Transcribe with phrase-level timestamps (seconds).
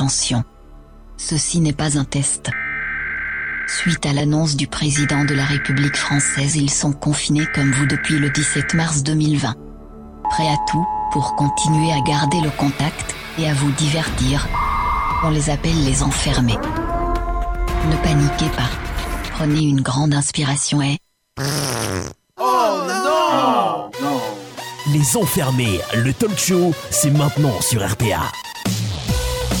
[0.00, 0.44] Attention,
[1.18, 2.48] ceci n'est pas un test.
[3.68, 8.18] Suite à l'annonce du président de la République française, ils sont confinés comme vous depuis
[8.18, 9.54] le 17 mars 2020.
[10.30, 14.48] Prêts à tout pour continuer à garder le contact et à vous divertir.
[15.22, 16.56] On les appelle les enfermés.
[16.56, 18.70] Ne paniquez pas.
[19.32, 20.96] Prenez une grande inspiration et...
[22.38, 22.86] Oh
[24.00, 24.22] non
[24.94, 28.22] Les enfermés, le talk show, c'est maintenant sur RPA.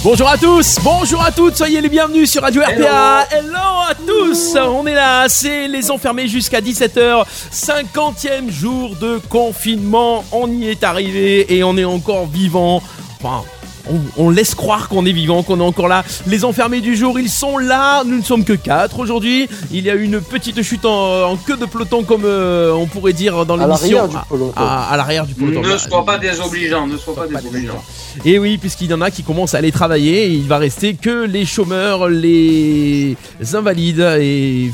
[0.02, 3.26] Bonjour à tous, bonjour à toutes, soyez les bienvenus sur Radio RPA.
[3.30, 10.24] Hello, à tous, on est là, c'est les enfermés jusqu'à 17h, 50e jour de confinement,
[10.32, 12.82] on y est arrivé et on est encore vivant.
[13.22, 13.44] Enfin,
[13.88, 16.04] on, on laisse croire qu'on est vivant, qu'on est encore là.
[16.26, 18.02] Les enfermés du jour, ils sont là.
[18.04, 19.48] Nous ne sommes que 4 aujourd'hui.
[19.70, 22.86] Il y a eu une petite chute en, en queue de peloton, comme euh, on
[22.86, 23.98] pourrait dire dans À l'émission.
[23.98, 24.52] l'arrière du peloton.
[24.56, 25.62] À, à l'arrière du peloton.
[25.62, 27.82] Ne sois pas désobligeant, ne sois pas Pas désobligeant.
[28.24, 31.24] Et oui, puisqu'il y en a qui commencent à aller travailler, il va rester que
[31.24, 33.16] les chômeurs, les
[33.54, 34.70] invalides et, et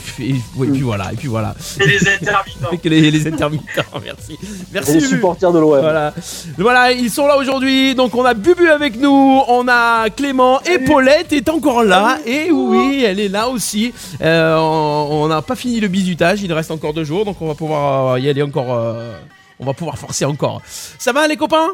[0.72, 1.54] puis voilà, et puis voilà.
[1.80, 2.76] Et les intermittents.
[2.82, 3.64] Que les, les intermittents,
[4.04, 4.36] merci.
[4.72, 4.90] Merci.
[4.92, 5.80] Et les supporters de l'OM.
[5.80, 6.12] Voilà.
[6.58, 7.94] voilà, ils sont là aujourd'hui.
[7.94, 12.18] Donc on a Bubu avec nous, on a Clément et Paulette est encore là.
[12.26, 13.92] Et oui, elle est là aussi.
[14.20, 17.54] Euh, on n'a pas fini le bisutage, il reste encore deux jours, donc on va
[17.54, 18.72] pouvoir euh, y aller encore.
[18.74, 19.16] euh,
[19.58, 20.60] on va pouvoir forcer encore.
[20.66, 21.70] Ça va les copains?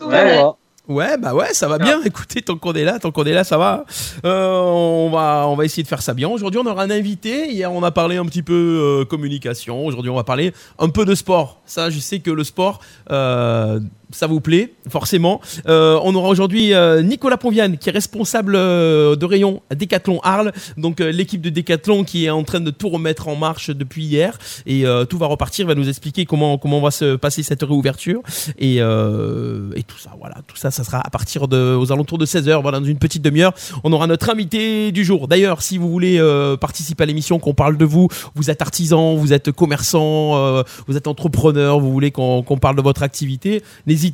[0.00, 0.40] Ouais.
[0.88, 2.00] Ouais, bah ouais, ça va bien.
[2.04, 3.84] Écoutez, tant qu'on est là, tant qu'on est là, ça va.
[4.24, 6.28] Euh, on va, on va essayer de faire ça bien.
[6.28, 7.52] Aujourd'hui, on aura un invité.
[7.52, 8.54] Hier, on a parlé un petit peu
[9.02, 9.86] euh, communication.
[9.86, 11.58] Aujourd'hui, on va parler un peu de sport.
[11.64, 12.80] Ça, je sais que le sport,
[13.12, 13.78] euh,
[14.12, 15.40] ça vous plaît, forcément.
[15.66, 20.52] Euh, on aura aujourd'hui euh, Nicolas Ponviane, qui est responsable euh, de rayon Décathlon Arles.
[20.76, 24.04] Donc, euh, l'équipe de Décathlon qui est en train de tout remettre en marche depuis
[24.04, 24.38] hier.
[24.66, 25.66] Et euh, tout va repartir.
[25.66, 28.22] Va nous expliquer comment, comment va se passer cette réouverture.
[28.58, 30.36] Et, euh, et tout ça, voilà.
[30.46, 33.22] Tout ça, ça sera à partir de, aux alentours de 16h, voilà, dans une petite
[33.22, 33.52] demi-heure.
[33.84, 35.28] On aura notre invité du jour.
[35.28, 36.20] D'ailleurs, si vous voulez
[36.60, 41.06] participer à l'émission, qu'on parle de vous, vous êtes artisan, vous êtes commerçant, vous êtes
[41.06, 43.62] entrepreneur, vous voulez qu'on qu'on parle de votre activité,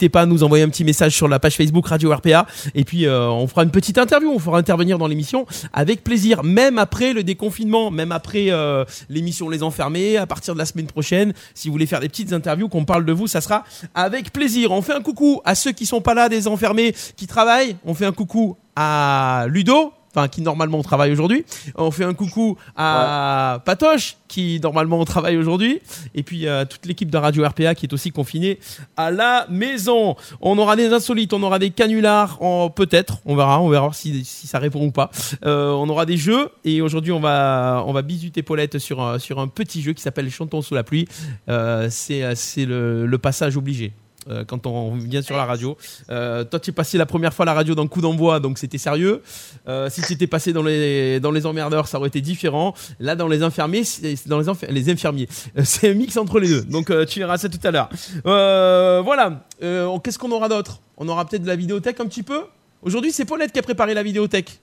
[0.09, 2.47] pas à nous envoyer un petit message sur la page Facebook Radio RPA.
[2.75, 6.43] Et puis, euh, on fera une petite interview, on fera intervenir dans l'émission avec plaisir,
[6.43, 10.87] même après le déconfinement, même après euh, l'émission Les Enfermés, à partir de la semaine
[10.87, 11.33] prochaine.
[11.55, 13.65] Si vous voulez faire des petites interviews, qu'on parle de vous, ça sera
[13.95, 14.71] avec plaisir.
[14.73, 17.77] On fait un coucou à ceux qui sont pas là, des enfermés qui travaillent.
[17.85, 19.93] On fait un coucou à Ludo.
[20.17, 21.45] Enfin, qui normalement travaille aujourd'hui.
[21.75, 25.81] On fait un coucou à Patoche, qui normalement travaille aujourd'hui.
[26.15, 28.59] Et puis euh, toute l'équipe de Radio RPA qui est aussi confinée
[28.97, 30.17] à la maison.
[30.41, 34.25] On aura des insolites, on aura des canulars, en- peut-être, on verra, on verra si,
[34.25, 35.11] si ça répond ou pas.
[35.45, 39.19] Euh, on aura des jeux et aujourd'hui on va, on va bisuter Paulette sur, un-
[39.19, 41.07] sur un petit jeu qui s'appelle Chantons sous la pluie.
[41.51, 43.93] Euh, c'est euh, c'est le, le passage obligé.
[44.29, 45.77] Euh, Quand on vient sur la radio,
[46.11, 48.59] Euh, toi tu es passé la première fois à la radio dans Coup d'envoi, donc
[48.59, 49.23] c'était sérieux.
[49.69, 52.75] Euh, si tu étais passé dans les, dans les emmerdeurs, ça aurait été différent.
[53.01, 53.83] Là, dans les infirmiers,
[54.27, 55.29] dans les, enfer- les infirmiers,
[55.59, 56.63] Euh, c'est un mix entre les deux.
[56.63, 57.89] Donc euh, tu verras ça tout à l'heure.
[58.27, 59.45] Euh, voilà.
[59.63, 60.81] Euh, Qu'est-ce qu'on aura d'autre?
[60.97, 62.41] On aura peut-être de la vidéothèque un petit peu?
[62.83, 64.61] Aujourd'hui, c'est Paulette qui a préparé la vidéothèque.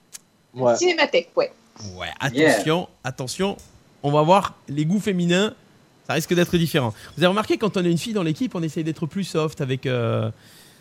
[0.54, 0.76] Ouais.
[0.76, 1.52] Cinémathèque, ouais.
[1.96, 3.56] Ouais, attention, attention.
[4.02, 5.54] On va voir les goûts féminins.
[6.06, 6.92] Ça risque d'être différent.
[7.16, 9.60] Vous avez remarqué, quand on a une fille dans l'équipe, on essaye d'être plus soft
[9.60, 9.86] avec.
[9.86, 10.30] euh,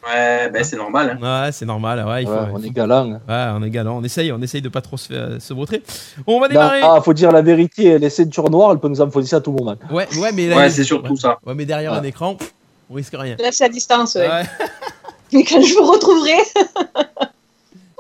[0.06, 1.18] Ouais, ben c'est normal.
[1.22, 1.46] hein.
[1.46, 2.04] Ouais, c'est normal.
[2.06, 3.10] Ouais, il faut, Ouais, on faut- est galant.
[3.12, 3.20] Ouais,
[3.56, 4.00] on est galant.
[4.00, 5.82] On essaye, on essaye de pas trop se, faire- se vautrer.
[6.28, 6.82] On va Là, démarrer.
[6.84, 9.78] ah, faut dire la vérité, les ceintures noires, elles peuvent nous enfoncer à tout moment.
[9.90, 11.18] Ouais, ouais, mais là, Ouais, c'est surtout ouais.
[11.18, 11.38] ça.
[11.46, 12.00] Ouais, mais derrière Ouais.
[12.00, 12.38] un écran,
[12.90, 13.38] on risque rien.
[13.40, 14.28] Là, c'est à distance, ouais.
[14.28, 14.44] Ouais,
[15.32, 16.34] Mais quand je vous retrouverai,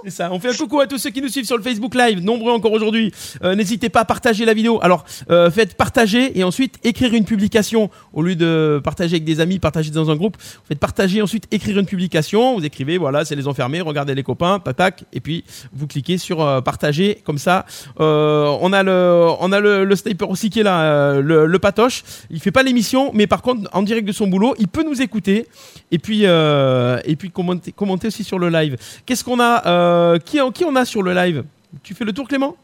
[0.03, 0.29] c'est ça.
[0.31, 2.51] On fait un coucou à tous ceux qui nous suivent sur le Facebook Live, nombreux
[2.51, 3.11] encore aujourd'hui.
[3.43, 4.79] Euh, N'hésitez pas à partager la vidéo.
[4.81, 7.89] Alors, euh, faites partager et ensuite écrire une publication.
[8.13, 10.37] Au lieu de partager avec des amis, partager dans un groupe,
[10.67, 12.57] faites partager, ensuite écrire une publication.
[12.57, 15.43] Vous écrivez, voilà, c'est les enfermés, regardez les copains, tac, tac, et puis
[15.73, 17.21] vous cliquez sur euh, partager.
[17.23, 17.65] Comme ça,
[17.97, 22.03] on a le, on a le, le sniper aussi qui est là, le, le patoche.
[22.29, 25.01] Il fait pas l'émission, mais par contre, en direct de son boulot, il peut nous
[25.01, 25.47] écouter
[25.91, 28.77] et puis, et puis commenter, commenter aussi sur le live.
[29.05, 29.61] Qu'est-ce qu'on a
[29.93, 31.43] euh, qui, qui on a sur le live?
[31.83, 32.55] Tu fais le tour, Clément?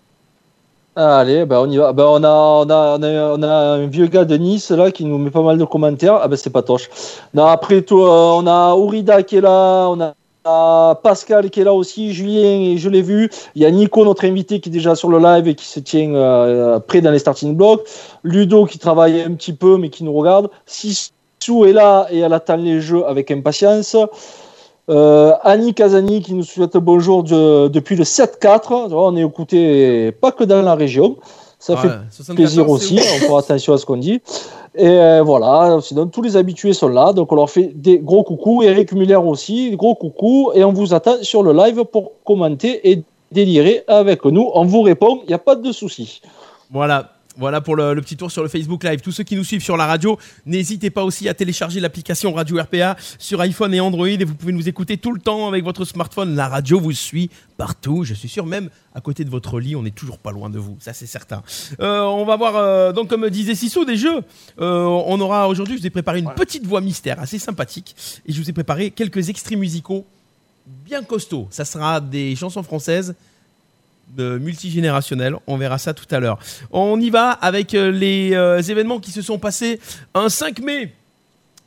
[0.96, 1.94] Allez, ben on y va.
[1.94, 2.98] Ben on, a, on, a,
[3.38, 6.20] on, a, un vieux gars de Nice là qui nous met pas mal de commentaires.
[6.22, 6.90] Ah ben c'est pas toche.
[7.34, 10.14] Non, après tout, euh, on a Ourida qui est là, on a
[10.46, 13.30] a Pascal qui est là aussi, Julien, et je l'ai vu.
[13.56, 15.80] Il y a Nico, notre invité, qui est déjà sur le live et qui se
[15.80, 17.88] tient euh, près dans les starting blocks.
[18.24, 20.50] Ludo qui travaille un petit peu mais qui nous regarde.
[20.66, 23.96] Sissou est là et elle attend les jeux avec impatience.
[24.90, 28.92] Euh, Annie Kazani qui nous souhaite bonjour de- depuis le 7-4.
[28.92, 31.18] On est écouté pas que dans la région.
[31.60, 34.22] Ça Ouais, fait 74, plaisir aussi, on fera attention à ce qu'on dit.
[34.76, 38.24] Et euh, voilà, sinon tous les habitués sont là, donc on leur fait des gros
[38.24, 42.90] coucous, Eric Muller aussi, gros coucous, et on vous attend sur le live pour commenter
[42.90, 44.50] et délirer avec nous.
[44.54, 46.22] On vous répond, il n'y a pas de souci.
[46.72, 47.10] Voilà.
[47.40, 49.00] Voilà pour le, le petit tour sur le Facebook Live.
[49.00, 52.62] Tous ceux qui nous suivent sur la radio, n'hésitez pas aussi à télécharger l'application Radio
[52.62, 55.86] RPA sur iPhone et Android et vous pouvez nous écouter tout le temps avec votre
[55.86, 56.36] smartphone.
[56.36, 58.04] La radio vous suit partout.
[58.04, 60.60] Je suis sûr, même à côté de votre lit, on n'est toujours pas loin de
[60.60, 60.76] vous.
[60.82, 61.42] Ça, c'est certain.
[61.80, 64.22] Euh, on va voir, euh, donc, comme disait Sissou, des jeux.
[64.60, 67.96] Euh, on aura aujourd'hui, je vous ai préparé une petite voix mystère assez sympathique
[68.26, 70.06] et je vous ai préparé quelques extraits musicaux
[70.68, 71.48] bien costauds.
[71.52, 73.16] Ça sera des chansons françaises
[74.18, 75.36] multigénérationnel.
[75.48, 76.40] On verra ça tout à l'heure.
[76.72, 79.80] On y va avec euh, les euh, événements qui se sont passés
[80.14, 80.94] un 5 mai.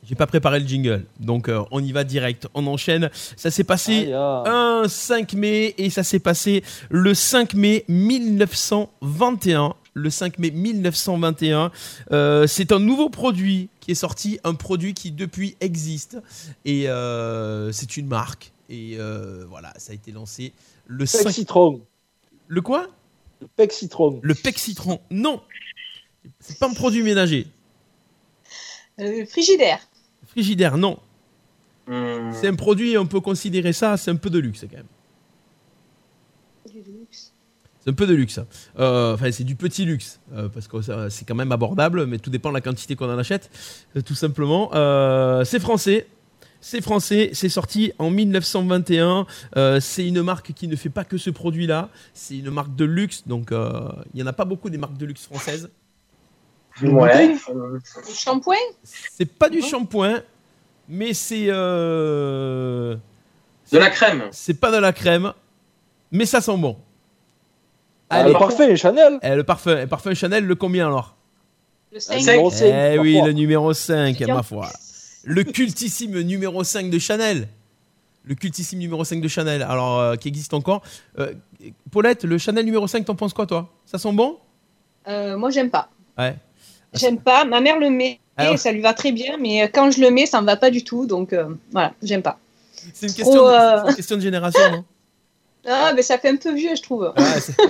[0.05, 2.47] J'ai pas préparé le jingle, donc euh, on y va direct.
[2.53, 3.09] On enchaîne.
[3.37, 4.43] Ça s'est passé Aïe, ah.
[4.45, 9.75] un 5 mai et ça s'est passé le 5 mai 1921.
[9.95, 11.71] Le 5 mai 1921,
[12.11, 16.17] Euh, c'est un nouveau produit qui est sorti, un produit qui depuis existe
[16.65, 20.53] et euh, c'est une marque et euh, voilà, ça a été lancé
[20.87, 21.81] le Pec 5 Citron.
[22.53, 22.87] Le quoi
[23.41, 24.19] Le Pec Citron.
[24.21, 25.01] Le pec citron.
[25.09, 25.41] Non,
[26.39, 27.47] c'est pas un produit ménager.
[28.99, 29.79] Euh, frigidaire.
[30.27, 30.99] Frigidaire, non.
[31.87, 32.31] Hmm.
[32.31, 34.85] C'est un produit, on peut considérer ça, c'est un peu de luxe quand même.
[37.79, 38.39] C'est un peu de luxe.
[38.77, 40.77] Euh, Enfin, c'est du petit luxe, euh, parce que
[41.09, 43.49] c'est quand même abordable, mais tout dépend de la quantité qu'on en achète,
[44.05, 44.69] tout simplement.
[44.75, 46.05] Euh, c'est français.
[46.65, 49.27] C'est français, c'est sorti en 1921.
[49.57, 51.89] Euh, c'est une marque qui ne fait pas que ce produit-là.
[52.13, 53.81] C'est une marque de luxe, donc euh,
[54.13, 55.69] il n'y en a pas beaucoup des marques de luxe françaises.
[56.81, 57.35] Ouais.
[57.49, 58.55] euh, Le shampoing?
[58.81, 60.21] C'est pas du shampoing,
[60.87, 62.95] mais c'est euh,
[63.71, 64.23] De la crème.
[64.31, 65.33] c'est pas de la crème,
[66.13, 66.77] mais ça sent bon.
[68.09, 69.19] Ah, Allez, le parfum, Chanel.
[69.21, 71.17] Eh, le parfum, le parfum Chanel, le combien alors?
[71.91, 72.31] Le Ah, 5 cinq.
[72.31, 74.33] numéro cinq, Eh oui, le numéro 5, Bien.
[74.35, 74.69] ma foi.
[75.23, 77.47] Le cultissime numéro 5 de Chanel.
[78.25, 80.81] Le cultissime numéro 5 de Chanel, alors euh, qui existe encore.
[81.19, 81.33] Euh,
[81.91, 83.69] Paulette, le Chanel numéro 5, t'en penses quoi toi?
[83.85, 84.37] Ça sent bon?
[85.07, 85.89] Euh, Moi, j'aime pas.
[86.17, 86.35] Ouais.
[86.93, 87.43] J'aime pas.
[87.45, 90.09] Ma mère le met Ah et ça lui va très bien, mais quand je le
[90.11, 91.05] mets, ça me va pas du tout.
[91.05, 91.35] Donc
[91.71, 92.39] voilà, j'aime pas.
[92.93, 93.49] C'est une, question de- Trop,
[93.85, 94.83] c'est une question de génération, non?
[95.65, 97.13] Ah, mais ça fait un peu vieux, je trouve.
[97.17, 97.67] Ouais,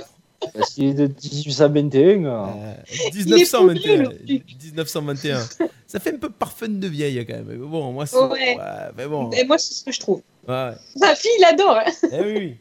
[0.52, 2.24] Parce qu'il est de 1821.
[2.26, 3.74] Euh, Il est 1921.
[3.74, 4.44] pourri, le truc.
[4.62, 5.40] 1921.
[5.86, 7.46] Ça fait un peu parfum de vieille quand même.
[7.48, 8.16] Mais bon, moi, c'est.
[8.18, 8.56] Ouais.
[8.96, 9.30] mais bon.
[9.30, 10.22] Et moi, c'est ce que je trouve.
[10.46, 10.72] Ouais.
[10.96, 11.78] Sa fille, il adore.
[11.78, 11.90] hein.
[12.12, 12.56] Eh oui, oui.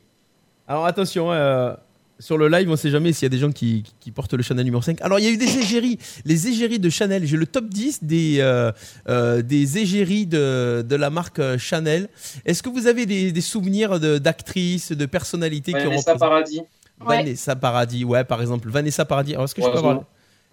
[0.65, 1.73] Alors attention, euh,
[2.19, 4.43] sur le live, on sait jamais s'il y a des gens qui, qui portent le
[4.43, 5.01] Chanel numéro 5.
[5.01, 7.25] Alors il y a eu des égéries, les égéries de Chanel.
[7.25, 8.71] J'ai le top 10 des, euh,
[9.09, 12.07] euh, des égéries de, de la marque euh, Chanel.
[12.45, 16.61] Est-ce que vous avez des, des souvenirs d'actrices, de, personnalités qui ont Vanessa Paradis.
[17.05, 17.17] Ouais.
[17.17, 18.69] Vanessa Paradis, ouais, par exemple.
[18.69, 19.33] Vanessa Paradis.
[19.33, 20.01] Est-ce que je peux avoir,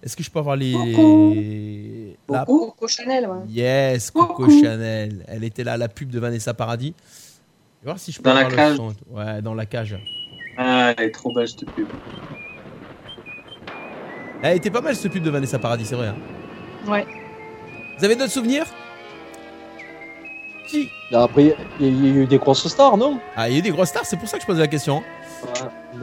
[0.03, 0.73] est-ce que je peux avoir les.
[0.73, 2.33] Coucou.
[2.33, 2.67] La- Coucou.
[2.73, 3.39] Coco Chanel, ouais.
[3.49, 4.51] Yes, Coco Coucou.
[4.63, 5.25] Chanel.
[5.29, 6.95] Elle était là, la pub de Vanessa Paradis.
[7.83, 8.77] Je vais voir si je peux Dans la le cage.
[8.77, 8.93] son.
[9.11, 9.97] Ouais, dans la cage.
[10.59, 11.89] Ah, elle est trop belle cette pub.
[14.43, 16.09] Elle était pas mal cette pub de Vanessa Paradis, c'est vrai.
[16.09, 16.17] hein.
[16.91, 17.07] Ouais.
[17.99, 18.65] Vous avez d'autres souvenirs?
[20.69, 20.89] Qui?
[21.13, 23.19] Après, il y a eu des grosses stars, non?
[23.37, 24.69] Ah, il y a eu des grosses stars, c'est pour ça que je posais la
[24.69, 25.03] question.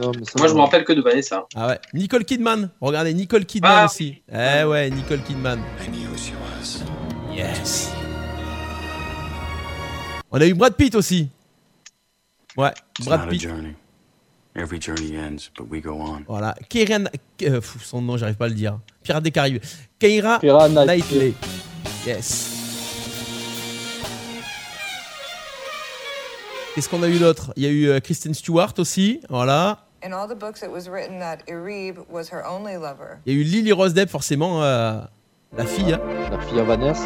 [0.00, 1.46] Non mais ça, Moi, je me rappelle que de Vanessa.
[1.54, 2.70] Ah ouais, Nicole Kidman.
[2.80, 4.22] Regardez, Nicole Kidman Ah, aussi.
[4.32, 5.60] Eh ouais, Nicole Kidman.
[7.34, 7.90] Yes.
[10.30, 11.28] On a eu Brad Pitt aussi.
[12.56, 13.40] Ouais, It's Brad not a Pitt.
[13.42, 13.74] journey.
[14.56, 16.22] Every journey ends, but we go on.
[16.26, 16.98] Voilà, Keira,
[17.42, 18.78] euh, son nom, j'arrive pas à le dire.
[19.04, 19.62] Pirates des Caraïbes.
[20.00, 20.40] Keira.
[20.40, 21.34] Knightley.
[22.04, 22.57] Yes.
[26.78, 27.52] Qu'est-ce qu'on a eu d'autre?
[27.56, 29.20] Il y a eu euh, Kristen Stewart aussi.
[29.28, 29.84] Voilà.
[30.04, 33.18] In all the books, it was written that Irib was her only lover.
[33.26, 35.00] Il y a eu Lily Rose Depp, forcément, euh,
[35.56, 35.92] la fille.
[35.92, 36.00] hein.
[36.30, 37.02] La fille à Vanessa.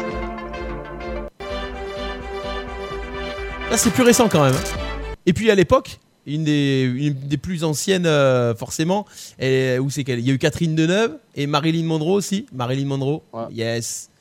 [3.71, 4.53] Là, c'est plus récent quand même.
[4.53, 5.09] hein.
[5.25, 9.07] Et puis à l'époque, une des, une des plus anciennes, euh, forcément,
[9.39, 12.45] et, où c'est qu'elle Il y a eu Catherine Deneuve et Marilyn Monroe aussi.
[12.53, 13.23] Marilyn Monroe.
[13.33, 13.45] Ouais.
[13.51, 14.11] Yes.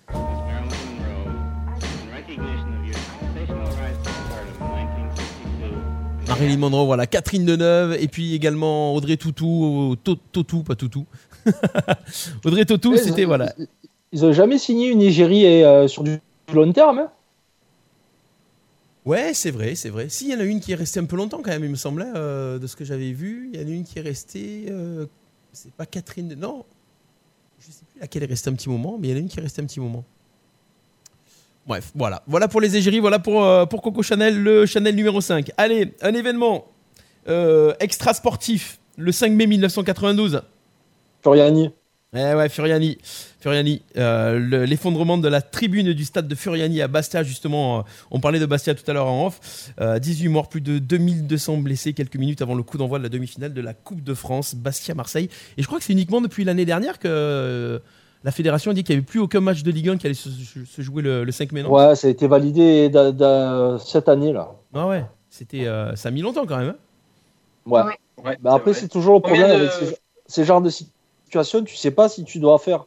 [6.42, 7.06] Marilyn Monroe, voilà.
[7.06, 9.96] Catherine Deneuve et puis également Audrey Tautou.
[10.04, 11.06] To- Tautou, pas Toutou.
[12.44, 13.54] Audrey Ouais, c'était ils- voilà.
[14.12, 16.18] Ils ont jamais signé une égérie euh, sur du
[16.52, 16.99] long terme.
[16.99, 17.11] hein
[19.04, 20.08] Ouais, c'est vrai, c'est vrai.
[20.08, 21.70] Si, il y en a une qui est restée un peu longtemps quand même, il
[21.70, 23.50] me semblait, euh, de ce que j'avais vu.
[23.52, 24.66] Il y en a une qui est restée.
[24.70, 25.06] euh,
[25.52, 26.34] c'est pas Catherine.
[26.38, 26.64] Non,
[27.58, 29.28] je sais plus laquelle est restée un petit moment, mais il y en a une
[29.28, 30.04] qui est restée un petit moment.
[31.66, 32.23] Bref, voilà.
[32.26, 35.50] Voilà pour les égéries, voilà pour, euh, pour Coco Chanel, le Chanel numéro 5.
[35.57, 36.66] Allez, un événement
[37.28, 40.42] euh, extra sportif, le 5 mai 1992.
[41.23, 41.71] Floriani.
[42.14, 42.99] Eh ouais, Furiani.
[43.40, 43.81] Furiani.
[43.97, 47.78] euh, le- L'effondrement de la tribune du stade de Furiani à Bastia, justement.
[47.78, 49.71] euh, on parlait de Bastia tout à l'heure en off.
[49.81, 53.09] Euh, 18 morts, plus de 2200 blessés quelques minutes avant le coup d'envoi de la
[53.09, 55.31] demi-finale de la Coupe de France, Bastia-Marseille.
[55.57, 57.81] Et je crois que c'est uniquement depuis l'année dernière que
[58.25, 60.14] la fédération a dit qu'il n'y avait plus aucun match de Ligue 1 qui allait
[60.14, 60.29] se,
[60.79, 61.62] jouer le, le 5 mai.
[61.62, 61.73] non?
[61.73, 62.91] Ouais, ça a été validé
[63.85, 64.52] cette année là.
[64.75, 66.71] Ah ouais, c'était, euh, ça a mis longtemps quand même.
[66.71, 66.76] hein?
[67.67, 67.83] Ouais.
[68.43, 71.62] Mais après, c'est toujours le problème de- avec ces, ces genres de situations.
[71.64, 72.87] Tu sais pas si tu dois faire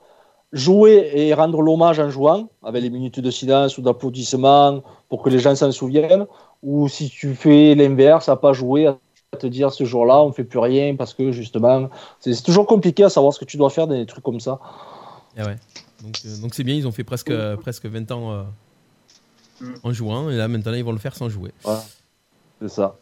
[0.53, 5.29] jouer et rendre l'hommage en jouant, avec les minutes de silence ou d'applaudissement pour que
[5.29, 6.25] les gens s'en souviennent,
[6.63, 8.97] ou si tu fais l'inverse, à pas jouer, à
[9.37, 11.89] te dire ce jour-là, on fait plus rien parce que justement,
[12.19, 14.39] c'est c'est toujours compliqué à savoir ce que tu dois faire dans des trucs comme
[14.39, 14.59] ça.
[15.37, 15.57] Ah ouais.
[16.03, 18.43] Donc euh, donc c'est bien, ils ont fait presque, euh, presque 20 ans euh,
[19.61, 19.73] Mm.
[19.83, 21.51] en jouant, et là maintenant ils vont le faire sans jouer.
[21.63, 21.81] Voilà.
[22.61, 22.97] C'est ça.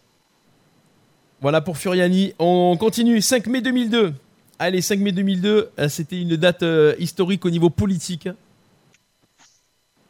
[1.41, 2.33] Voilà pour Furiani.
[2.37, 3.21] On continue.
[3.21, 4.13] 5 mai 2002.
[4.59, 6.63] Allez, 5 mai 2002, euh, c'était une date
[6.99, 8.29] historique au niveau politique.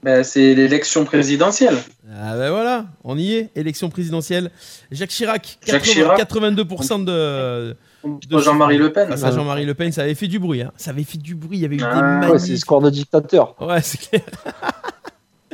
[0.03, 1.77] Ben, c'est l'élection présidentielle.
[2.13, 3.49] Ah ben voilà, on y est.
[3.55, 4.51] Élection présidentielle.
[4.91, 6.19] Jacques Chirac, Jacques 80 Chirac.
[6.19, 7.77] 82% de, de
[8.29, 9.07] Jean-Marie Le Pen.
[9.09, 9.91] face à Jean-Marie Le Pen.
[9.91, 10.61] Ça avait fait du bruit.
[10.61, 10.71] hein.
[10.77, 11.57] Ça avait fait du bruit.
[11.57, 13.55] Il y avait eu Ah, des ouais, c'est le score de dictateur.
[13.61, 14.21] Ouais, c'est clair.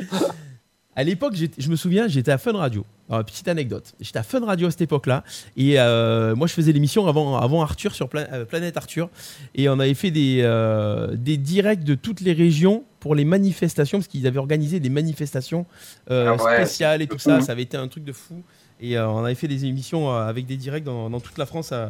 [0.96, 2.84] à l'époque, je me souviens, j'étais à Fun Radio.
[3.08, 3.92] Alors, petite anecdote.
[4.00, 5.24] J'étais à Fun Radio à cette époque-là.
[5.56, 9.08] Et euh, moi, je faisais l'émission avant, avant Arthur sur Pla- euh, Planète Arthur.
[9.54, 13.98] Et on avait fait des, euh, des directs de toutes les régions pour les manifestations,
[13.98, 15.64] parce qu'ils avaient organisé des manifestations
[16.10, 17.40] euh, Ah ouais, spéciales et tout fou, ça.
[17.40, 18.42] Ça avait été un truc de fou.
[18.80, 21.46] Et euh, on avait fait des émissions euh, avec des directs dans, dans toute la
[21.46, 21.70] France.
[21.72, 21.88] euh,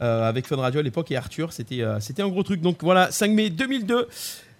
[0.00, 2.60] euh, avec Fun Radio à l'époque et Arthur, c'était euh, c'était un gros truc.
[2.60, 4.08] Donc voilà, 5 mai 2002,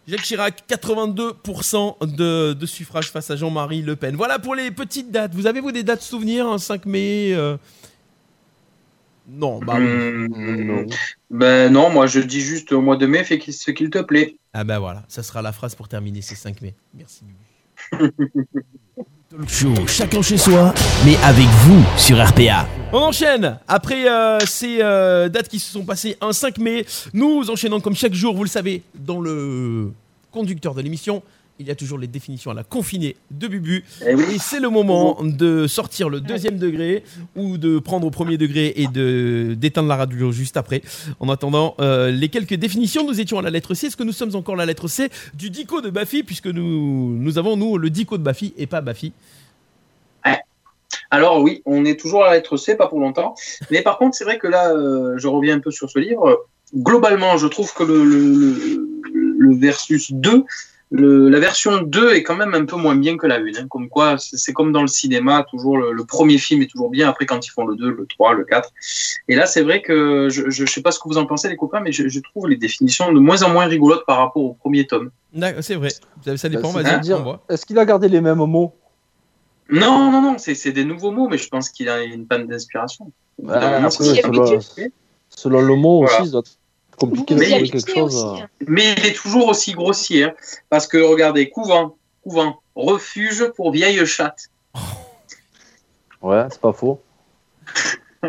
[0.07, 4.16] Jacques Chirac, 82% de, de suffrage face à Jean-Marie Le Pen.
[4.16, 5.35] Voilà pour les petites dates.
[5.35, 7.57] Vous avez-vous des dates souvenirs, un 5 mai euh?
[9.28, 9.87] Non, bah oui.
[9.87, 10.87] Hum,
[11.30, 14.37] Ben non, moi je dis juste au mois de mai, fais ce qu'il te plaît.
[14.54, 16.75] Ah ben voilà, ça sera la phrase pour terminer ces 5 mai.
[16.95, 17.25] Merci.
[19.87, 20.73] Chacun chez soi,
[21.04, 22.66] mais avec vous sur RPA.
[22.94, 27.50] On enchaîne Après euh, ces euh, dates qui se sont passées un 5 mai, nous
[27.50, 29.92] enchaînons comme chaque jour, vous le savez, dans le
[30.32, 31.23] conducteur de l'émission,
[31.61, 33.85] il y a toujours les définitions à la confinée de Bubu.
[34.07, 34.25] Eh oui.
[34.35, 37.03] Et c'est le moment de sortir le deuxième degré
[37.37, 40.83] ou de prendre au premier degré et de d'éteindre la radio juste après.
[41.21, 43.87] En attendant, euh, les quelques définitions, nous étions à la lettre C.
[43.88, 47.17] Est-ce que nous sommes encore à la lettre C du dico de Bafi puisque nous,
[47.19, 49.12] nous avons, nous, le dico de Bafi et pas Bafi?
[51.11, 53.35] Alors oui, on est toujours à la lettre C, pas pour longtemps.
[53.71, 56.45] Mais par contre, c'est vrai que là, euh, je reviens un peu sur ce livre.
[56.77, 58.85] Globalement, je trouve que le, le, le-
[59.38, 60.45] le versus 2,
[60.90, 63.59] le- la version 2 est quand même un peu moins bien que la 1.
[63.59, 63.66] hein.
[63.68, 67.09] Comme quoi, c'est comme dans le cinéma, toujours le, le premier film est toujours bien.
[67.09, 68.71] Après, quand ils font le 2, le 3, le 4.
[69.28, 71.57] Et là, c'est vrai que je, je sais pas ce que vous en pensez, les
[71.57, 74.54] copains, mais je, je trouve les définitions de moins en moins rigolotes par rapport au
[74.54, 75.11] premier tome.
[75.61, 75.90] C'est vrai,
[76.25, 77.45] ça, ça dépend, Bah, on voit.
[77.50, 78.75] Est-ce qu'il a gardé les mêmes mots?
[79.71, 83.12] Non, non, non, c'est des nouveaux mots, mais je pense qu'il a une panne d'inspiration.
[83.47, 84.59] Ah, c'est selon,
[85.28, 86.21] selon le mot Voilà.
[86.23, 86.59] aussi, ça doit être
[86.99, 88.17] compliqué de trouver quelque chose.
[88.17, 88.45] aussi, euh.
[88.45, 88.49] hein.
[88.67, 90.25] Mais il est toujours aussi grossier.
[90.25, 90.35] hein.
[90.69, 94.50] parce que regardez, couvent, couvent, refuge pour vieilles chattes.
[96.21, 97.00] Ouais, c'est pas faux.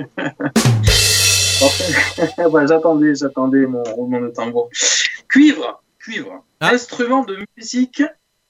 [1.61, 4.69] Ouais, j'attendais, j'attendais mon roulement de tambour.
[5.27, 6.69] Cuivre, cuivre, Ah.
[6.73, 8.01] instrument de musique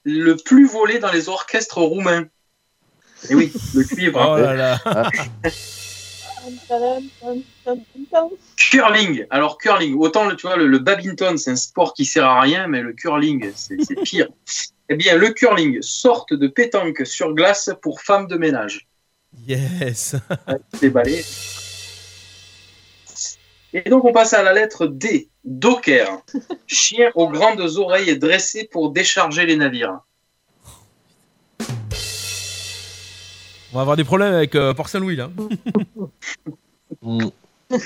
[0.04, 2.26] le plus volé dans les orchestres roumains.
[3.28, 4.20] Et oui, le cuivre.
[4.32, 5.10] Oh là là.
[8.56, 9.26] Curling.
[9.30, 12.40] Alors curling, autant le, tu vois, le, le badminton, c'est un sport qui sert à
[12.40, 14.28] rien, mais le curling, c'est c'est pire.
[14.88, 18.88] eh bien, le curling, sorte de pétanque sur glace pour femmes de ménage.
[19.46, 20.16] Yes.
[20.80, 21.24] Déballé.
[23.72, 25.28] Et donc, on passe à la lettre D.
[25.44, 26.22] Docker.
[26.66, 30.00] Chien aux grandes oreilles dressé pour décharger les navires.
[33.72, 35.30] On va avoir des problèmes avec euh, Port Saint-Louis là.
[37.02, 37.26] Mm.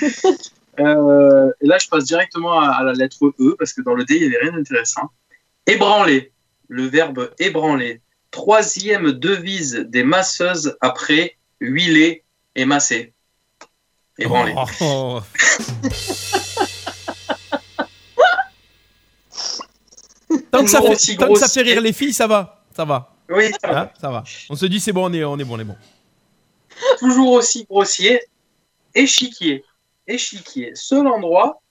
[0.77, 4.03] Euh, et là, je passe directement à, à la lettre E, parce que dans le
[4.03, 5.09] D, il n'y avait rien d'intéressant.
[5.65, 6.33] Ébranler.
[6.67, 8.01] Le verbe ébranler.
[8.29, 12.23] Troisième devise des masseuses après huiler
[12.55, 13.13] et masser.
[14.17, 14.53] Ébranler.
[14.81, 15.21] Oh.
[20.51, 22.65] tant que ça fait, tant que ça fait rire les filles, ça va.
[22.75, 23.14] Ça va.
[23.29, 23.81] Oui, ça va.
[23.81, 24.23] Hein, ça va.
[24.49, 25.75] On se dit c'est bon, on est, on est bon, on est bon.
[26.99, 28.21] toujours aussi grossier.
[28.93, 29.63] Échiquier.
[30.07, 30.71] Échiquier.
[30.75, 31.61] Seul endroit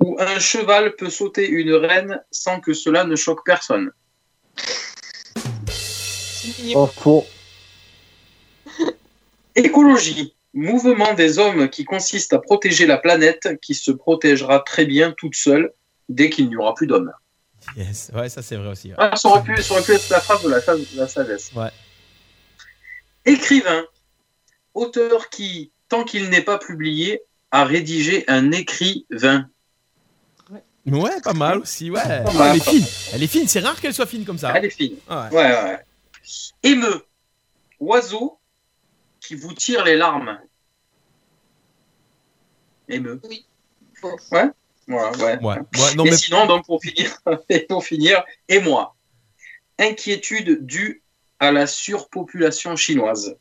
[0.00, 3.90] où un cheval peut sauter une reine sans que cela ne choque personne.
[6.96, 7.26] Faux.
[9.54, 10.34] Écologie.
[10.52, 15.36] Mouvement des hommes qui consiste à protéger la planète qui se protégera très bien toute
[15.36, 15.72] seule
[16.08, 17.12] dès qu'il n'y aura plus d'hommes.
[17.76, 18.10] Yes.
[18.14, 18.88] Ouais, ça c'est vrai aussi.
[18.88, 18.94] ouais.
[18.98, 21.52] Ah, ça, aurait pu, ça aurait pu être la phrase de la, de la sagesse.
[21.54, 21.70] Ouais.
[23.24, 23.84] Écrivain,
[24.74, 29.48] auteur qui, tant qu'il n'est pas publié, a rédigé un écrivain.
[30.86, 31.90] Ouais, pas mal aussi.
[31.90, 32.00] Ouais.
[32.06, 32.50] mal.
[32.50, 32.86] Elle est fine.
[33.12, 33.48] Elle est fine.
[33.48, 34.52] C'est rare qu'elle soit fine comme ça.
[34.56, 34.96] Elle est fine.
[35.08, 35.16] Ouais.
[35.30, 35.84] Ouais, ouais, ouais.
[36.62, 37.04] Émeu,
[37.78, 38.38] oiseau
[39.20, 40.38] qui vous tire les larmes.
[42.88, 43.20] Émeu.
[44.02, 44.16] Bon.
[44.32, 44.50] Ouais.
[44.90, 45.38] Voilà, ouais.
[45.40, 45.54] Ouais.
[45.56, 47.16] Ouais, non et mais sinon, donc pour finir,
[47.48, 48.96] et pour finir, et moi,
[49.78, 51.02] inquiétude due
[51.38, 53.36] à la surpopulation chinoise.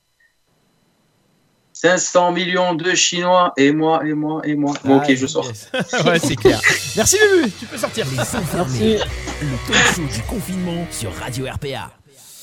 [1.74, 4.74] 500 millions de Chinois, et moi, et moi, et moi.
[4.84, 5.46] Bon, ok, Ah, je sors.
[5.48, 5.70] yes.
[6.06, 6.60] ouais, c'est clair.
[6.98, 7.52] Merci Bubu.
[7.58, 8.06] Tu peux sortir.
[8.12, 8.98] Les enfermés,
[9.42, 11.92] le talk show du confinement sur Radio RPA.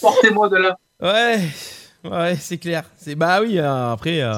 [0.01, 0.79] Portez-moi de là.
[1.03, 1.41] Ouais.
[2.03, 2.85] Ouais, c'est clair.
[2.97, 3.59] C'est bah oui.
[3.59, 4.33] euh, après, euh,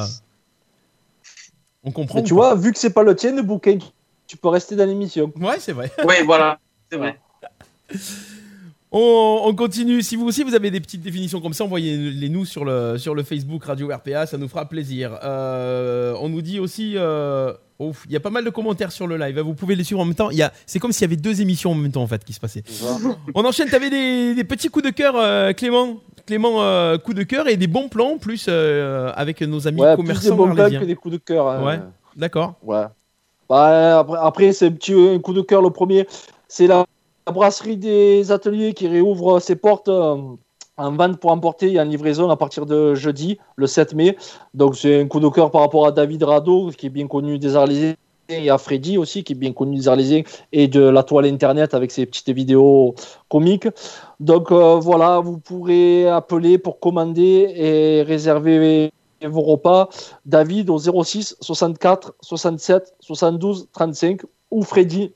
[1.84, 2.18] on comprend.
[2.18, 3.78] Mais tu vois, vu que c'est pas le tien, le bouquin,
[4.28, 5.32] tu peux rester dans l'émission.
[5.40, 5.90] Ouais, c'est vrai.
[6.06, 6.60] Oui, voilà,
[6.92, 7.18] c'est vrai.
[8.90, 10.00] On, on continue.
[10.00, 13.14] Si vous aussi vous avez des petites définitions comme ça, envoyez-les nous sur le, sur
[13.14, 15.18] le Facebook Radio RPA, ça nous fera plaisir.
[15.22, 19.06] Euh, on nous dit aussi, euh, ouf, il y a pas mal de commentaires sur
[19.06, 19.38] le live.
[19.40, 20.30] Vous pouvez les suivre en même temps.
[20.30, 22.24] Il y a- C'est comme s'il y avait deux émissions en même temps en fait
[22.24, 22.64] qui se passaient.
[23.34, 23.68] On enchaîne.
[23.68, 25.98] T'avais des, des petits coups de cœur, euh, Clément.
[26.26, 29.94] Clément, euh, coups de cœur et des bons plans plus euh, avec nos amis Ouais,
[29.96, 30.80] plus des commerçants bons arlésiens.
[30.80, 31.46] que des coups de cœur.
[31.48, 31.64] hein.
[31.64, 31.80] Ouais.
[32.16, 32.54] D'accord.
[32.62, 32.84] Ouais.
[33.48, 35.62] Bah, après, c'est un petit coup de cœur.
[35.62, 36.06] Le premier,
[36.48, 36.84] c'est la,
[37.28, 40.16] la brasserie des ateliers qui réouvre ses portes euh,
[40.78, 44.16] en vente pour emporter et en livraison à partir de jeudi, le 7 mai.
[44.54, 47.38] Donc, c'est un coup de cœur par rapport à David Rado, qui est bien connu
[47.38, 47.94] des Arlésiens,
[48.30, 51.74] et à Freddy aussi, qui est bien connu des Arlésiens, et de la toile internet
[51.74, 52.94] avec ses petites vidéos
[53.28, 53.68] comiques.
[54.20, 58.90] Donc, euh, voilà, vous pourrez appeler pour commander et réserver
[59.22, 59.88] vos repas.
[60.26, 65.12] David au 06 64 67 72 35 ou Freddy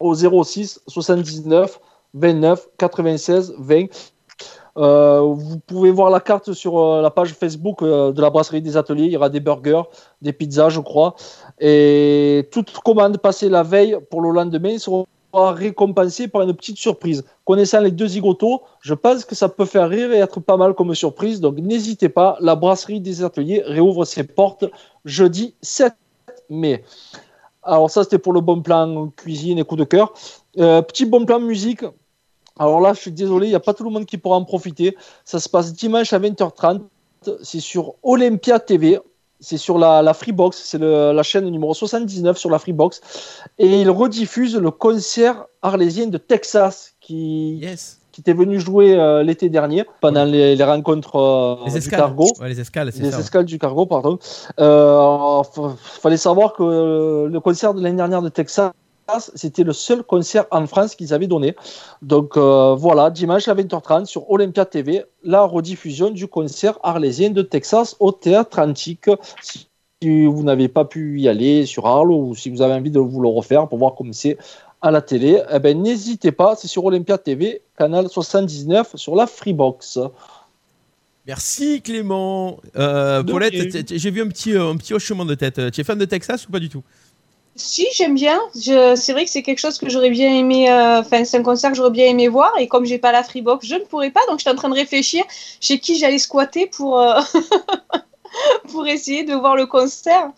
[0.00, 1.80] au 06 79
[2.14, 3.86] 29 96 20.
[4.78, 8.60] Euh, vous pouvez voir la carte sur euh, la page Facebook euh, de la brasserie
[8.60, 9.04] des ateliers.
[9.04, 9.82] Il y aura des burgers,
[10.20, 11.14] des pizzas, je crois.
[11.58, 15.04] Et toute commande passée la veille pour le lendemain sera
[15.44, 17.24] récompensée par une petite surprise.
[17.44, 20.74] Connaissant les deux zigotos, je pense que ça peut faire rire et être pas mal
[20.74, 21.40] comme surprise.
[21.40, 24.64] Donc n'hésitez pas, la brasserie des ateliers réouvre ses portes
[25.04, 25.94] jeudi 7
[26.48, 26.82] mai.
[27.62, 30.14] Alors ça c'était pour le bon plan cuisine et coup de cœur.
[30.58, 31.84] Euh, petit bon plan musique.
[32.58, 34.44] Alors là je suis désolé, il n'y a pas tout le monde qui pourra en
[34.44, 34.96] profiter.
[35.24, 36.80] Ça se passe dimanche à 20h30.
[37.42, 39.00] C'est sur Olympia TV.
[39.40, 43.00] C'est sur la, la Freebox, c'est la chaîne numéro 79 sur la Freebox.
[43.58, 47.98] Et il rediffuse le concert arlésien de Texas qui, Yes.
[48.12, 52.26] qui était venu jouer euh, l'été dernier pendant les, les rencontres euh, Les du cargo.
[52.40, 53.38] Ouais, les escales, Les ça.
[53.38, 53.44] ouais.
[53.44, 54.18] du cargo, pardon.
[54.58, 55.42] Euh,
[56.00, 58.72] fallait savoir que euh, le concert de l'année dernière de Texas,
[59.34, 61.54] c'était le seul concert en France qu'ils avaient donné.
[62.02, 67.42] Donc euh, voilà, dimanche à 20h30 sur Olympia TV, la rediffusion du concert arlésien de
[67.42, 69.10] Texas au Théâtre Antique.
[69.40, 69.68] Si
[70.26, 73.20] vous n'avez pas pu y aller sur Arles ou si vous avez envie de vous
[73.20, 74.36] le refaire pour voir comment c'est
[74.82, 79.26] à la télé, eh ben, n'hésitez pas, c'est sur Olympia TV, canal 79 sur la
[79.26, 79.98] Freebox.
[81.26, 82.60] Merci Clément.
[82.76, 85.72] Euh, Paulette, j'ai vu un petit, euh, un petit hochement de tête.
[85.72, 86.84] Tu es fan de Texas ou pas du tout?
[87.56, 88.38] Si, j'aime bien.
[88.54, 88.94] Je...
[88.96, 90.70] C'est vrai que c'est quelque chose que j'aurais bien aimé.
[90.70, 92.52] euh, Enfin, c'est un concert que j'aurais bien aimé voir.
[92.58, 94.20] Et comme j'ai pas la Freebox, je ne pourrais pas.
[94.28, 95.24] Donc, j'étais en train de réfléchir
[95.60, 97.18] chez qui j'allais squatter pour, euh,
[98.70, 100.30] pour essayer de voir le concert.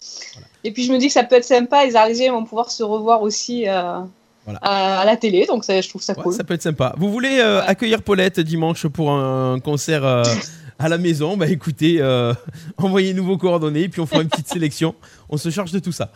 [0.65, 1.85] Et puis, je me dis que ça peut être sympa.
[1.85, 3.99] Les Arlésiens vont pouvoir se revoir aussi euh,
[4.45, 4.59] Voilà.
[4.63, 5.47] à, à la télé.
[5.47, 6.35] Donc, ça, je trouve ça Ouais, cool.
[6.35, 6.95] Ça peut être sympa.
[6.99, 11.37] Vous voulez accueillir Paulette dimanche pour un concert à la maison?
[11.37, 12.33] Bah écoutez, euh,
[12.79, 14.95] envoyez-nous vos coordonnées et puis on fera une petite sélection.
[15.29, 16.13] On se charge de tout ça.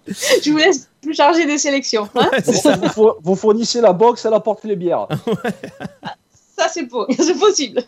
[0.44, 2.08] Je vous laisse plus charger des sélections.
[2.14, 2.28] hein.
[2.32, 2.76] Ouais, c'est ça.
[2.76, 5.06] vous, four- vous fournissez la box, elle apporte les bières.
[6.56, 7.82] ça, c'est po- c'est possible.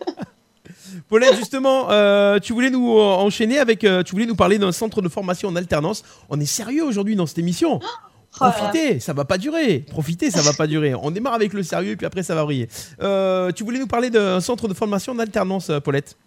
[1.09, 3.85] Paulette, justement, euh, tu voulais nous enchaîner avec.
[3.85, 6.03] euh, tu voulais nous parler d'un centre de formation en alternance.
[6.29, 7.81] On est sérieux aujourd'hui dans cette émission.
[8.39, 8.45] Oh.
[8.51, 9.79] Profitez, ça va pas durer.
[9.89, 10.95] Profitez, ça va pas durer.
[10.95, 12.69] On démarre avec le sérieux et puis après ça va briller.
[13.01, 16.19] Euh, tu voulais nous parler d'un centre de formation en alternance, Paulette?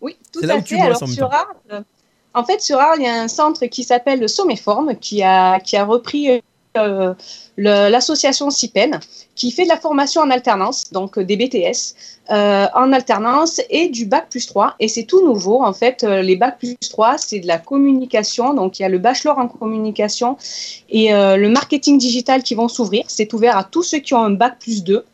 [0.00, 0.86] Oui, tout C'est là à où tu fait.
[0.88, 1.32] bosses Alors, sur.
[1.32, 1.84] Arles,
[2.34, 5.76] en fait, sur Arles, il y a un centre qui s'appelle le qui a, qui
[5.76, 6.40] a repris
[6.76, 7.14] euh,
[7.56, 8.98] l'association CIPEN,
[9.36, 11.94] qui fait de la formation en alternance, donc euh, des BTS
[12.32, 14.74] euh, en alternance et du Bac plus 3.
[14.80, 16.02] Et c'est tout nouveau, en fait.
[16.02, 18.54] les Bac plus 3, c'est de la communication.
[18.54, 20.36] Donc, il y a le bachelor en communication
[20.90, 23.04] et le marketing digital qui vont s'ouvrir.
[23.06, 25.04] C'est ouvert à tous ceux qui ont un Bac plus 2.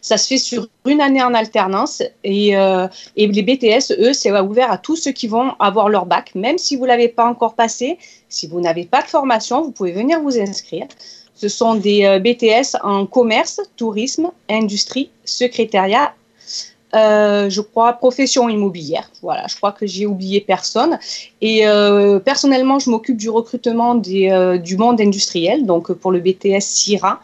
[0.00, 4.70] Ça se fait sur une année en alternance et, euh, les BTS, eux, c'est ouvert
[4.70, 7.54] à tous ceux qui vont avoir leur bac, même si vous ne l'avez pas encore
[7.54, 7.98] passé.
[8.28, 10.86] Si vous n'avez pas de formation, vous pouvez venir vous inscrire.
[11.34, 16.14] Ce sont des euh, BTS en commerce, tourisme, industrie, secrétariat,
[16.94, 19.10] euh, je crois profession immobilière.
[19.22, 20.98] Voilà, je crois que j'ai oublié personne.
[21.40, 21.64] Et
[22.24, 27.20] personnellement, je m'occupe du recrutement du monde industriel, donc pour le BTS CIRA.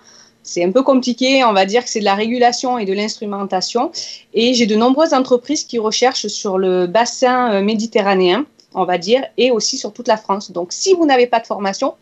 [0.49, 3.93] C'est un peu compliqué, on va dire que c'est de la régulation et de l'instrumentation.
[4.33, 9.23] Et j'ai de nombreuses entreprises qui recherchent sur le bassin euh, méditerranéen, on va dire,
[9.37, 10.51] et aussi sur toute la France.
[10.51, 11.95] Donc si vous n'avez pas de formation,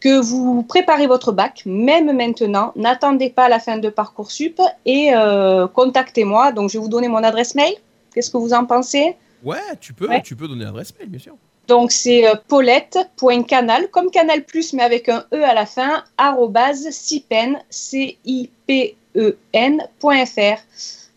[0.00, 5.66] que vous préparez votre bac, même maintenant, n'attendez pas la fin de Parcoursup et euh,
[5.68, 6.52] contactez-moi.
[6.52, 7.74] Donc je vais vous donner mon adresse mail.
[8.14, 9.16] Qu'est-ce que vous en pensez?
[9.44, 10.22] Ouais, tu peux, Ouais.
[10.22, 11.34] tu peux donner l'adresse mail, bien sûr.
[11.68, 16.88] Donc c'est euh, paulette.canal, comme Canal Plus, mais avec un E à la fin, arrobase
[16.90, 18.98] cipen, C-I-P-E-N.fr.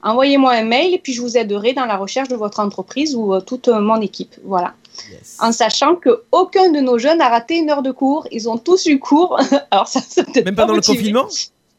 [0.03, 3.33] Envoyez-moi un mail et puis je vous aiderai dans la recherche de votre entreprise ou
[3.33, 4.35] euh, toute euh, mon équipe.
[4.43, 4.73] Voilà.
[5.09, 5.37] Yes.
[5.39, 8.27] En sachant que aucun de nos jeunes n'a raté une heure de cours.
[8.31, 9.39] Ils ont tous eu cours.
[9.71, 11.27] Alors ça, ça peut-être Même pas pendant le confinement?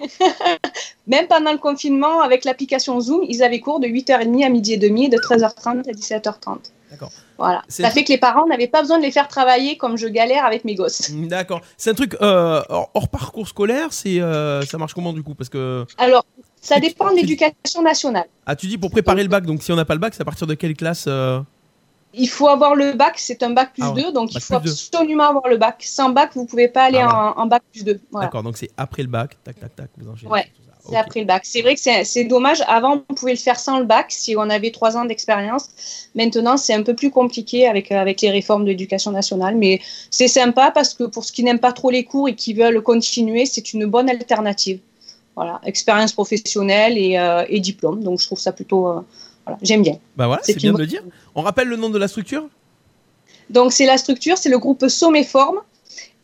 [1.06, 4.78] Même pendant le confinement, avec l'application Zoom, ils avaient cours de 8h30 à midi et
[4.78, 6.58] demi et de 13h30 à 17h30.
[6.92, 7.10] D'accord.
[7.38, 7.62] Voilà.
[7.68, 10.44] Ça fait que les parents n'avaient pas besoin de les faire travailler comme je galère
[10.44, 11.08] avec mes gosses.
[11.08, 11.62] Mm, D'accord.
[11.78, 15.34] C'est un truc euh, hors, hors parcours scolaire, c'est euh, ça marche comment du coup?
[15.34, 16.24] Parce que Alors,
[16.60, 18.26] ça dépend de l'éducation nationale.
[18.46, 20.20] ah tu dis pour préparer le bac, donc si on n'a pas le bac, c'est
[20.20, 21.40] à partir de quelle classe euh?
[22.14, 24.56] Il faut avoir le bac, c'est un bac plus Ah ouais, 2, donc il faut
[24.56, 25.82] absolument avoir le bac.
[25.82, 27.98] Sans bac, vous pouvez pas aller Ah, en, en bac plus 2.
[28.10, 28.26] Voilà.
[28.26, 30.30] D'accord, donc c'est après le bac, tac tac tac, vous enchaînez.
[30.30, 30.52] Ouais.
[30.88, 31.42] C'est après le bac.
[31.44, 32.62] C'est vrai que c'est dommage.
[32.66, 35.68] Avant, on pouvait le faire sans le bac si on avait trois ans d'expérience.
[36.14, 39.54] Maintenant, c'est un peu plus compliqué avec, avec les réformes de l'éducation nationale.
[39.56, 42.52] Mais c'est sympa parce que pour ceux qui n'aiment pas trop les cours et qui
[42.52, 44.80] veulent continuer, c'est une bonne alternative.
[45.36, 48.02] Voilà, expérience professionnelle et, euh, et diplôme.
[48.02, 48.88] Donc, je trouve ça plutôt.
[48.88, 49.00] euh,
[49.46, 49.98] voilà, j'aime bien.
[50.16, 51.02] Bah voilà, C'est bien de le dire.
[51.34, 52.48] On rappelle le nom de la structure?
[53.50, 55.60] Donc, c'est la structure, c'est le groupe Sommeforme.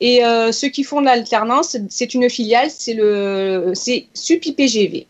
[0.01, 5.07] Et euh, ceux qui font de l'alternance, c'est une filiale, c'est le c'est SUPIPGV.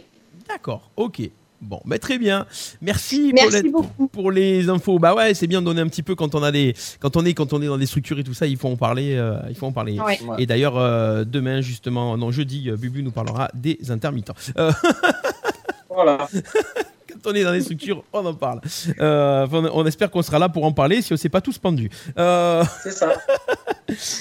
[0.48, 1.20] D'accord, ok.
[1.61, 2.46] Bon, bah très bien.
[2.81, 4.07] Merci, Merci Paulette, beaucoup.
[4.07, 5.01] pour les infos.
[5.01, 7.24] Bah ouais, c'est bien de donner un petit peu quand on a des, quand on
[7.24, 9.14] est, quand on est dans des structures et tout ça, il faut en parler.
[9.16, 9.98] euh, il faut en parler.
[9.98, 10.20] Ouais.
[10.38, 14.37] Et d'ailleurs, euh, demain justement, non jeudi, Bubu nous parlera des intermittents.
[14.57, 14.70] Euh,
[15.90, 16.29] Voilà.
[17.09, 18.61] Quand on est dans des structures, on en parle.
[19.01, 21.59] Euh, on, on espère qu'on sera là pour en parler si on s'est pas tous
[21.59, 21.90] pendus.
[22.18, 23.12] Euh, C'est ça.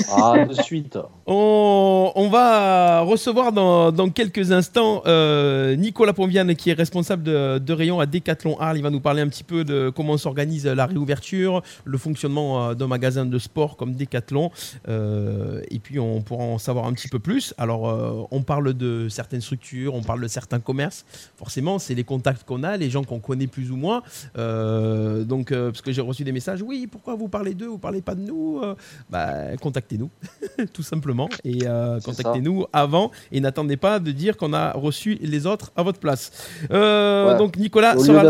[0.09, 0.97] Ah, de suite.
[1.25, 7.57] On, on va recevoir dans, dans quelques instants euh, Nicolas Pombiane qui est responsable de,
[7.57, 8.77] de rayon à Decathlon Arles.
[8.77, 12.87] Il va nous parler un petit peu de comment s'organise la réouverture, le fonctionnement d'un
[12.87, 14.51] magasin de sport comme Decathlon.
[14.87, 17.53] Euh, et puis on pourra en savoir un petit peu plus.
[17.57, 21.05] Alors euh, on parle de certaines structures, on parle de certains commerces.
[21.35, 24.01] Forcément, c'est les contacts qu'on a, les gens qu'on connaît plus ou moins.
[24.37, 27.77] Euh, donc euh, parce que j'ai reçu des messages, oui, pourquoi vous parlez d'eux, vous
[27.77, 28.75] parlez pas de nous Euh,
[29.09, 30.09] Bah contactez-nous
[30.73, 31.59] tout simplement et
[32.05, 36.31] contactez-nous avant et n'attendez pas de dire qu'on a reçu les autres à votre place.
[36.71, 37.37] Ouais.
[37.37, 38.21] Donc Nicolas Au lieu sera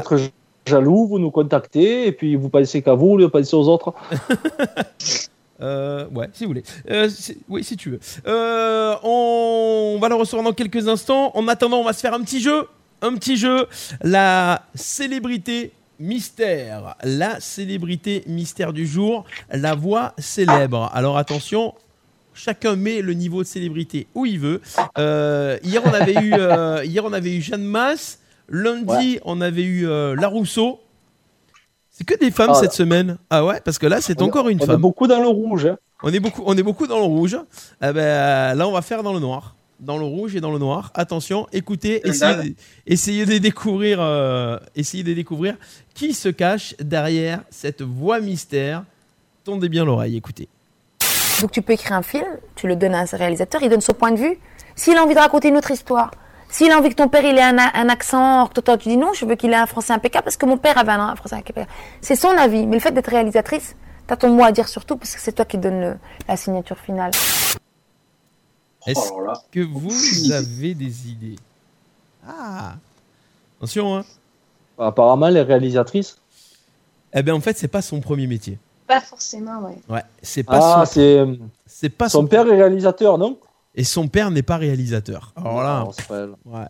[0.66, 3.94] jaloux, vous nous contactez et puis vous pensez qu'à vous, de penser aux autres.
[5.60, 6.62] Euh, ouais, si vous voulez.
[6.92, 8.00] Euh, si- oui, si tu veux.
[8.28, 11.32] Euh, on va le recevoir dans quelques instants.
[11.34, 12.68] En attendant, on va se faire un petit jeu.
[13.02, 13.68] Un petit jeu.
[14.02, 16.96] La célébrité mystère.
[17.04, 19.26] La célébrité mystère du jour.
[19.52, 20.90] La voix célèbre.
[20.94, 21.74] Alors attention.
[22.34, 24.62] Chacun met le niveau de célébrité où il veut.
[25.00, 28.20] Euh, hier, on avait eu, euh, hier, on avait eu Jeanne Masse.
[28.48, 30.80] Lundi, on avait eu euh, La Rousseau.
[31.90, 33.18] C'est que des femmes Ah, cette semaine.
[33.32, 34.82] Ah ouais, parce que là, c'est On est- encore une on est femme.
[34.82, 35.66] beaucoup dans le rouge.
[35.66, 35.78] hein.
[36.04, 37.36] On est beaucoup, on est beaucoup dans le rouge.
[37.82, 39.56] Eh ben, là, on va faire dans le noir.
[39.80, 40.92] Dans le rouge et dans le noir.
[40.96, 42.56] Attention, écoutez, essayez, de-
[42.88, 45.56] essayez de découvrir, euh, essayez de découvrir
[45.94, 48.84] qui se cache derrière cette voix mystère.
[49.44, 50.48] Tendez bien l'oreille, écoutez.
[51.42, 53.94] Donc tu peux écrire un film, tu le donnes à un réalisateur, il donne son
[53.94, 54.40] point de vue.
[54.76, 56.10] S'il a envie de raconter une autre histoire,
[56.50, 58.98] s'il a envie que ton père il ait un, un accent, que toi tu dis
[58.98, 61.36] non, je veux qu'il ait un français impeccable parce que mon père avait un français
[61.36, 61.68] impeccable.
[62.02, 63.76] C'est son avis, mais le fait d'être réalisatrice,
[64.08, 65.96] t'as ton mot à dire surtout parce que c'est toi qui donne le-
[66.28, 67.12] la signature finale.
[68.88, 71.36] Est-ce Oh que vous avez des idées?
[72.28, 72.76] Ah
[73.60, 74.06] Attention, hein
[74.80, 76.18] Apparemment, les réalisatrices.
[77.14, 78.58] Eh ben, en fait, c'est pas son premier métier.
[78.88, 79.78] Pas forcément, ouais.
[79.90, 81.26] Ouais, c'est pas Ah, son, c'est
[81.66, 83.38] c'est pas son, son père est réalisateur, non?
[83.76, 85.34] Et son père n'est pas réalisateur.
[85.36, 86.30] Alors là, Non, c'est pas elle.
[86.46, 86.66] ouais.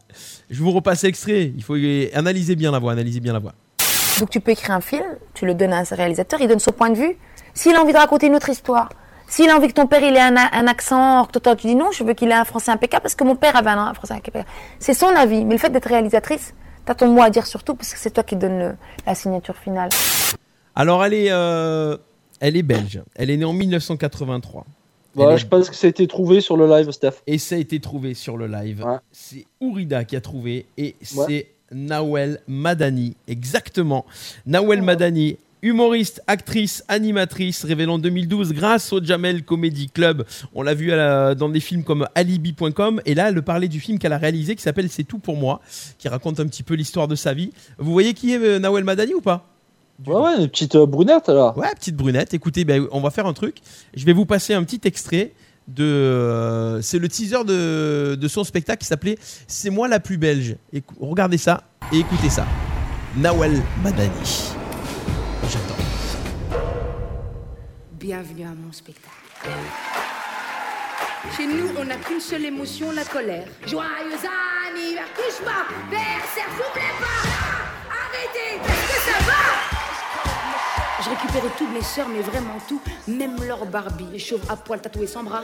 [0.50, 1.54] Je vous repasse l'extrait.
[1.56, 1.76] Il faut
[2.14, 3.54] analyser bien la voix, analyser bien la voix.
[4.20, 6.72] Donc tu peux écrire un film, tu le donnes à un réalisateur, il donne son
[6.72, 7.16] point de vue.
[7.54, 8.90] S'il a envie de raconter une autre histoire,
[9.28, 11.76] s'il a envie que ton père il ait un, un accent, que toi tu dis
[11.76, 14.14] non, je veux qu'il ait un français impeccable parce que mon père avait un, français
[14.14, 14.46] impeccable.
[14.80, 16.54] C'est son avis, mais le fait d'être réalisatrice,
[16.86, 19.56] t'as ton mot à dire surtout parce que c'est toi qui donne le- la signature
[19.58, 19.90] finale.
[20.76, 21.98] Alors, elle est, euh,
[22.40, 23.02] elle est belge.
[23.16, 24.66] Elle est née en 1983.
[25.16, 27.14] Voilà, est- je pense que ça a été trouvé sur le live, Steph.
[27.26, 28.84] Et ça a été trouvé sur le live.
[28.86, 28.98] Ouais.
[29.12, 34.06] C'est Ourida qui a trouvé et c'est Nawel Madani, exactement.
[34.46, 40.24] Nawel Madani, humoriste, actrice, animatrice, révélée en 2012 grâce au Jamel Comedy Club.
[40.54, 43.98] On l'a vu la- dans des films comme Alibi.com et là, elle parlait du film
[44.00, 45.62] qu'elle a réalisé qui s'appelle C'est tout pour moi,
[45.98, 47.52] qui raconte un petit peu l'histoire de sa vie.
[47.78, 49.46] Vous voyez qui est euh, Nawel Madani ou pas?
[50.06, 51.58] Ouais, ouais, une petite euh, brunette là.
[51.58, 52.34] Ouais, petite brunette.
[52.36, 53.58] Écoutez, ben, on va faire un truc.
[53.96, 55.34] Je vais vous passer un petit extrait
[55.68, 55.84] de.
[55.84, 59.18] euh, c'est le teaser de, de son spectacle qui s'appelait
[59.48, 60.56] C'est moi la plus belge.
[61.00, 62.46] Regardez ça et écoutez ça.
[63.18, 64.12] Nawel Madani.
[68.08, 69.12] Bienvenue à mon spectacle.
[71.36, 73.50] Chez nous, on n'a qu'une seule émotion, la colère.
[73.66, 74.16] Joyeux
[74.70, 77.28] anniversaire, touche-moi, versaire, s'oubliez pas
[77.92, 79.44] Arrêtez, est-ce que ça va?
[81.04, 84.80] Je récupérais toutes mes sœurs, mais vraiment tout, même leur Barbie, les chauves à poil
[84.80, 85.44] tatoués sans bras.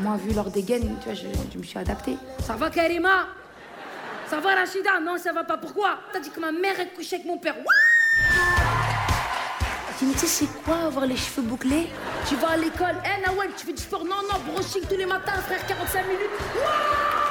[0.00, 2.16] Moi, vu leur dégaine, tu vois, je, je me suis adaptée.
[2.44, 3.28] Ça va, Karima?
[4.28, 4.98] Ça va, Rachida?
[4.98, 5.56] Non, ça va pas.
[5.56, 6.00] Pourquoi?
[6.12, 7.54] T'as dit que ma mère est couchée avec mon père.
[9.98, 11.88] Tu me dis, c'est quoi avoir les cheveux bouclés?
[12.28, 14.04] Tu vas à l'école, eh Nawel, tu fais du sport?
[14.04, 16.20] Non, non, brushing tous les matins, frère, 45 minutes.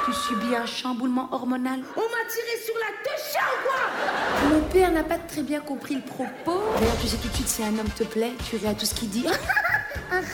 [0.04, 1.80] Tu subis un chamboulement hormonal.
[1.96, 4.50] On m'a tiré sur la touche ou quoi?
[4.50, 6.60] Mon père n'a pas très bien compris le propos.
[6.80, 8.94] D'ailleurs, tu sais tout de suite si un homme te plaît, tu ris tout ce
[8.94, 9.26] qu'il dit.
[10.10, 10.26] Arrête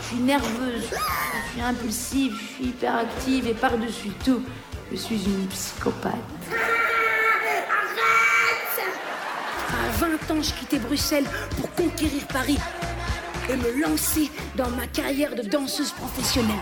[0.00, 4.42] Je suis nerveuse, je suis impulsive, je suis hyperactive et par-dessus tout,
[4.90, 6.12] je suis une psychopathe.
[9.98, 11.24] 20 ans, je quittais Bruxelles
[11.56, 12.58] pour conquérir Paris
[13.48, 16.54] et me lancer dans ma carrière de danseuse professionnelle.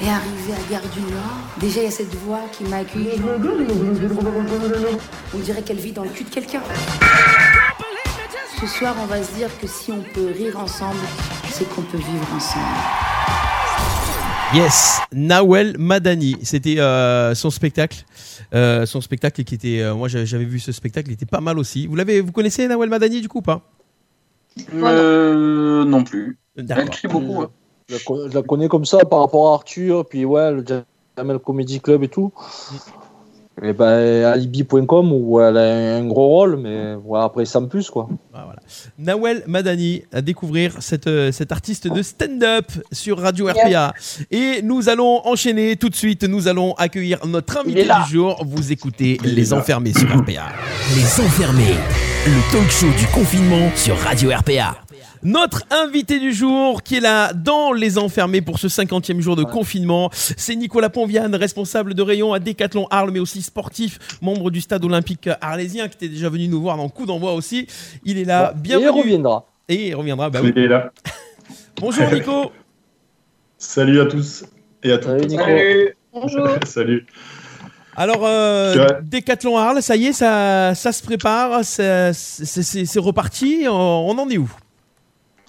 [0.00, 3.20] Et arrivé à Gare du Nord, déjà il y a cette voix qui m'a accueilli.
[5.34, 6.60] On dirait qu'elle vit dans le cul de quelqu'un.
[8.60, 11.00] Ce soir, on va se dire que si on peut rire ensemble,
[11.50, 13.13] c'est qu'on peut vivre ensemble.
[14.54, 16.36] Yes, Nawel Madani.
[16.42, 18.04] C'était euh, son spectacle.
[18.54, 19.80] Euh, son spectacle qui était.
[19.80, 21.86] euh, moi, j'avais vu ce spectacle, il était pas mal aussi.
[21.86, 23.62] Vous l'avez, vous connaissez Nawel Madani du coup ou pas?
[24.72, 26.38] Euh, non plus.
[26.56, 26.90] Elle D'accord.
[26.90, 27.42] crie beaucoup.
[27.42, 27.50] hein.
[27.88, 30.64] Je la, con- je la connais comme ça par rapport à Arthur, puis ouais, le
[31.18, 32.32] Jamel Comedy Club et tout.
[33.62, 38.08] Et ben, alibi.com où elle a un gros rôle, mais voilà, après sans plus quoi.
[38.32, 38.60] Ah, voilà.
[38.98, 43.94] Nawel Madani à découvrir cette, euh, cet artiste de stand-up sur Radio RPA.
[44.32, 46.24] Et nous allons enchaîner tout de suite.
[46.24, 48.44] Nous allons accueillir notre invité du jour.
[48.44, 50.48] Vous écoutez Les Enfermés sur RPA.
[50.96, 51.76] Les enfermés,
[52.26, 54.83] le talk show du confinement sur Radio RPA.
[55.24, 59.42] Notre invité du jour qui est là dans Les Enfermés pour ce 50e jour de
[59.44, 64.60] confinement, c'est Nicolas Ponviane, responsable de rayon à Décathlon Arles, mais aussi sportif, membre du
[64.60, 67.66] stade olympique arlésien, qui était déjà venu nous voir dans Coup d'envoi aussi.
[68.04, 68.86] Il est là, bienvenue.
[68.86, 69.46] et il reviendra.
[69.70, 70.52] Et il reviendra, bah oui.
[70.54, 70.92] Il est là.
[71.80, 72.52] Bonjour Nico.
[73.58, 74.44] Salut à tous
[74.82, 75.06] et à toutes.
[75.10, 75.42] Salut, Nico.
[75.42, 75.96] Salut.
[76.12, 76.48] Bonjour.
[76.66, 77.06] Salut.
[77.96, 78.88] Alors, euh.
[79.02, 84.28] Décathlon Arles, ça y est, ça, ça se prépare, ça- c'est reparti, on, on en
[84.28, 84.50] est où?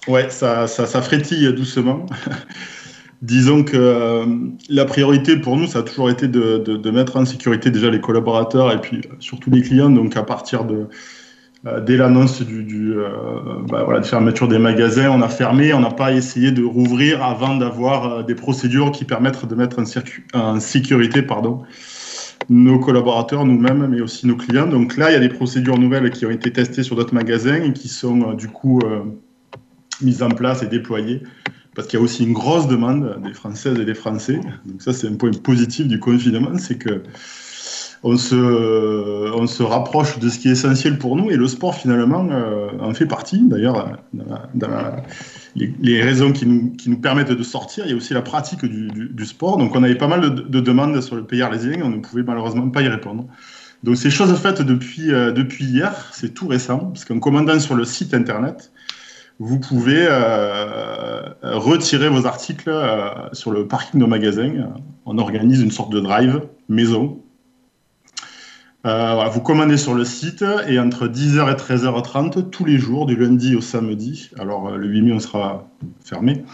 [0.06, 2.06] Ouais, ça, ça, frétille doucement.
[3.22, 4.26] Disons que euh,
[4.68, 8.00] la priorité pour nous, ça a toujours été de, de- mettre en sécurité déjà les
[8.00, 9.90] collaborateurs et puis euh, surtout les clients.
[9.90, 10.86] Donc à partir de
[11.66, 12.94] euh, dès l'annonce du,
[13.68, 15.72] bah, voilà, de fermeture des magasins, on a fermé.
[15.74, 19.84] On n'a pas essayé de rouvrir avant d'avoir des procédures qui permettent de mettre en,
[20.38, 21.62] en sécurité, pardon,
[22.50, 24.66] nos collaborateurs, nous-mêmes, mais aussi nos clients.
[24.68, 27.62] Donc là, il y a des procédures nouvelles qui ont été testées sur d'autres magasins
[27.62, 28.80] et qui sont du coup
[30.02, 31.22] mises en place et déployées.
[31.74, 34.40] Parce qu'il y a aussi une grosse demande des Françaises et des Français.
[34.64, 37.02] Donc ça, c'est un point positif du confinement, c'est que
[38.02, 38.36] on se,
[39.34, 42.68] on se rapproche de ce qui est essentiel pour nous et le sport finalement euh,
[42.80, 43.42] en fait partie.
[43.42, 44.68] D'ailleurs, dans,
[45.56, 48.64] les, raisons qui nous, qui nous permettent de sortir, il y a aussi la pratique
[48.64, 49.56] du, sport.
[49.56, 52.22] Donc on avait pas mal de, de demandes sur le pays arlésien, on ne pouvait
[52.22, 53.26] malheureusement pas y répondre.
[53.82, 57.74] Donc c'est chose faite depuis, euh, depuis hier, c'est tout récent, parce qu'en commandant sur
[57.74, 58.72] le site internet,
[59.38, 64.74] vous pouvez euh, retirer vos articles euh, sur le parking de magasin.
[65.04, 67.20] On organise une sorte de drive maison.
[68.86, 73.16] Euh, vous commandez sur le site et entre 10h et 13h30 tous les jours, du
[73.16, 74.30] lundi au samedi.
[74.38, 75.68] Alors le 8 mai, on sera
[76.04, 76.44] fermé.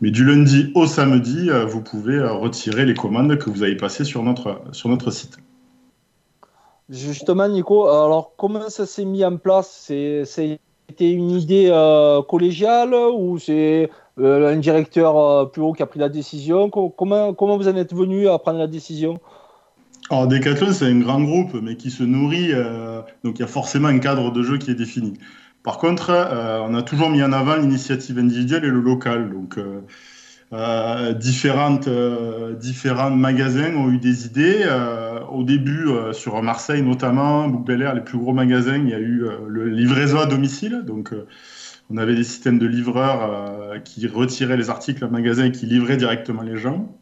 [0.00, 4.22] Mais du lundi au samedi, vous pouvez retirer les commandes que vous avez passées sur
[4.22, 5.36] notre, sur notre site.
[6.88, 10.58] Justement, Nico, alors comment ça s'est mis en place C'est-
[10.90, 15.86] C'était une idée euh, collégiale ou c'est euh, un directeur euh, plus haut qui a
[15.86, 16.68] pris la décision?
[16.68, 19.20] Co- comment, vous en êtes venu à prendre la décision?
[20.10, 22.50] Alors Decathlon, c'est un grand groupe, mais qui se nourrit.
[23.22, 25.12] donc il y a forcément un cadre de jeu qui est défini.
[25.62, 26.10] Par contre,
[26.68, 29.30] on a toujours mis en avant l'initiative individuelle et le local.
[29.30, 29.60] Donc,
[30.52, 34.62] euh, différentes, euh, différents magasins ont eu des idées.
[34.64, 38.98] Euh, au début, sur Marseille notamment, Bouc Bel les plus gros magasins, il y a
[38.98, 40.82] eu le livraison à domicile.
[40.84, 41.14] Donc,
[41.90, 45.96] on avait des systèmes de livreurs qui retiraient les articles en magasin et qui livraient
[45.96, 46.96] directement les gens.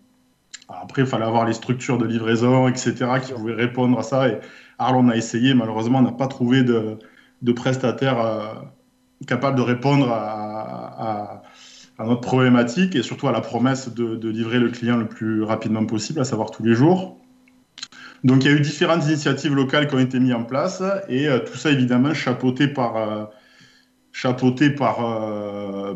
[0.68, 2.92] Après, il fallait avoir les structures de livraison, etc.,
[3.24, 4.28] qui pouvaient répondre à ça.
[4.28, 4.38] Et
[4.78, 6.98] Arles, on a essayé, malheureusement, on n'a pas trouvé de,
[7.40, 8.68] de prestataire
[9.26, 11.42] capable de répondre à, à-
[11.98, 15.84] à notre problématique et surtout à la promesse de, livrer le client le plus rapidement
[15.84, 17.18] possible, à savoir tous les jours.
[18.24, 21.28] Donc il y a eu différentes initiatives locales qui ont été mises en place et
[21.28, 23.24] euh, tout ça évidemment chapeauté par, euh,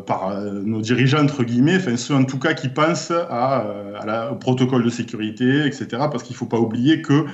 [0.09, 5.65] euh, nos dirigeants, entre guillemets, ceux en tout cas qui pensent au protocole de sécurité,
[5.65, 5.87] etc.
[6.11, 7.25] Parce qu'il ne faut pas oublier que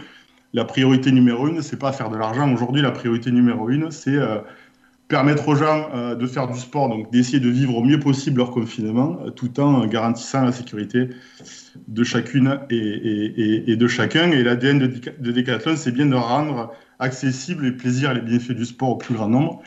[0.53, 2.51] la priorité numéro une, c'est pas faire de l'argent.
[2.51, 4.17] Aujourd'hui, la priorité numéro une, c'est
[5.09, 8.37] permettre aux gens euh, de faire du sport, donc d'essayer de vivre au mieux possible
[8.37, 11.09] leur confinement, euh, tout en garantissant la sécurité
[11.87, 14.31] de chacune et, de chacun.
[14.31, 18.51] Et l'ADN de, de Decathlon, c'est bien de rendre accessible les plaisirs et les bienfaits
[18.51, 19.63] du sport au plus grand nombre.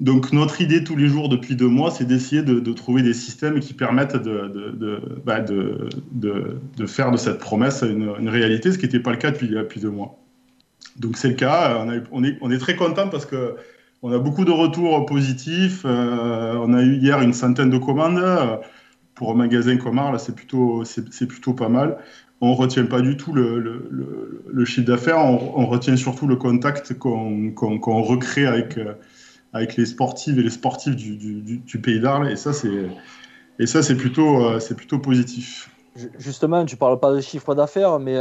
[0.00, 3.60] Donc notre idée tous les jours depuis deux mois, c'est d'essayer de, trouver des systèmes
[3.60, 9.00] qui permettent de, de, bah, de- faire de cette promesse une, réalité, ce qui n'était
[9.00, 10.18] pas le cas depuis, depuis deux mois.
[10.96, 13.54] Donc c'est le cas, on, on est, on est très content parce que
[14.02, 15.82] on a beaucoup de retours positifs.
[15.84, 18.22] Euh, on a eu hier une centaine de commandes.
[19.14, 20.84] Pour un magasin comme Arles, c'est plutôt,
[21.26, 21.98] plutôt pas mal.
[22.42, 28.02] On ne retient pas du tout le, chiffre d'affaires, on, retient surtout le contact qu'on
[28.02, 28.92] recrée avec, euh,
[29.54, 32.30] avec les sportives et les sportifs du, du- pays d'Arles.
[32.30, 35.70] Et ça, c'est plutôt, euh, plutôt positif.
[35.96, 38.18] Ju- Justement, tu parles pas de chiffre d'affaires, mais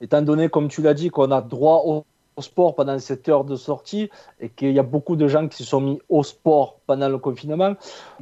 [0.00, 2.04] étant donné, comme tu l'as dit, qu'on a droit au,
[2.40, 5.58] au sport pendant cette heure de sortie et qu'il y a beaucoup de gens qui
[5.62, 7.72] se sont mis au sport pendant le confinement,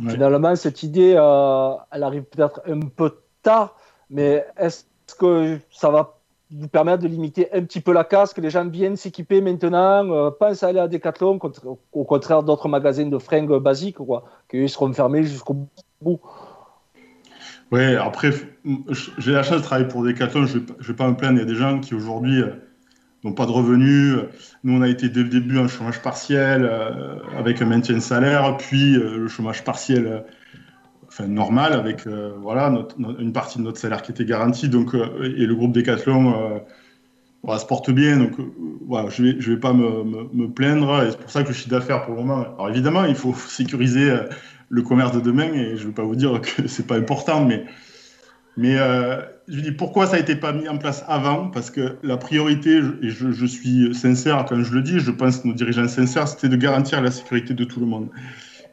[0.03, 0.11] Ouais.
[0.15, 3.11] finalement, cette idée, euh, elle arrive peut-être un peu
[3.43, 3.77] tard,
[4.11, 4.85] mais est-ce
[5.19, 6.03] que ça va
[6.51, 10.11] vous permettre de limiter un petit peu la casse, que les gens viennent s'équiper maintenant,
[10.11, 14.25] euh, pensent à aller à Decathlon, contre- au contraire d'autres magasins de fringues basiques, quoi,
[14.51, 15.57] qu'ils seront fermés jusqu'au
[16.01, 16.21] bout
[17.71, 18.31] Ouais, après,
[19.19, 21.37] j'ai la chance de travailler pour Decathlon, je ne vais pas me plaindre.
[21.37, 22.49] Il y a des gens qui aujourd'hui euh,
[23.25, 24.17] n'ont pas de revenus.
[24.65, 28.01] Nous, on a été dès le début en chômage partiel euh, avec un maintien de
[28.01, 30.21] salaire, puis euh, le chômage partiel euh,
[31.09, 32.07] enfin, normal avec
[32.41, 32.73] voilà,
[33.19, 34.69] une partie de notre salaire qui était garantie.
[34.69, 36.63] Donc, et le groupe Decathlon
[37.43, 38.19] voilà, se porte bien.
[38.19, 38.33] Donc,
[38.87, 41.03] voilà, je ne vais, je vais pas me, me- plaindre.
[41.03, 42.43] Et c'est pour ça que le chiffre d'affaires pour le moment.
[42.43, 44.13] Alors, évidemment, il faut sécuriser
[44.69, 47.45] le commerce de demain et je ne vais pas vous dire que c'est pas important,
[47.45, 47.65] mais.
[48.57, 48.77] Mais
[49.49, 51.49] je dis pourquoi ça n'a été pas mis en place avant?
[51.49, 55.49] Parce que la priorité, et je, suis sincère quand je le dis, je pense que
[55.49, 58.09] nos dirigeants sincères, c'était de garantir la sécurité de tout le monde.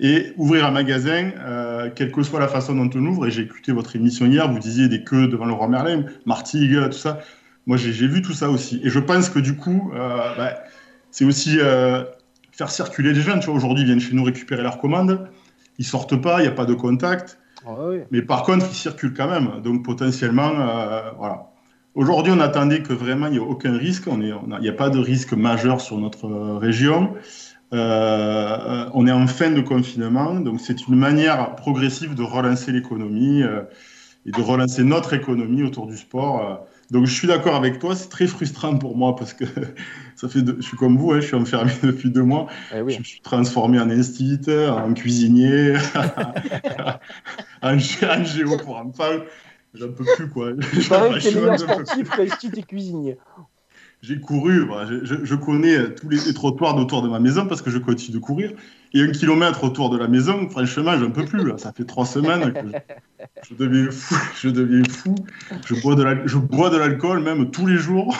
[0.01, 3.43] Et ouvrir un magasin, euh, quelle que soit la façon dont on ouvre, et j'ai
[3.43, 7.21] écouté votre émission hier, vous disiez des queues devant le roi Merlin, Martigues, tout ça.
[7.65, 8.81] Moi, j'ai vu tout ça aussi.
[8.83, 10.55] Et je pense que du coup, euh, bah,
[11.11, 12.03] c'est aussi euh,
[12.51, 15.29] faire circuler les vois, aujourd'hui, ils viennent chez nous récupérer leurs commandes.
[15.79, 17.37] Ils sortent pas, il n'y a pas de contact.
[18.11, 19.61] Mais par contre, ils circulent quand même.
[19.61, 21.51] Donc potentiellement, euh, voilà.
[21.93, 24.07] Aujourd'hui, on attendait que vraiment il n'y ait aucun risque.
[24.07, 27.13] Il n'y a pas de risque majeur sur notre euh, région.
[27.73, 33.41] Euh, on est en fin de confinement, donc c'est une manière progressive de relancer l'économie
[33.41, 36.65] et de relancer notre économie autour du sport.
[36.91, 39.45] Donc je suis d'accord avec toi, c'est très frustrant pour moi parce que
[40.15, 42.47] ça fait, de- je suis comme vous, hein, je suis enfermé depuis deux mois.
[42.93, 45.75] Je me suis transformé en instituteur, en cuisinier,
[47.61, 49.03] en, gé- en géo pour enfants.
[49.73, 50.51] J'en peux plus quoi.
[51.19, 52.09] T'es meilleur sportif
[52.63, 53.17] cuisinier.
[54.01, 57.61] j'ai couru, voilà, je, je- connais tous les, les trottoirs autour de ma maison parce
[57.61, 58.51] que je continue de courir.
[58.93, 61.45] Et un kilomètre autour de la maison, franchement, j'en peux plus.
[61.45, 61.57] Là.
[61.57, 64.15] Ça fait trois semaines que je, je deviens fou.
[64.41, 65.15] Je deviens fou.
[65.65, 68.15] Je bois de la- je bois de l'alcool même tous les jours.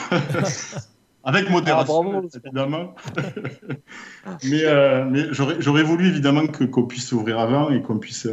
[1.26, 2.94] Avec modération, évidemment.
[4.48, 8.28] mais euh, mais j'aurais j'aurais voulu évidemment que- qu'on puisse s'ouvrir avant et qu'on puisse.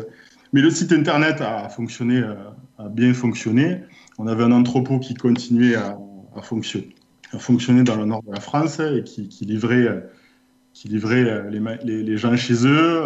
[0.54, 2.36] Mais le site internet a fonctionné, euh,
[2.78, 3.80] a bien fonctionné.
[4.20, 5.98] On avait un entrepôt qui continuait à,
[6.36, 6.94] à fonctionner,
[7.32, 10.04] à fonctionner dans le nord de la France et qui, qui livrait,
[10.74, 13.02] qui livrait euh, les, ma- les, les gens chez eux.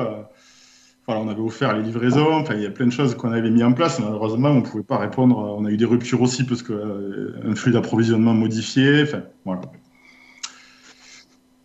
[1.16, 2.34] On avait offert les livraisons.
[2.34, 3.99] Enfin, il y a plein de choses qu'on avait mis en place.
[3.99, 5.38] Malheureusement, on ne pouvait pas répondre.
[5.58, 9.03] On a eu des ruptures aussi parce que euh, flux d'approvisionnement modifié.
[9.03, 9.62] Enfin, voilà.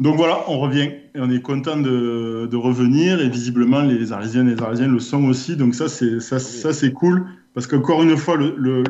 [0.01, 4.49] Donc voilà, on revient et on est content de, de revenir et visiblement les Arlésiennes
[4.49, 5.57] et les Arlésiens le sont aussi.
[5.57, 8.83] Donc ça c'est ça, ça c'est cool parce qu'encore une fois, le, le-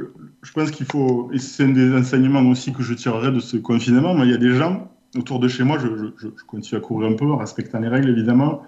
[0.43, 3.57] je pense qu'il faut et c'est un des enseignements aussi que je tirerai de ce
[3.59, 4.15] confinement.
[4.15, 7.11] Moi, il y a des gens autour de chez moi, je- je continue à courir
[7.11, 8.63] un peu en respectant les règles évidemment.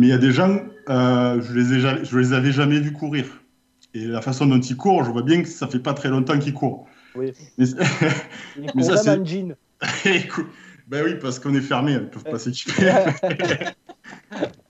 [0.00, 2.80] Mais il y a des gens, euh, je les ai ja- je les avais jamais
[2.80, 3.26] vus courir.
[3.92, 6.38] Et la façon dont ils courent, je vois bien que ça fait pas très longtemps
[6.38, 6.88] qu'ils courent.
[7.14, 7.32] Oui.
[7.58, 7.66] Mais,
[8.56, 9.18] Il Mais ça, c'est-
[10.88, 12.90] ben oui, parce qu'on est fermé, ils ne peuvent pas s'équiper.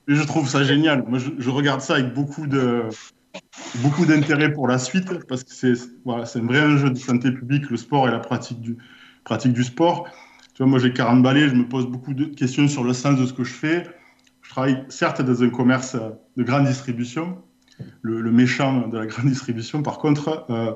[0.07, 1.05] Je trouve ça génial.
[1.07, 2.83] Moi, je, je regarde ça avec beaucoup de
[3.81, 5.73] beaucoup d'intérêt pour la suite, parce que c'est
[6.03, 8.75] voilà, c'est un vrai enjeu de santé publique, le sport et la pratique du
[9.23, 10.09] pratique du sport.
[10.55, 13.17] Tu vois, moi, j'ai 40 balais, je me pose beaucoup de questions sur le sens
[13.17, 13.87] de ce que je fais.
[14.51, 17.37] Je travaille certes dans un commerce euh, de grande distribution,
[18.01, 19.81] le, le méchant de la grande distribution.
[19.81, 20.73] Par contre, euh,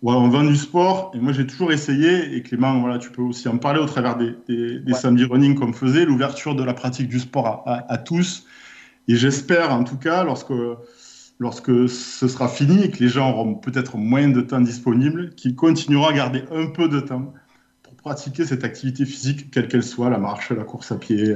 [0.00, 3.48] on vend du sport et moi j'ai toujours essayé, et Clément, voilà, tu peux aussi
[3.48, 4.98] en parler au travers des, des, des Ouais.
[4.98, 8.46] samedi running comme faisait, l'ouverture de la pratique du sport à, à- à tous.
[9.08, 10.54] Et j'espère en tout cas, lorsque,
[11.38, 15.54] lorsque ce sera fini et que les gens auront peut-être moins de temps disponible, qu'ils
[15.54, 17.34] continueront à garder un peu de temps
[17.82, 21.34] pour pratiquer cette activité physique, quelle qu'elle soit, la marche, la course à pied.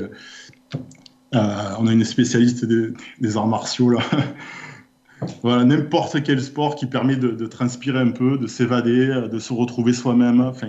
[1.34, 4.00] Euh, on a une spécialiste des, arts martiaux là.
[5.42, 9.52] Voilà, n'importe quel sport qui permet de, transpirer un peu, de s'évader, euh, de se
[9.52, 10.40] retrouver soi-même.
[10.40, 10.68] Enfin,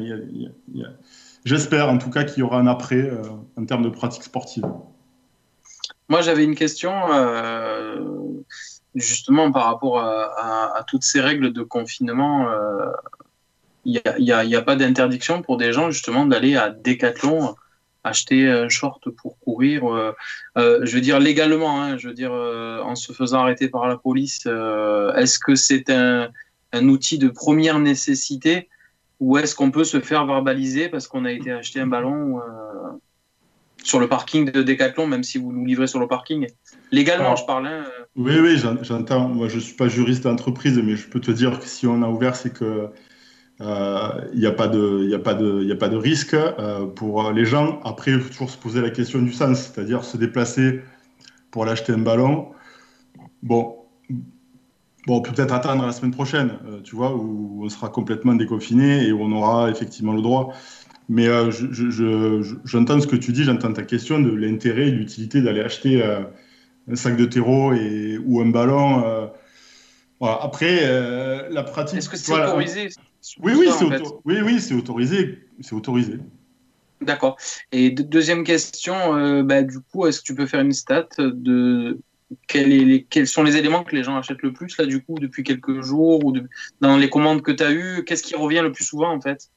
[1.45, 3.21] J'espère en tout cas qu'il y aura un après euh,
[3.57, 4.65] en termes de pratique sportive.
[6.09, 6.91] Moi, j'avais une question
[8.93, 12.45] justement par rapport à, à- toutes ces règles de confinement.
[13.85, 17.55] Il n'y a, pas d'interdiction pour des gens justement d'aller à Decathlon
[18.03, 19.85] acheter un short pour courir.
[19.93, 20.11] euh,
[20.57, 23.87] euh, je veux dire légalement, hein, je veux dire euh, en se faisant arrêter par
[23.87, 24.41] la police.
[24.47, 26.29] euh, est-ce que c'est un,
[26.73, 28.69] un outil de première nécessité
[29.19, 32.41] ou est-ce qu'on peut se faire verbaliser parce qu'on a été acheter un ballon euh,
[33.83, 36.47] sur le parking de Decathlon, même si vous nous livrez sur le parking?
[36.91, 37.67] Légalement, Alors, je parle.
[37.67, 37.85] hein.
[38.15, 39.29] Oui, oui, j'en- j'entends.
[39.29, 42.01] Moi, je ne suis pas juriste d'entreprise, mais je peux te dire que si on
[42.03, 42.89] a ouvert, c'est que
[43.61, 45.97] euh, il n'y a, pas de- y a, pas de- il y a pas de
[45.97, 47.79] risque euh, pour les gens.
[47.83, 50.81] Après, il faut toujours se poser la question du sens, c'est-à-dire se déplacer
[51.51, 52.47] pour aller acheter un ballon.
[53.43, 53.75] Bon,
[55.05, 58.33] bon on peut peut-être attendre la semaine prochaine, euh, tu vois, où on sera complètement
[58.35, 60.53] déconfiné et où on aura effectivement le droit.
[61.09, 64.91] Mais euh, je- je- j'entends ce que tu dis, j'entends ta question de l'intérêt et
[64.91, 66.21] l'utilité d'aller acheter euh,
[66.89, 69.03] un sac de terreau et, ou un ballon.
[69.05, 69.27] euh,
[70.19, 70.39] voilà.
[70.41, 71.97] Après, euh, la pratique.
[71.97, 72.49] Est-ce que c'est voilà.
[72.49, 72.89] autorisé?
[73.41, 75.47] Oui, oui, ça, c'est en fait auto- oui, oui, c'est autorisé.
[75.59, 76.17] C'est autorisé.
[77.01, 77.37] D'accord.
[77.71, 81.07] Et de- deuxième question, euh, bah, du coup, est-ce que tu peux faire une stat
[81.19, 81.99] de
[82.47, 85.03] quel est les- quels sont les éléments que les gens achètent le plus là du
[85.03, 86.47] coup depuis quelques jours ou de-
[86.79, 88.03] dans les commandes que tu as eues?
[88.05, 89.49] Qu'est-ce qui revient le plus souvent en fait?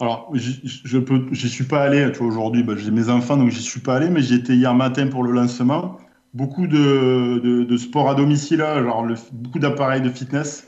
[0.00, 2.10] Alors, je peux, j'y suis pas allé.
[2.12, 4.54] Tu vois, aujourd'hui, bah, j'ai mes enfants, donc j'y suis pas allé, mais j'y étais
[4.54, 5.98] hier matin pour le lancement.
[6.34, 10.66] Beaucoup de, de, de sport à domicile, genre le- beaucoup d'appareils de fitness.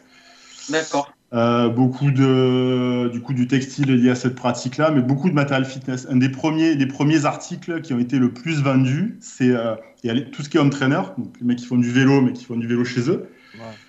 [0.68, 1.13] D'accord.
[1.35, 5.64] Euh, beaucoup de, du coup, du textile lié à cette pratique-là, mais beaucoup de matériel
[5.64, 6.07] fitness.
[6.09, 9.74] Un des premiers, des premiers articles qui ont été le plus vendus, c'est euh,
[10.30, 12.45] tout ce qui est home trainer, donc les mecs qui font du vélo, mais qui
[12.45, 13.26] font du vélo chez eux.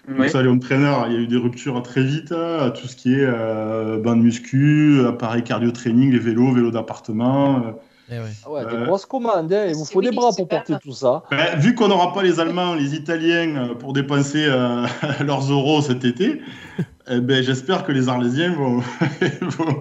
[0.08, 0.30] Donc Oui.
[0.30, 2.32] ça, les home trainers, il y a eu des ruptures très vite.
[2.32, 7.76] euh, Tout ce qui est euh, bain de muscu, appareil cardio-training, les vélos, vélos d'appartement.
[8.10, 9.66] Ah ouais, des Euh, grosses commandes, hein.
[9.68, 11.24] il vous faut des bras pour porter tout ça.
[11.32, 14.86] Ben, vu qu'on n'aura pas les Allemands, les Italiens euh, pour dépenser euh,
[15.26, 16.41] leurs euros cet été,
[17.10, 18.78] eh ben, j'espère que les Arlésiens vont.
[19.41, 19.80] vont,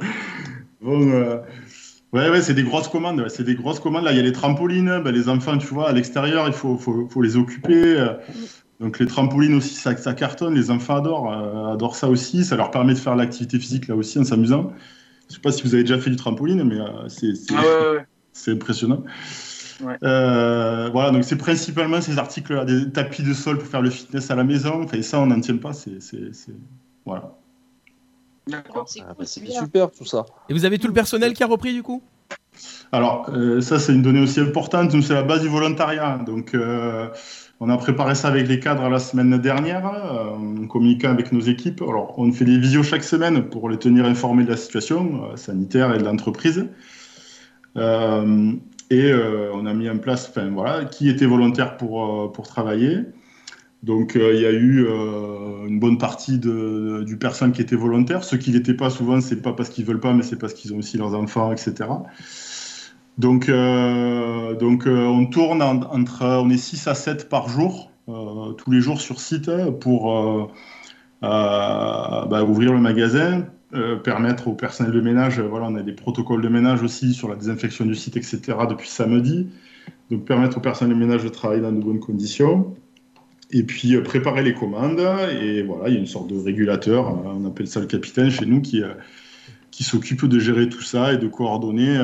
[0.81, 1.39] vont, euh,
[2.13, 3.21] Ouais, ouais, c'est des grosses commandes.
[3.21, 4.05] ouais, C'est des grosses commandes.
[4.05, 5.01] Là, il y a les trampolines.
[5.05, 8.07] Ben, les enfants, tu vois, à l'extérieur, il faut, faut, faut les occuper.
[8.81, 10.55] Donc, les trampolines aussi, ça, ça cartonne.
[10.55, 12.45] Les enfants adorent, euh, adorent ça aussi.
[12.45, 14.73] Ça leur permet de faire l'activité physique là aussi en s'amusant.
[15.29, 17.61] Je sais pas si vous avez déjà fait du trampoline, mais euh, c'est c'est- Ah
[17.63, 18.07] ouais, ouais, ouais.
[18.35, 19.03] C'est impressionnant.
[19.83, 19.97] Ouais.
[20.05, 24.31] Euh, voilà, donc c'est principalement ces articles-là, des tapis de sol pour faire le fitness
[24.31, 24.83] à la maison.
[24.85, 25.73] Enfin, ça, on n'en tient pas.
[25.73, 26.53] C'est, c'est, c'est-
[27.07, 27.33] Voilà.
[28.47, 28.87] D'accord.
[29.01, 30.27] Ah, bah, c'est super tout ça.
[30.49, 32.03] Et vous avez tout le personnel qui a repris du coup?
[32.93, 34.93] Alors, euh, ça, c'est une donnée aussi importante.
[34.95, 36.19] Nous, c'est la base du volontariat.
[36.25, 37.09] Donc, euh,
[37.59, 41.41] on a préparé ça avec les cadres la semaine dernière, euh, en communiquant avec nos
[41.41, 41.83] équipes.
[41.83, 45.37] Alors, on fait des visios chaque semaine pour les tenir informés de la situation euh,
[45.37, 46.69] sanitaire et de l'entreprise.
[47.77, 48.53] Euh,
[48.91, 52.99] et euh, on a mis en place, voilà, qui était volontaire pour, euh, pour travailler.
[53.83, 54.87] Donc il y a eu
[55.69, 58.25] une bonne partie du personnel qui était volontaire.
[58.25, 60.73] Ceux qui l'étaient pas, souvent, c'est pas parce qu'ils veulent pas, mais c'est parce qu'ils
[60.73, 62.07] ont aussi leurs enfants, etc.
[63.19, 68.81] Donc, donc on tourne en- entre, on est 6 à 7 par jour, tous les
[68.81, 69.51] jours sur site,
[69.81, 70.51] pour
[71.21, 73.45] bah, ouvrir le magasin,
[73.75, 77.13] euh, permettre au personnel de ménage, euh, voilà, on a des protocoles de ménage aussi
[77.13, 78.41] sur la désinfection du site, etc.
[78.69, 79.49] depuis samedi.
[80.11, 82.75] Donc permettre au personnel de ménage de travailler dans de bonnes conditions.
[83.51, 85.01] Et puis euh, préparer les commandes.
[85.41, 88.47] Et voilà, il y a une sorte de régulateur, on appelle ça le capitaine chez
[88.47, 88.83] nous, qui,
[89.71, 92.03] qui s'occupe de gérer tout ça et de coordonner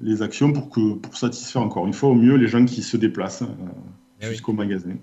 [0.00, 2.96] les actions pour, que, pour satisfaire encore une fois au mieux les gens qui se
[2.96, 3.44] déplacent.
[4.20, 4.30] Eh oui.
[4.32, 4.96] jusqu'au magasin.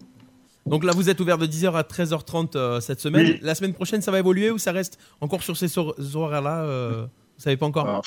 [0.66, 3.26] Donc là, vous êtes ouvert de 10h à 13h30 euh, cette semaine.
[3.26, 3.39] Oui.
[3.43, 7.05] La semaine prochaine, ça va évoluer ou ça reste encore sur ces hor- horaires-là euh,
[7.38, 7.88] Vous savez pas encore?
[7.88, 8.03] Alors,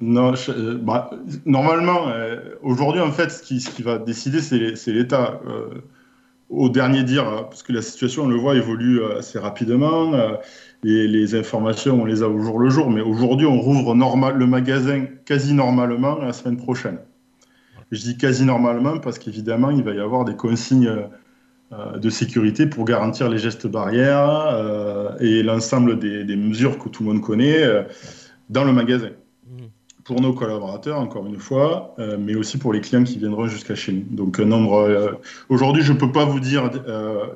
[0.00, 1.10] Non, je- euh, bah,
[1.46, 5.40] normalement, euh, aujourd'hui, en fait, ce qui, ce qui va décider, c'est l'État.
[6.48, 10.12] Au dernier dire, parce que la situation, on le voit, évolue assez rapidement.
[10.14, 10.32] euh,
[10.82, 14.46] les, informations, on les a au jour le jour, mais aujourd'hui, on rouvre normal, le
[14.46, 16.98] magasin quasi normalement la semaine prochaine.
[17.92, 20.90] Je dis quasi normalement parce qu'évidemment, il va y avoir des consignes
[21.70, 27.04] de sécurité pour garantir les gestes barrières euh, et l'ensemble des, des mesures que tout
[27.04, 27.82] le monde connaît euh,
[28.48, 29.10] dans le magasin
[30.02, 33.76] pour nos collaborateurs, encore une fois, euh, mais aussi pour les clients qui viendront jusqu'à
[33.76, 34.04] chez nous.
[34.10, 34.78] Donc, un nombre.
[34.80, 35.12] euh,
[35.48, 37.26] Aujourd'hui, je ne peux pas vous dire euh,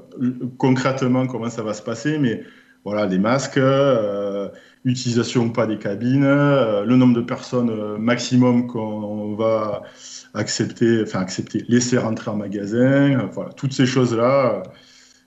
[0.58, 2.42] concrètement comment ça va se passer, mais
[2.84, 4.48] voilà, des masques, euh,
[4.84, 9.82] utilisation ou pas des cabines, euh, le nombre de personnes euh, maximum qu'on va
[10.34, 14.56] accepter, enfin accepter, laisser rentrer en magasin, euh, voilà, toutes ces choses-là.
[14.56, 14.62] euh,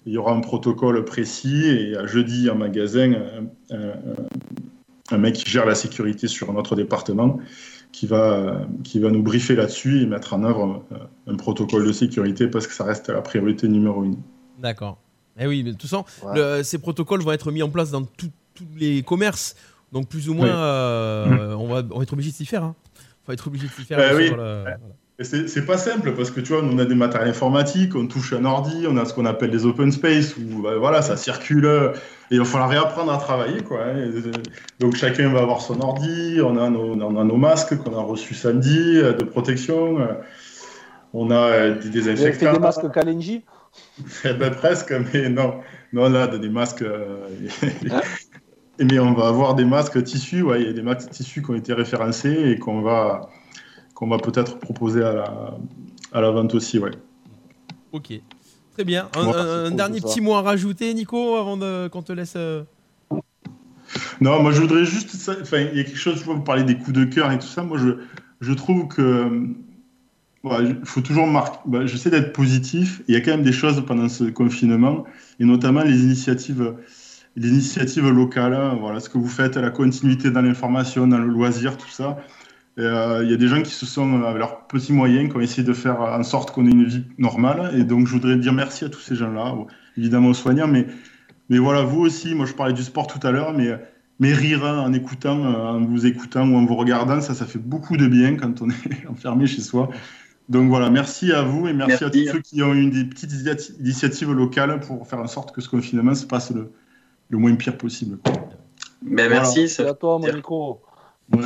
[0.06, 3.12] il y aura un protocole précis et à jeudi en magasin,
[3.72, 3.94] un- un-
[5.12, 7.40] un mec qui gère la sécurité sur notre département
[7.92, 10.98] qui va, qui va nous briefer là-dessus et mettre en œuvre euh,
[11.32, 14.18] un protocole de sécurité parce que ça reste la priorité numéro une.
[14.60, 14.98] D'accord.
[15.40, 18.04] Eh oui, mais de toute façon, le- ces protocoles vont être mis en place dans
[18.04, 19.56] tout- tous les commerces.
[19.92, 20.54] Donc, plus ou moins, Oui.
[20.54, 22.64] euh, on, va, on va être obligé de s'y faire.
[22.64, 22.76] Hein.
[23.28, 24.00] va être obligé de s'y faire.
[24.00, 24.32] Euh, oui.
[25.20, 28.06] C'est c'est pas simple parce que tu vois, nous, on a des matériels informatiques, on
[28.06, 31.18] touche un ordi, on a ce qu'on appelle des open space où bah, voilà, ça
[31.18, 31.66] circule
[32.30, 33.64] et il va falloir réapprendre à travailler.
[33.64, 33.96] Quoi, hein.
[33.98, 34.32] Euh,
[34.80, 38.02] donc chacun va avoir son ordi, on a nos, on a nos masques qu'on a
[38.04, 39.98] reçus samedi euh, de protection,
[41.14, 42.54] on a des Vous avez fait désinfectants.
[42.54, 43.44] des masques Kalenji?
[44.24, 45.56] Eh ben, presque, mais non.
[45.94, 46.82] Non, là, des masques.
[46.84, 47.26] euh,
[48.80, 51.50] mais on va avoir des masques tissus, ouais, il y a des masques tissus qui
[51.52, 53.30] ont été référencés et qu'on va,
[53.94, 55.58] qu'on va peut-être proposer à la,
[56.14, 56.92] à la vente aussi, ouais.
[57.92, 58.14] Ok.
[58.74, 59.10] Très bien.
[59.16, 61.58] Un, dernier petit mot à rajouter, Nico, avant
[61.90, 62.34] qu'on te laisse.
[62.36, 62.64] euh,
[64.22, 65.16] Non, moi je voudrais juste.
[65.42, 67.40] Enfin, il y a quelque chose, je vois, vous parlez des coups de cœur et
[67.40, 67.64] tout ça.
[67.64, 67.90] Moi, je,
[68.40, 69.48] je trouve que.
[70.44, 71.58] il faut toujours marquer.
[71.66, 73.02] bah, J'essaie d'être positif.
[73.08, 75.06] Il y a quand même des choses pendant ce confinement,
[75.40, 76.76] et notamment les initiatives,
[77.38, 78.54] les initiatives locales.
[78.54, 82.18] hein, voilà, ce que vous faites, la continuité dans l'information, dans le loisir, tout ça.
[82.80, 85.40] Euh, il y a des gens qui se sont, avec leurs petits moyens, qui ont
[85.42, 87.72] essayé de faire en sorte qu'on ait une vie normale.
[87.80, 89.56] Et donc, je voudrais dire merci à tous ces gens-là,
[89.98, 90.88] évidemment aux soignants, mais,
[91.50, 92.36] mais voilà, vous aussi.
[92.36, 93.80] Moi, je parlais du sport tout à l'heure, mais
[94.20, 97.60] mais rire en écoutant, euh, en vous écoutant ou en vous regardant, ça, ça fait
[97.60, 99.90] beaucoup de bien quand on est enfermé chez soi.
[100.50, 103.32] Donc voilà, merci à vous et merci, à tous ceux qui ont eu des petites
[103.34, 106.72] initi- initiatives locales pour faire en sorte que ce confinement se passe le,
[107.30, 108.20] le moins pire possible.
[108.24, 108.32] Ben,
[109.02, 109.30] Voilà.
[109.30, 109.70] merci.
[109.70, 110.82] C'est à toi, mon Nico.
[111.34, 111.42] Ouais.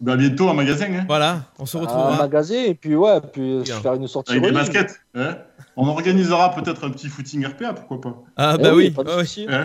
[0.00, 0.86] Ben, à bientôt en magasin.
[0.92, 1.04] Hein.
[1.06, 2.16] Voilà, on se Un retrouvera.
[2.18, 5.00] magasin, et puis ouais, puis faire une sortie Avec des baskets.
[5.14, 5.38] hein.
[5.76, 8.90] on organisera peut-être un petit footing RPA, pourquoi pas Ah, Eh bah oui.
[8.90, 9.46] pas de souci.
[9.48, 9.64] Hein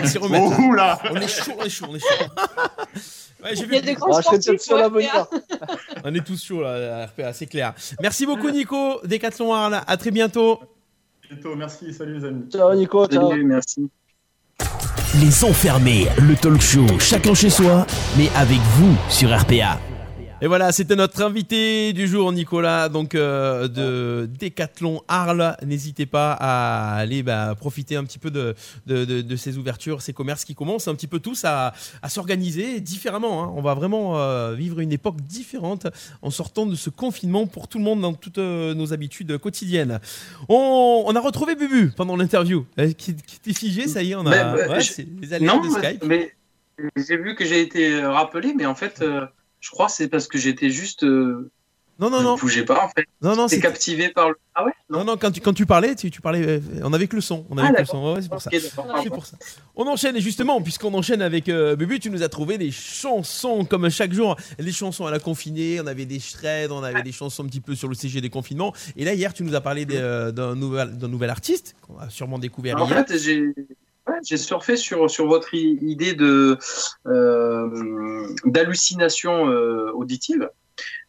[0.00, 0.18] On s'y.
[0.22, 2.24] Oh là On est chaud, on est chaud, on est chaud.
[3.42, 5.28] Ouais, j'ai Il y a des grands Ah, sportifs pour RPA.
[6.04, 7.74] On est tous chauds là, à RPA, c'est clair.
[8.00, 9.00] Merci beaucoup, Nico.
[9.04, 9.82] Décathlon Arles.
[9.86, 10.60] À très bientôt.
[11.28, 12.48] Bientôt, merci, salut les amis.
[12.50, 13.06] Ciao, Nico.
[13.06, 13.28] Ciao.
[13.28, 13.90] Salut, merci.
[15.20, 17.86] Les enfermés, le talk show, chacun chez soi,
[18.16, 19.78] mais avec vous sur RPA.
[20.44, 25.56] Et voilà, c'était notre invité du jour, Nicolas, donc euh, de Décathlon Arles.
[25.64, 28.54] N'hésitez pas à aller bah, profiter un petit peu de,
[28.86, 31.72] de, de- de ces ouvertures, ces commerces qui commencent un petit peu tous à,
[32.02, 33.42] à s'organiser différemment.
[33.44, 33.52] hein.
[33.56, 35.86] On va vraiment euh, vivre une époque différente
[36.20, 39.98] en sortant de ce confinement pour tout le monde dans toutes euh, nos habitudes quotidiennes.
[40.50, 42.66] On, on a retrouvé Bubu pendant l'interview,
[42.98, 44.30] qui, était figé, ça y est, on a.
[44.30, 46.04] Ben, ouais, je- c'est les aléas Non, de mais- Skype.
[46.04, 46.34] mais
[46.98, 49.24] j'ai vu que j'ai été rappelé, mais en fait, euh,
[49.64, 51.04] je crois que c'est parce que j'étais juste.
[51.04, 51.50] euh,
[51.98, 52.36] Non, non, je non.
[52.36, 53.06] bougeais pas en fait.
[53.22, 54.34] Non, non, c'était- captivé par le.
[54.54, 57.06] Ah ouais Non, non, quand tu, quand tu parlais, tu, tu parlais, euh, on avait
[57.06, 57.46] que le son.
[57.50, 58.12] On avait Ah, que le son.
[58.14, 58.42] Ouais, c'est pour.
[58.42, 59.36] C'est pour ça.
[59.74, 63.64] On enchaîne, et justement, puisqu'on enchaîne avec euh, Bubu, tu nous as trouvé des chansons,
[63.64, 67.12] comme chaque jour, des chansons à la confinée, on avait des shreds, on avait des
[67.12, 68.74] chansons un petit peu sur le CG des confinements.
[68.96, 72.10] Et là, hier, tu nous as parlé euh, d'un nouvel, d'un nouvel artiste, qu'on a
[72.10, 73.04] sûrement découvert En hier.
[73.06, 73.54] fait, j'ai
[74.24, 76.58] j'ai surfé sur, sur votre idée de
[77.06, 80.50] euh, d'hallucination euh, auditive.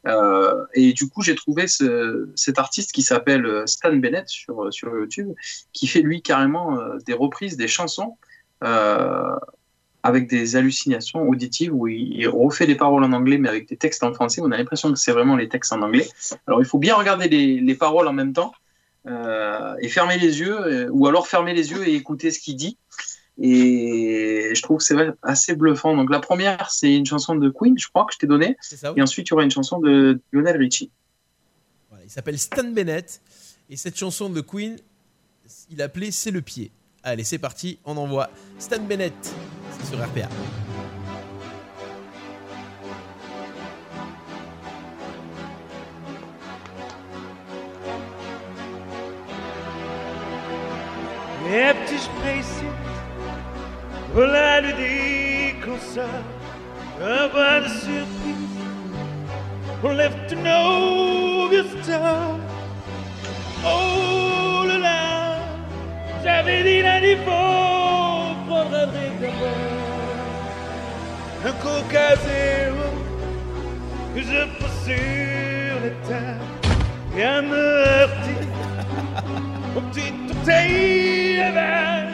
[0.07, 4.71] Euh, et du coup, j'ai trouvé ce- cet artiste qui s'appelle euh, Stan Bennett sur,
[4.71, 5.33] sur YouTube,
[5.73, 8.17] qui fait lui carrément des reprises des chansons
[10.03, 14.03] avec des hallucinations auditives où il, refait les paroles en anglais mais avec des textes
[14.03, 14.41] en français.
[14.43, 16.07] On a l'impression que c'est vraiment les textes en anglais.
[16.47, 18.53] Alors il faut bien regarder les, les paroles en même temps
[19.07, 22.77] et fermer les yeux, ou alors fermer les yeux et écouter ce qu'il dit.
[23.37, 25.95] Et je trouve que c'est assez bluffant.
[25.95, 28.55] Donc la première, c'est une chanson de Queen, je crois, que je t'ai donnée.
[28.71, 28.89] Oui.
[28.95, 30.91] Et ensuite, il y aura une chanson de Lionel Richie.
[31.89, 33.21] Voilà, il s'appelle Stan Bennett.
[33.69, 34.77] Et cette chanson de Queen,
[35.69, 36.71] il appelait C'est le pied.
[37.03, 39.13] Allez, c'est parti, on envoie Stan Bennett
[39.83, 40.29] sur RPA.
[54.15, 56.03] Petits précis, voilà le déconseil,
[57.01, 58.55] un bas de surprise,
[59.83, 62.39] on lève know good stuff.
[63.65, 65.37] Oh là là,
[66.23, 69.11] j'avais dit lundi, faut prendre un vrai
[71.47, 72.89] un coca zéro,
[74.15, 76.39] que je pose sur la table,
[77.17, 78.47] et un meurtrier.
[79.75, 82.13] Mon petit orteil avale.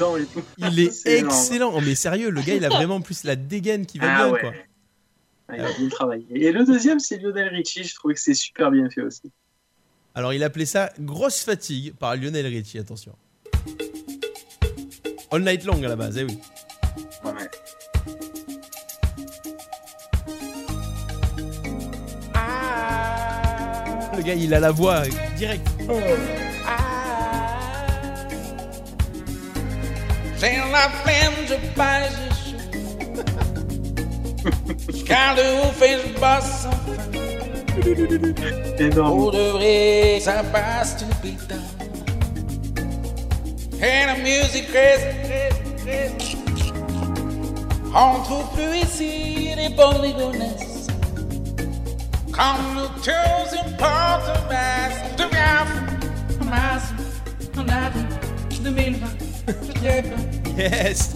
[0.00, 0.42] Oh, et tout.
[0.58, 1.72] Il est excellent.
[1.74, 4.32] Oh, mais sérieux, le gars, il a vraiment plus la dégaine qui va Ah bien,
[4.32, 4.40] ouais.
[4.40, 4.52] quoi.
[5.48, 6.26] Ah, il a bien travaillé.
[6.30, 7.84] Et le deuxième, c'est Lionel Richie.
[7.84, 9.30] Je trouvais que c'est super bien fait aussi.
[10.14, 13.14] Alors, il appelait ça Grosse fatigue par Lionel Richie, attention.
[15.30, 16.38] All Night Long à la base, eh oui.
[17.24, 17.32] Ouais.
[24.16, 25.02] Le gars, il a la voix
[25.36, 25.66] direct.
[25.80, 26.45] J'ai
[36.46, 36.96] sans fin.
[38.78, 39.18] Énorme.
[39.18, 41.56] Pour de vrai, ça passe tout putain.
[43.82, 46.36] Et la musique reste, reste, reste.
[47.94, 50.86] On trouve plus ici des polygonesses.
[52.32, 55.66] Comme nous tous importe un masque de bien
[56.40, 56.94] un masque,
[57.56, 59.15] un avis, 2020, peut-être
[59.46, 59.52] pas.
[60.58, 61.14] Yes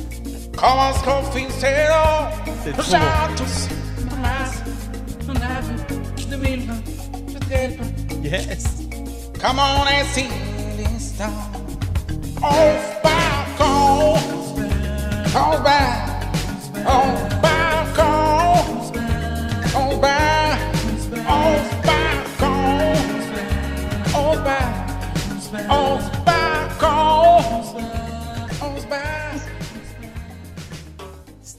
[0.56, 2.28] Commence qu'on finisse, c'est long.
[2.64, 3.68] C'est trop J'en tous,
[4.12, 4.64] un masque,
[5.28, 6.74] un avis, 2020,
[7.38, 7.84] peut-être pas.
[8.22, 8.64] Yes
[9.40, 10.28] Come on and see
[10.76, 11.32] this town.
[12.42, 14.18] On balcon,
[15.34, 16.10] on back,
[16.86, 17.19] on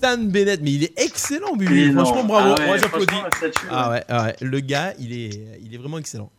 [0.01, 1.93] Stan Bennett, mais il est excellent, Bubu.
[1.93, 2.55] Franchement, bravo.
[2.57, 3.05] Ah ouais, Moi, j'applaudis.
[3.07, 4.35] franchement, la statue, Ah ouais, ah ouais.
[4.41, 6.31] Le gars, il est, il est vraiment excellent.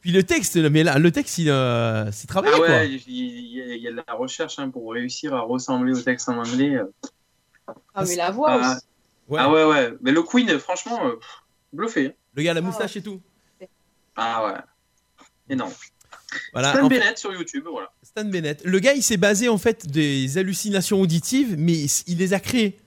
[0.00, 3.56] Puis le texte, mais là, le texte, il, euh, c'est travaillé, Ah ouais, il il
[3.56, 6.28] y, a- il y a de la recherche hein, pour réussir à ressembler au texte
[6.28, 6.74] en anglais.
[6.76, 6.84] euh.
[7.94, 8.84] Ah, mais la voix Ah, aussi.
[9.28, 9.40] Ouais.
[9.40, 9.94] ah ouais, ouais.
[10.00, 11.14] Mais le Queen, franchement, euh,
[11.72, 12.06] bluffé.
[12.06, 12.12] hein.
[12.34, 13.20] Le gars, la moustache et tout.
[14.16, 14.60] Ah ouais.
[15.48, 15.72] Énorme.
[16.52, 16.72] Voilà.
[16.74, 17.90] Stan fait- Bennett sur YouTube, voilà.
[18.02, 18.62] Stan Bennett.
[18.64, 21.74] Le gars, il s'est basé en fait des hallucinations auditives, mais
[22.06, 22.78] il les a créées.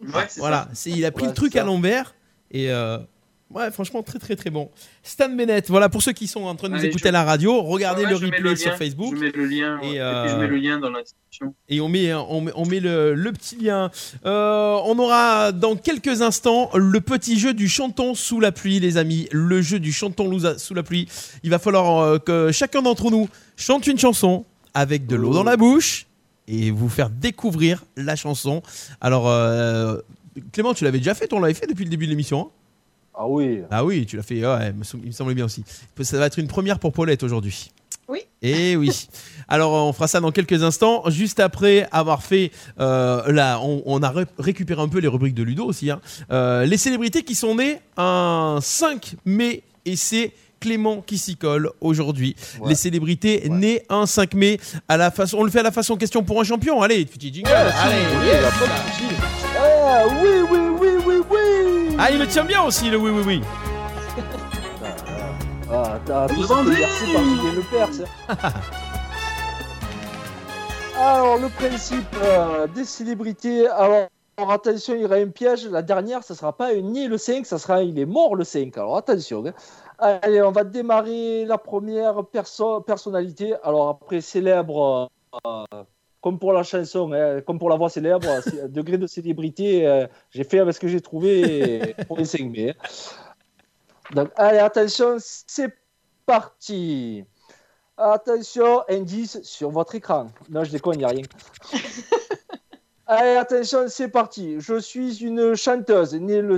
[0.00, 0.74] Ouais, c'est Voilà, ça.
[0.74, 2.14] c'est il a pris Ouais, le truc à l'envers
[2.50, 2.98] et euh,
[3.50, 4.70] ouais, franchement très très très bon.
[5.02, 7.12] Stan Bennett, voilà pour ceux qui sont en train de nous Allez, écouter je- à
[7.12, 9.14] la radio, regardez Ouais, le replay lien, sur Facebook.
[9.16, 9.78] Je mets le lien.
[9.82, 11.54] Et, Et, puis euh, je mets le lien dans la description.
[11.68, 13.90] Et on met, on met, on met le, le petit lien.
[14.26, 18.96] Euh, on aura dans quelques instants le petit jeu du chanton sous la pluie, les
[18.96, 19.28] amis.
[19.32, 21.08] Le jeu du chanton sous la pluie.
[21.42, 24.44] Il va falloir euh, que chacun d'entre nous chante une chanson
[24.74, 26.06] avec de l'eau dans la bouche
[26.48, 28.62] et vous faire découvrir la chanson.
[29.00, 29.96] Alors, euh,
[30.52, 32.40] Clément, tu l'avais déjà fait, on l'avait fait depuis le début de l'émission.
[32.40, 32.50] hein?
[33.14, 33.60] Ah oui.
[33.70, 35.62] ah oui, tu l'as fait, ouais, il me semblait bien aussi.
[36.02, 37.70] Ça va être une première pour Paulette aujourd'hui.
[38.08, 38.20] Oui.
[38.42, 39.08] Et oui.
[39.46, 42.50] Alors on fera ça dans quelques instants, juste après avoir fait,
[42.80, 46.00] euh, là, on, on a ré- récupéré un peu les rubriques de Ludo aussi, hein.
[46.32, 51.70] Euh, les célébrités qui sont nées un 5 mai et c'est Clément qui s'y colle
[51.80, 52.36] aujourd'hui.
[52.60, 52.68] Ouais.
[52.70, 55.96] Les célébrités nées un 5 mai à la façon, on le fait à la façon
[55.96, 56.82] question pour un champion.
[56.82, 57.50] Allez, petit jingle.
[57.50, 57.96] Allez.
[58.20, 59.04] Oui, y a pas de souci.
[59.58, 60.69] Ah, oui, oui, oui, oui, oui.
[62.02, 63.42] Ah, il le tient bien aussi le oui oui oui.
[65.72, 67.94] Ah, t'as tout Vous ça en c'est dites versé par Julien Lepers.
[67.94, 68.04] ça.
[70.98, 73.68] Alors, le principe euh, des célébrités.
[73.68, 74.08] Alors,
[74.48, 75.66] attention, il y aura un piège.
[75.66, 78.76] La dernière, ça sera pas ni le 5, ça sera il est mort le 5.
[78.78, 79.44] Alors, attention.
[79.46, 79.52] hein.
[79.98, 83.54] Allez, on va démarrer la première perso- personnalité.
[83.62, 85.10] Alors, après, célèbre.
[85.46, 85.64] euh,
[86.20, 90.06] comme pour la chanson, hein, comme pour la voix célèbre, c'est- degré de célébrité, euh,
[90.30, 92.70] j'ai fait avec ce que j'ai trouvé pour les 5 mai.
[92.70, 92.74] hein.
[94.14, 95.72] Donc, allez, attention, c'est
[96.26, 97.24] parti.
[97.96, 100.28] Attention, indice sur votre écran.
[100.48, 101.22] Non, je déconne, il n'y a rien.
[103.06, 104.56] allez, attention, c'est parti.
[104.58, 106.56] Je suis une chanteuse née le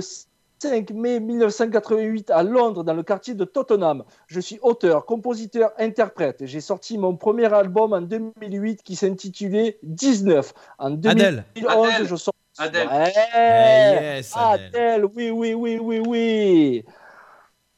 [0.63, 4.05] 5 mai 1988 à Londres, dans le quartier de Tottenham.
[4.27, 6.45] Je suis auteur, compositeur, interprète.
[6.45, 10.53] J'ai sorti mon premier album en 2008 qui s'intitulait 19.
[10.79, 12.07] En 2011, Adèle.
[12.07, 12.33] je sors.
[12.57, 12.87] Adèle.
[12.87, 13.11] Ouais.
[13.35, 14.67] Eh, yes, Adèle.
[14.67, 16.85] Adèle, oui, oui, oui, oui, oui.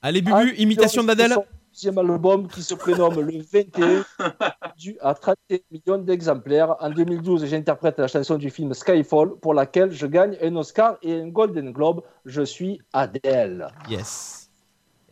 [0.04, 1.34] Allez, Bubu, imitation d'Adèle
[1.76, 4.06] Deuxième album qui se prénomme Le 21,
[4.78, 6.74] dû à 31 millions d'exemplaires.
[6.80, 11.20] En 2012, j'interprète la chanson du film Skyfall, pour laquelle je gagne un Oscar et
[11.20, 12.02] un Golden Globe.
[12.24, 13.68] Je suis Adèle.
[13.90, 14.50] Yes.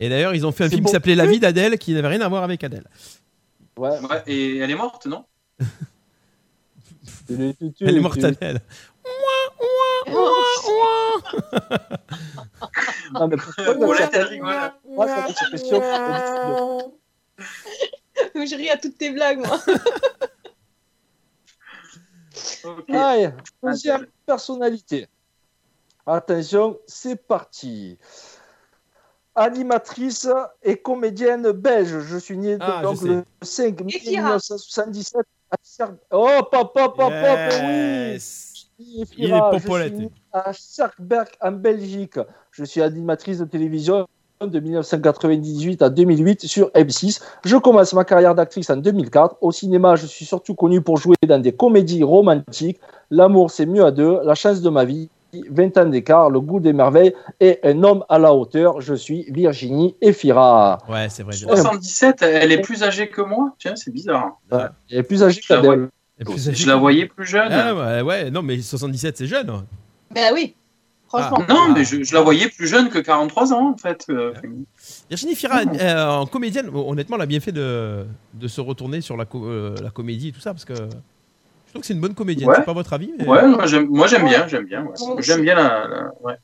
[0.00, 0.86] Et d'ailleurs, ils ont fait un film bon.
[0.86, 2.88] qui s'appelait La vie d'Adèle qui n'avait rien à voir avec Adèle.
[3.76, 4.00] Ouais.
[4.00, 5.26] Ouais, et elle est morte, non?
[7.28, 8.62] Elle est morte, Adèle.
[13.12, 13.64] Non, mais pourquoi
[14.24, 14.72] rigole.
[14.86, 15.80] Moi, ça me fait question.
[18.34, 19.58] Je ris à toutes tes blagues, moi.
[22.88, 23.30] Allez,
[23.62, 25.08] deuxième personnalité.
[26.06, 27.98] Attention, c'est parti.
[29.34, 30.28] Animatrice
[30.62, 32.00] et comédienne belge.
[32.00, 34.22] Je suis né Ah, donc le 5 mai Kira.
[34.22, 35.56] 1977 à
[36.12, 38.52] Oh, pop, pop, pop, Yes.
[38.53, 38.53] oui.
[38.78, 39.06] Il est.
[39.06, 42.18] Je suis à Cerkberg en Belgique.
[42.50, 44.06] Je suis animatrice de télévision
[44.40, 47.20] de 1998 à 2008 sur M6.
[47.44, 49.36] Je commence ma carrière d'actrice en 2004.
[49.40, 52.80] Au cinéma, je suis surtout connue pour jouer dans des comédies romantiques.
[53.10, 54.18] L'amour, c'est mieux à deux.
[54.24, 55.08] La chance de ma vie.
[55.50, 58.80] 20 ans d'écart, le goût des merveilles et un homme à la hauteur.
[58.80, 60.78] Je suis Virginie Efira.
[60.88, 61.32] Ouais, c'est vrai.
[61.32, 64.38] 77, elle est plus âgée que moi Tiens, c'est bizarre.
[64.52, 65.88] Ouais, Elle est plus âgée qu'Adèle.
[66.24, 67.48] Plus âgé je la voyais plus jeune.
[67.52, 69.64] Ah, ouais, ouais, non, mais 77, c'est jeune.
[70.12, 70.54] Ben oui,
[71.08, 71.44] franchement.
[71.48, 74.04] Non, mais je, je la voyais plus jeune que 43 ans, en fait.
[74.10, 74.32] euh,
[75.10, 78.04] Virginie Fira, euh, en comédienne, honnêtement, elle a bien fait de,
[78.34, 81.70] de se retourner sur la, co- euh, la comédie et tout ça, parce que je
[81.70, 82.48] trouve que c'est une bonne comédienne.
[82.48, 82.56] Ouais.
[82.58, 83.88] C'est pas votre avis mais- Ouais, moi j'aime
[84.28, 84.84] bien, j'aime bien.
[84.84, 84.94] ouais.
[85.22, 85.88] J'aime bien la.
[85.88, 86.36] la- ouais.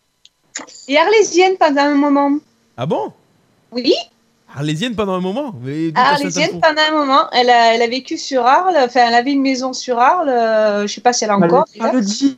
[0.89, 2.39] Et Arlésienne pendant un moment.
[2.77, 3.13] Ah bon?
[3.71, 3.95] Oui,
[4.55, 7.31] Arlésienne pendant un moment mais Ah, Arlésienne pendant un moment.
[7.33, 8.77] Elle a, elle a vécu sur Arles.
[8.85, 10.29] Enfin, elle avait une maison sur Arles.
[10.29, 11.65] euh, je sais pas si elle a encore.
[11.79, 12.35] Pas le dire,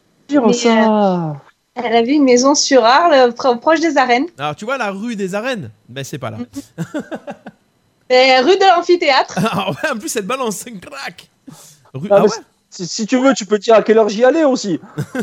[0.46, 1.36] Mais, ça.
[1.74, 4.26] Elle avait une maison sur Arles, euh, pro- proche des arènes.
[4.38, 5.70] Alors, tu vois la rue des arènes?
[5.88, 6.36] Ben, c'est pas là.
[8.10, 9.38] Et rue de l'amphithéâtre.
[9.50, 11.30] Ah ouais, en plus, cette balance, c'est un crack.
[11.94, 12.08] Rue...
[12.10, 12.28] Ah, Ah ouais
[12.68, 14.78] si, si tu veux, tu peux dire à quelle heure j'y allais aussi.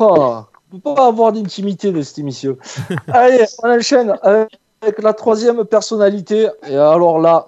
[0.00, 2.56] oh, on peut pas avoir d'intimité de cette émission.
[3.12, 6.48] Allez, on enchaîne avec la troisième personnalité.
[6.68, 7.46] Et alors là,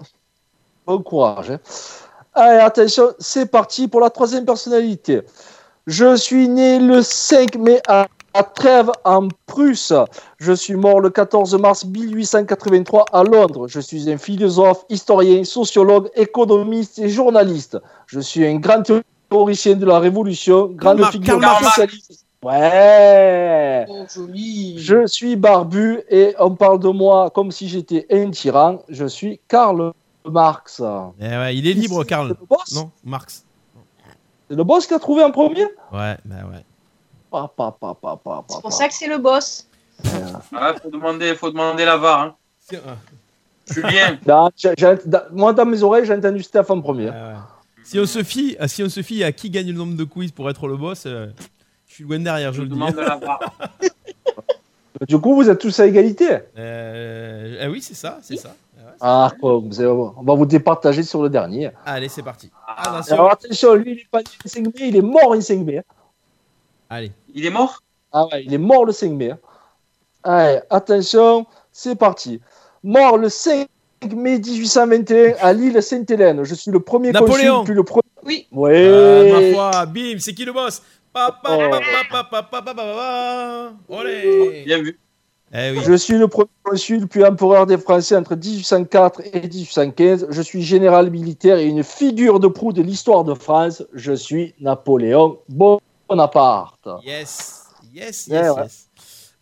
[0.86, 1.50] bon courage.
[1.50, 1.58] hein.
[2.34, 5.22] Allez, attention, c'est parti pour la troisième personnalité.
[5.86, 9.92] Je suis né le 5 mai à, à Trèves, en Prusse.
[10.38, 13.68] Je suis mort le 14 mars 1883 à Londres.
[13.68, 17.78] Je suis un philosophe, historien, sociologue, économiste et journaliste.
[18.06, 18.82] Je suis un grand
[19.28, 22.24] théoricien de la Révolution, grande figure socialiste.
[22.42, 23.86] Ouais.
[23.88, 24.76] Oh, joli.
[24.78, 28.82] Je suis barbu et on parle de moi comme si j'étais un tyran.
[28.88, 29.92] Je suis Karl
[30.28, 30.82] Marx.
[31.20, 32.28] Eh ouais, il est libre, Karl.
[32.28, 33.44] C'est le boss Non, Marx.
[34.48, 36.64] C'est le boss qui a trouvé en premier Ouais, bah ouais.
[37.30, 38.70] Pa, pa, pa, pa, pa, C'est pour pa.
[38.70, 39.66] ça que c'est le boss.
[40.54, 42.20] Ah, faut demander, faut demander la VAR.
[42.20, 42.36] Hein.
[43.70, 44.18] Julien.
[44.26, 44.50] Non,
[45.32, 47.10] moi, dans mes oreilles, j'ai entendu Steph en premier.
[47.84, 50.04] Si on se fie, ah, si on se fie à qui gagne le nombre de
[50.04, 51.28] quiz pour être le boss, euh,
[51.92, 52.74] je suis loin derrière, je, le dis.
[52.74, 53.20] demande la.
[55.06, 56.38] Du coup, vous êtes tous à égalité.
[56.56, 58.54] Euh, ah oui, c'est ça, c'est ça.
[59.00, 60.14] Ah, quoi, vous allez voir.
[60.16, 61.70] on va vous départager sur le dernier.
[61.84, 62.50] Allez, c'est parti.
[62.78, 63.14] Attention.
[63.14, 65.58] Alors attention, lui, il est pas né le 5 mai, il est mort le 5
[65.58, 65.82] mai.
[66.88, 67.12] Allez.
[67.34, 67.82] Il est mort?
[68.12, 69.32] Ah ouais, il est mort le 5 mai.
[70.22, 72.40] Allez, attention, c'est parti.
[72.84, 73.66] Mort le 5
[74.14, 76.44] mai 1821 à l'île Sainte-Hélène.
[76.44, 77.60] Je suis le premier Napoléon.
[77.60, 78.02] consul, puis le premier.
[78.24, 78.46] Oui.
[78.52, 78.70] Oui.
[78.72, 80.80] Euh, ma foi, bim, c'est qui le boss?
[85.54, 90.28] Je suis le premier consul puis empereur des Français entre 1804 et 1815.
[90.30, 93.82] Je suis général militaire et une figure de proue de l'histoire de France.
[93.92, 96.88] Je suis Napoléon Bonaparte.
[97.04, 98.88] Yes, yes, eh yes, yes.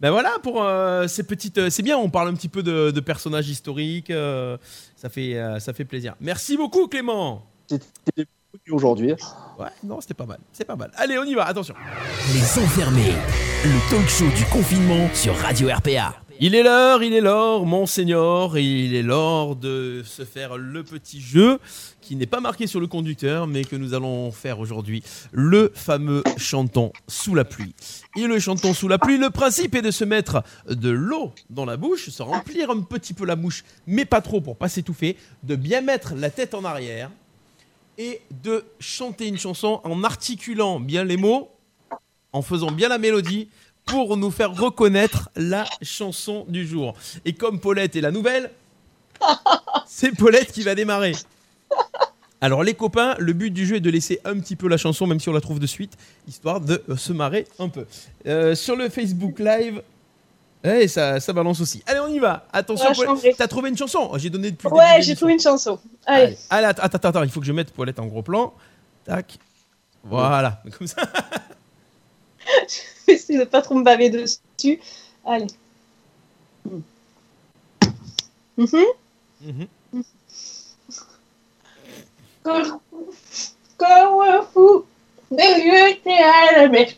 [0.01, 1.59] Ben voilà pour euh, ces petites.
[1.59, 4.11] Euh, c'est bien, on parle un petit peu de, personnages historiques.
[4.11, 4.57] Euh,
[4.97, 6.17] ça, fait, ça fait plaisir.
[6.21, 7.45] Merci beaucoup, Clément.
[7.69, 8.27] C'était
[8.71, 9.13] aujourd'hui.
[9.59, 10.39] Ouais, non, c'était pas mal.
[10.53, 10.91] C'est pas mal.
[10.97, 11.45] Allez, on y va.
[11.45, 11.75] Attention.
[12.33, 13.13] Les enfermés,
[13.65, 16.15] le talk show du confinement sur Radio RPA.
[16.43, 21.21] Il est l'heure, il est l'heure, monseigneur, il est l'heure de se faire le petit
[21.21, 21.59] jeu
[22.01, 26.23] qui n'est pas marqué sur le conducteur, mais que nous allons faire aujourd'hui, le fameux
[26.39, 27.75] chanton sous la pluie.
[28.17, 31.67] Et le chanton sous la pluie, le principe est de se mettre de l'eau dans
[31.67, 35.19] la bouche, se remplir un petit peu la bouche, mais pas trop pour pas s'étouffer,
[35.43, 37.11] de bien mettre la tête en arrière
[38.01, 41.51] et de chanter une chanson en articulant bien les mots,
[42.33, 43.49] en faisant bien la mélodie
[43.85, 46.95] pour nous faire reconnaître la chanson du jour.
[47.27, 48.51] Et comme Paulette est la nouvelle,
[49.87, 51.13] c'est Paulette qui va démarrer.
[52.41, 55.07] Alors les copains, le but du jeu est de laisser un petit peu la chanson,
[55.07, 57.85] même si on la trouve de suite, histoire de se marrer un peu.
[58.27, 59.83] Euh, sur le Facebook Live,
[60.65, 61.83] eh, ça, ça balance aussi.
[61.87, 62.47] Allez, on y va.
[62.53, 65.79] Attention, Ouais, t'as trouvé une chanson Oh, J'ai donné depuis Ouais, j'ai trouvé une chanson.
[66.07, 66.25] Allez.
[66.25, 68.53] Allez, Allez, attends, attends, attends, il faut que je mette Paulette en gros plan.
[69.05, 69.39] Tac.
[70.05, 71.03] Voilà, comme ça.
[73.09, 74.81] J'essaie de pas trop me baver dessus.
[75.27, 75.47] Allez.
[78.57, 78.85] Mhm.
[79.43, 79.67] Mhm.
[82.43, 82.79] Comme,
[83.77, 84.85] comme un fou,
[85.31, 86.89] déjeté à la mer.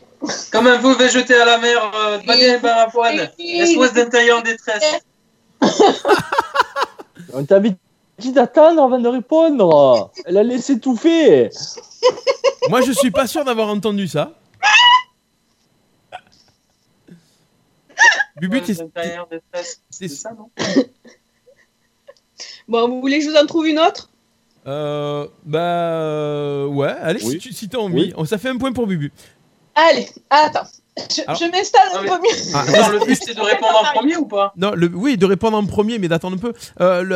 [0.51, 3.29] Comme un fou va jeter à la mer, euh, pas bien Barafouane.
[3.39, 4.99] SOS d'intérieur en détresse.
[7.33, 7.75] On t'avait
[8.19, 10.11] dit d'attendre avant de répondre.
[10.25, 11.49] Elle a laissé étouffer.
[12.69, 14.31] Moi, je suis pas sûr d'avoir entendu ça.
[18.39, 18.73] Bubu, t'es-
[19.89, 20.49] c'est ça, non
[22.67, 24.09] Bon, vous voulez que je vous en trouve une autre?
[24.65, 27.37] Euh, bah euh, ouais, allez si Oui.
[27.37, 28.13] tu si t'as envie.
[28.15, 29.11] Oh, ça fait un point pour Bubu.
[29.75, 30.67] Allez, attends.
[30.95, 32.51] Je, Alors- je m'installe Non, un mais- peu mieux.
[32.53, 34.53] Ah, Non, le but c'est de répondre en premier ou pas?
[34.55, 36.53] Non, le, oui, de répondre en premier, mais d'attendre un peu.
[36.81, 37.15] Euh, le,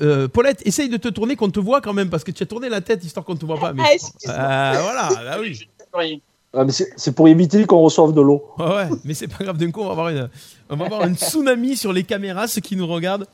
[0.00, 2.46] euh, Paulette, essaye de te tourner qu'on te voit quand même, parce que tu as
[2.46, 3.74] tourné la tête histoire qu'on te voit pas.
[3.74, 3.82] Mais...
[3.86, 4.34] Ah, excuse-moi.
[4.34, 6.22] Euh, voilà, bah oui.
[6.52, 6.64] Ah,
[6.96, 8.44] c'est pour éviter qu'on reçoive de l'eau.
[8.58, 9.56] Ouais, ouais, mais c'est pas grave.
[9.56, 10.28] D'un coup, on va avoir une,
[10.68, 13.28] on va avoir un tsunami sur les caméras, ceux qui nous regardent.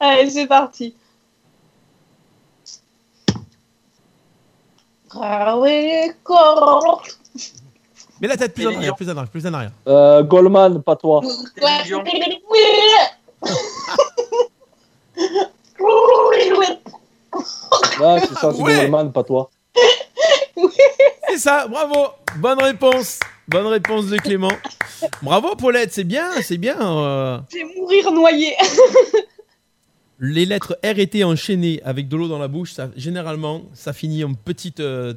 [0.00, 0.94] Allez, c'est parti.
[3.34, 5.01] Ah ouais, corps.
[8.20, 9.72] Mais la tête plus en arrière, plus en arrière, plus en arrière.
[9.88, 11.20] Euh, Goldman, pas toi.
[18.00, 18.76] Ah, c'est ça, c'est Ouais.
[18.76, 19.50] Goldman, pas toi.
[21.28, 22.08] C'est ça, bravo.
[22.36, 23.18] Bonne réponse.
[23.48, 24.52] Bonne réponse de Clément.
[25.22, 26.76] Bravo Paulette, c'est bien, c'est bien.
[26.80, 27.38] euh.
[27.50, 28.54] Je vais mourir noyé.
[30.20, 33.92] Les lettres R et T enchaînées avec de l'eau dans la bouche, ça, généralement, ça
[33.92, 34.80] finit en petite.
[34.80, 35.14] euh,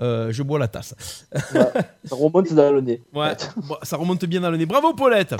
[0.00, 0.94] euh, je bois la tasse.
[1.32, 3.00] Ça remonte dans le nez.
[3.12, 4.66] Ouais, bon, ça remonte bien dans le nez.
[4.66, 5.34] Bravo Paulette.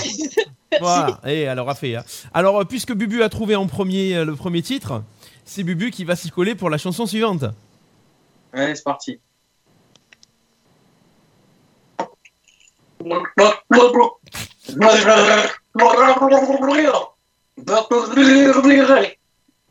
[0.80, 1.20] Voilà.
[1.26, 1.96] Et elle aura fait.
[1.96, 2.04] hein.
[2.32, 5.02] Alors, euh, puisque Bubu a trouvé en premier euh, le premier titre,
[5.44, 7.44] c'est Bubu qui va s'y coller pour la chanson suivante.
[8.52, 9.18] Allez, c'est parti.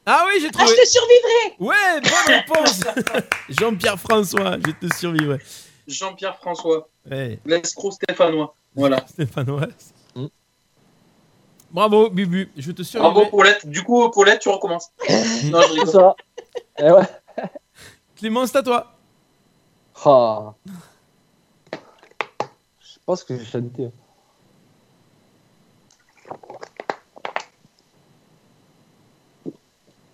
[0.05, 0.71] Ah oui, j'ai Ah, trouvé.
[0.75, 1.55] je te survivrai.
[1.59, 2.81] Ouais, bonne réponse.
[3.49, 5.39] Jean-Pierre François, je te survivrai.
[5.87, 8.55] Jean-Pierre François, Ouais, l'escroc stéphanois.
[8.75, 9.05] Voilà.
[9.07, 9.67] Stéphanois.
[10.15, 10.27] Mm.
[11.71, 13.13] Bravo Bubu, je te survivrai.
[13.13, 13.67] Bravo Paulette.
[13.67, 14.91] Du coup, Paulette, tu recommences.
[15.45, 16.15] non, je ça.
[16.79, 17.03] Eh ouais.
[18.15, 18.93] Clément, c'est à toi.
[20.05, 20.53] Ah.
[22.79, 23.89] Je ce que j'ai chanté.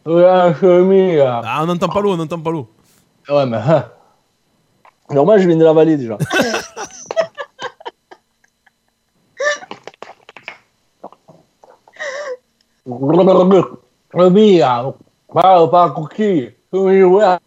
[0.09, 1.41] Là.
[1.45, 2.67] Ah, on n'entend pas l'eau, on n'entend pas l'eau.
[3.29, 3.57] Ouais, mais.
[3.57, 3.85] hein.
[5.11, 6.17] Normal, je viens de l'avaler déjà.
[12.85, 14.93] Le mien,
[15.31, 16.49] pas, pas cookie.
[16.71, 17.37] Oui, ouais.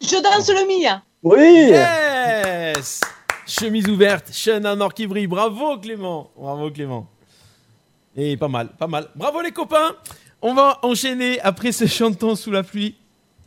[0.00, 1.02] Je danse le mien.
[1.22, 1.70] Oui.
[1.70, 3.00] Yes
[3.46, 5.26] Chemise ouverte, chaîne à nord qui brille.
[5.26, 6.30] Bravo Clément.
[6.36, 7.06] Bravo Clément.
[8.16, 9.08] Et pas mal, pas mal.
[9.14, 9.92] Bravo les copains.
[10.42, 12.96] On va enchaîner après ce chanton sous la pluie.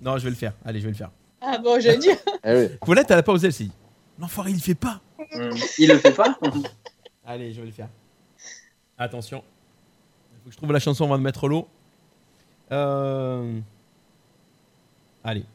[0.01, 0.53] Non, je vais le faire.
[0.65, 1.11] Allez, je vais le faire.
[1.41, 2.09] Ah bon, j'ai dit.
[2.81, 3.71] Paulette, elle a pas osé, elle s'est dit.
[4.19, 5.01] L'enfoiré, il le fait pas.
[5.77, 6.37] Il le fait pas
[7.25, 7.89] Allez, je vais le faire.
[8.97, 9.43] Attention.
[10.33, 11.67] Il faut que je trouve la chanson avant de mettre l'eau.
[12.71, 13.59] Euh...
[15.23, 15.45] Allez.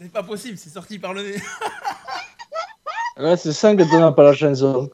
[0.00, 1.42] C'est pas possible, c'est sorti par le nez.
[3.18, 4.88] Ouais, c'est ça que tu n'as pas la chanson.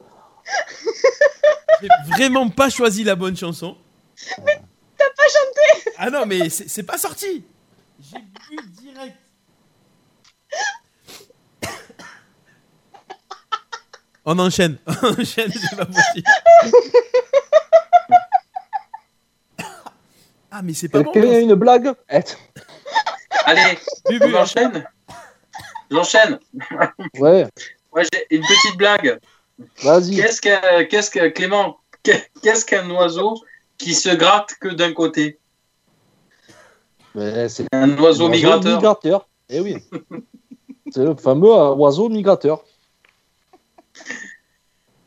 [1.79, 3.77] J'ai vraiment pas choisi la bonne chanson.
[4.17, 7.45] T'as pas chanté Ah non, mais c'est c'est pas sorti.
[7.99, 9.15] J'ai bu direct.
[14.25, 14.77] On enchaîne.
[14.87, 16.27] On enchaîne, c'est pas possible.
[20.57, 21.11] Ah, mais c'est pas bon.
[21.11, 21.91] Quelqu'un a une blague
[23.45, 23.77] Allez,
[24.09, 24.85] Bubu, j'enchaîne.
[25.91, 26.39] J'enchaîne.
[27.19, 27.45] Ouais,
[27.91, 29.19] Ouais, j'ai une petite blague.
[29.83, 30.15] vas-y.
[30.15, 33.35] Qu'est-ce que, qu'est-ce que Clément, qu'est-ce qu'un oiseau
[33.77, 35.39] qui se gratte que d'un côté?
[37.15, 38.75] Mais c'est Un oiseau migrateur.
[38.77, 39.27] migrateur.
[39.49, 39.75] Eh oui.
[40.91, 42.63] c'est le fameux euh, oiseau migrateur.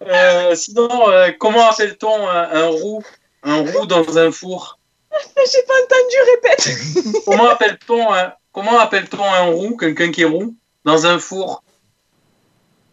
[0.03, 3.03] Euh, sinon, euh, comment appelle-t-on un, un roux
[3.43, 4.79] Un roux dans un four?
[5.37, 7.15] J'ai pas entendu, répète.
[7.25, 11.63] Comment appelle-t-on un, comment appelle-t-on un roux, quelqu'un qui est roux, dans un four?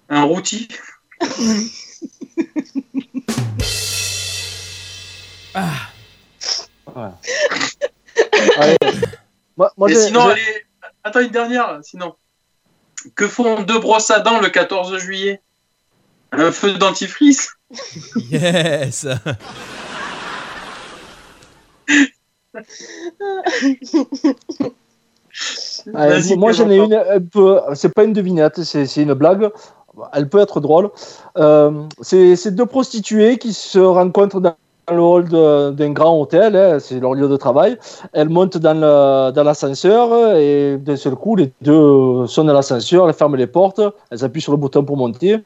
[0.10, 0.68] Un routi
[5.54, 5.90] Ah,
[8.58, 8.78] Allez.
[9.58, 10.66] Moi, moi, Et j'ai- sinon, allez,
[11.04, 12.16] attends une dernière, sinon.
[13.16, 15.42] Que font deux brosses à dents le 14 juillet?
[16.38, 17.50] Un feu de dentifrice
[18.32, 19.08] yes.
[25.94, 27.02] Allez, Vas-y, moi j'en ai une,
[27.74, 29.50] c'est pas une devinette, c'est c'est une blague.
[30.14, 30.90] Elle peut être drôle.
[31.38, 34.56] Euh, c'est c'est deux prostituées qui se rencontrent dans
[34.92, 37.78] le hall de- d'un grand hôtel, hein, c'est leur lieu de travail.
[38.14, 43.08] Elles montent dans le- dans l'ascenseur et d'un seul coup, les deux sont dans l'ascenseur,
[43.08, 43.82] elles ferment les portes,
[44.12, 45.40] elles appuient sur le bouton pour monter.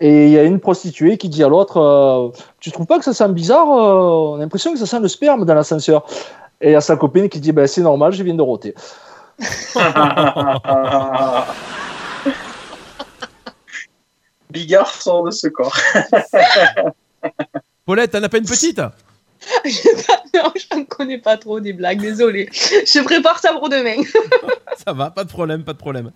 [0.00, 3.04] Et il y a une prostituée qui dit à l'autre euh, Tu trouves pas que
[3.04, 6.06] ça sent bizarre euh, On a l'impression que ça sent le sperme dans l'ascenseur.
[6.60, 8.74] Et il y a sa copine qui dit ben, C'est normal, je viens de roter.
[14.50, 15.76] Bigard sort de ce corps.
[17.86, 18.80] Paulette, t'en as pas une petite?
[20.34, 22.48] Non, j'en connais pas trop des blagues, désolé.
[22.52, 23.96] Je prépare ça pour demain.
[24.84, 26.12] Ça va, pas de problème, pas de problème.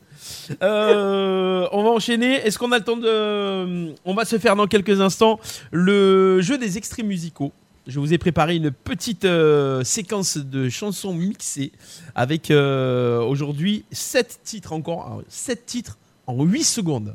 [0.63, 2.35] Euh, on va enchaîner.
[2.35, 3.95] Est-ce qu'on a le temps de...
[4.05, 5.41] On va se faire dans quelques instants
[5.73, 7.53] le jeu des extraits musicaux.
[7.87, 11.73] Je vous ai préparé une petite euh, séquence de chansons mixées
[12.15, 15.23] avec euh, aujourd'hui 7 titres encore.
[15.29, 17.15] 7 titres en 8 secondes.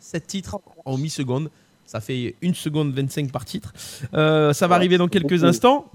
[0.00, 1.50] 7 titres en 8 secondes.
[1.86, 3.72] Ça fait 1 seconde 25 par titre.
[4.14, 5.46] Euh, ça va arriver dans quelques beaucoup.
[5.46, 5.90] instants.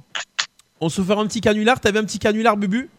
[0.80, 1.80] On se fera un petit canular.
[1.80, 2.90] T'avais un petit canular, Bubu?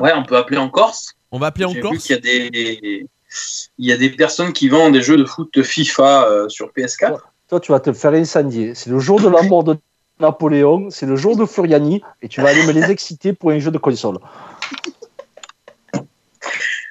[0.00, 1.14] Ouais, on peut appeler en Corse.
[1.30, 3.06] On va appeler en vu Corse qu'il y a des
[3.78, 6.68] il y a des personnes qui vendent des jeux de foot de FIFA euh, sur
[6.68, 7.18] PS4.
[7.48, 8.74] Toi, tu vas te faire incendier.
[8.74, 9.76] C'est le jour de la mort de
[10.20, 13.58] Napoléon, c'est le jour de Furiani, et tu vas aller me les exciter pour un
[13.58, 14.18] jeu de console.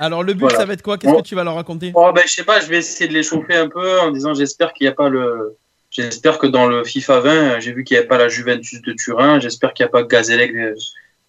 [0.02, 0.58] Alors le but Voilà.
[0.58, 0.98] ça va être quoi?
[0.98, 1.22] Qu'est-ce Bon.
[1.22, 1.92] que tu vas leur raconter?
[1.96, 4.34] Oh, ben, je sais pas, je vais essayer de les chauffer un peu en disant
[4.34, 5.56] j'espère qu'il n'y a pas le.
[5.92, 8.82] J'espère que dans le FIFA 20, euh, j'ai vu qu'il n'y avait pas la Juventus
[8.82, 9.40] de Turin.
[9.40, 10.74] J'espère qu'il n'y a pas Gazélec de-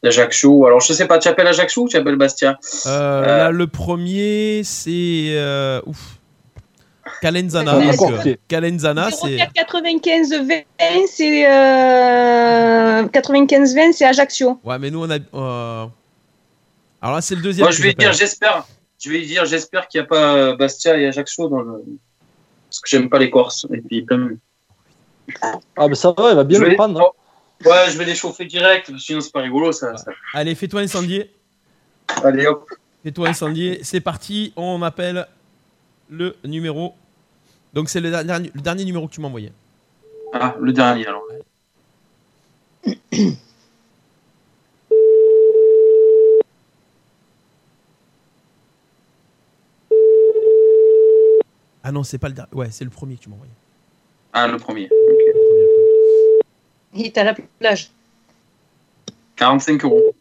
[0.04, 0.66] d'Ajaccio.
[0.66, 2.58] Alors, je sais pas, tu appelles Ajaccio ou tu appelles Bastia?
[2.86, 5.98] Euh, Euh, Là le premier c'est euh, ouf.
[7.20, 7.72] Calenzana.
[8.48, 10.46] Calenzana c'est 04 95 20,
[11.08, 14.58] c'est euh, 95 20, c'est Ajaccio.
[14.64, 15.86] ouais mais nous on a euh,
[17.02, 17.64] alors là c'est le deuxième.
[17.64, 18.66] Moi, je vais dire j'espère.
[19.02, 21.82] Je vais dire j'espère qu'il n'y a pas Bastia et Ajaccio dans le.
[22.68, 23.66] Parce que j'aime pas les Corses.
[23.74, 24.38] Et puis, de-
[25.76, 27.00] Ah, mais ça va, il va bien je le vais- prendre.
[27.00, 27.68] hein.
[27.68, 29.96] Ouais, je vais les chauffer direct, sinon c'est pas rigolo ça.
[29.96, 30.10] ça.
[30.34, 31.30] Allez fais-toi incendier.
[32.24, 32.68] Allez hop.
[33.02, 33.80] Fais-toi incendier.
[33.82, 34.52] C'est parti.
[34.56, 35.26] On appelle
[36.08, 36.94] le numéro.
[37.72, 39.52] Donc c'est le dernier, le dernier numéro que tu m'as envoyé.
[40.32, 41.22] Ah, le dernier alors.
[51.84, 52.52] Ah non c'est pas le dernier.
[52.54, 53.52] Ouais c'est le premier que tu m'as envoyé.
[54.32, 54.84] Ah, le premier.
[54.86, 54.90] Ok.
[54.90, 57.00] Le premier, le premier.
[57.00, 57.90] Il est à la plage.
[59.36, 60.14] 45 euros.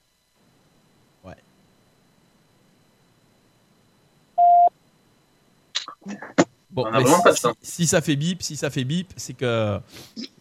[6.70, 7.56] Bon, On a mais vraiment si, pas de chance.
[7.62, 9.80] si ça fait bip, si ça fait bip, c'est que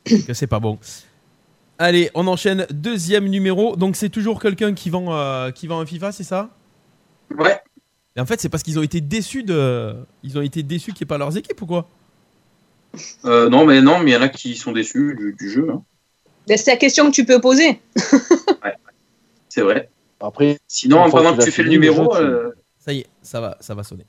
[0.06, 0.78] c'est que c'est pas bon.
[1.78, 3.74] Allez, on enchaîne deuxième numéro.
[3.76, 6.50] Donc c'est toujours quelqu'un qui vend euh, qui vend un FIFA, c'est ça?
[7.36, 7.60] Ouais.
[8.16, 11.04] Et en fait, c'est parce qu'ils ont été déçus de ils ont été déçus qu'il
[11.04, 11.88] n'y ait pas leurs équipes ou quoi?
[13.24, 15.68] Euh, non, mais non, mais il y en a qui sont déçus du, du jeu.
[15.70, 15.82] hein.
[16.48, 17.80] Ben, c'est la question que tu peux poser.
[19.48, 19.88] C'est vrai.
[20.20, 22.50] Après, Sinon, pendant que a tu fais le numéro, jeu, tu- euh,
[22.80, 24.04] Ça y est, ça va ça va sonner.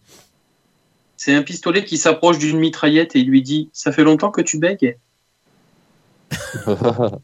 [1.17, 4.41] c'est un pistolet qui s'approche d'une mitraillette et il lui dit Ça fait longtemps que
[4.41, 4.97] tu bègues
[6.65, 7.21] Alors,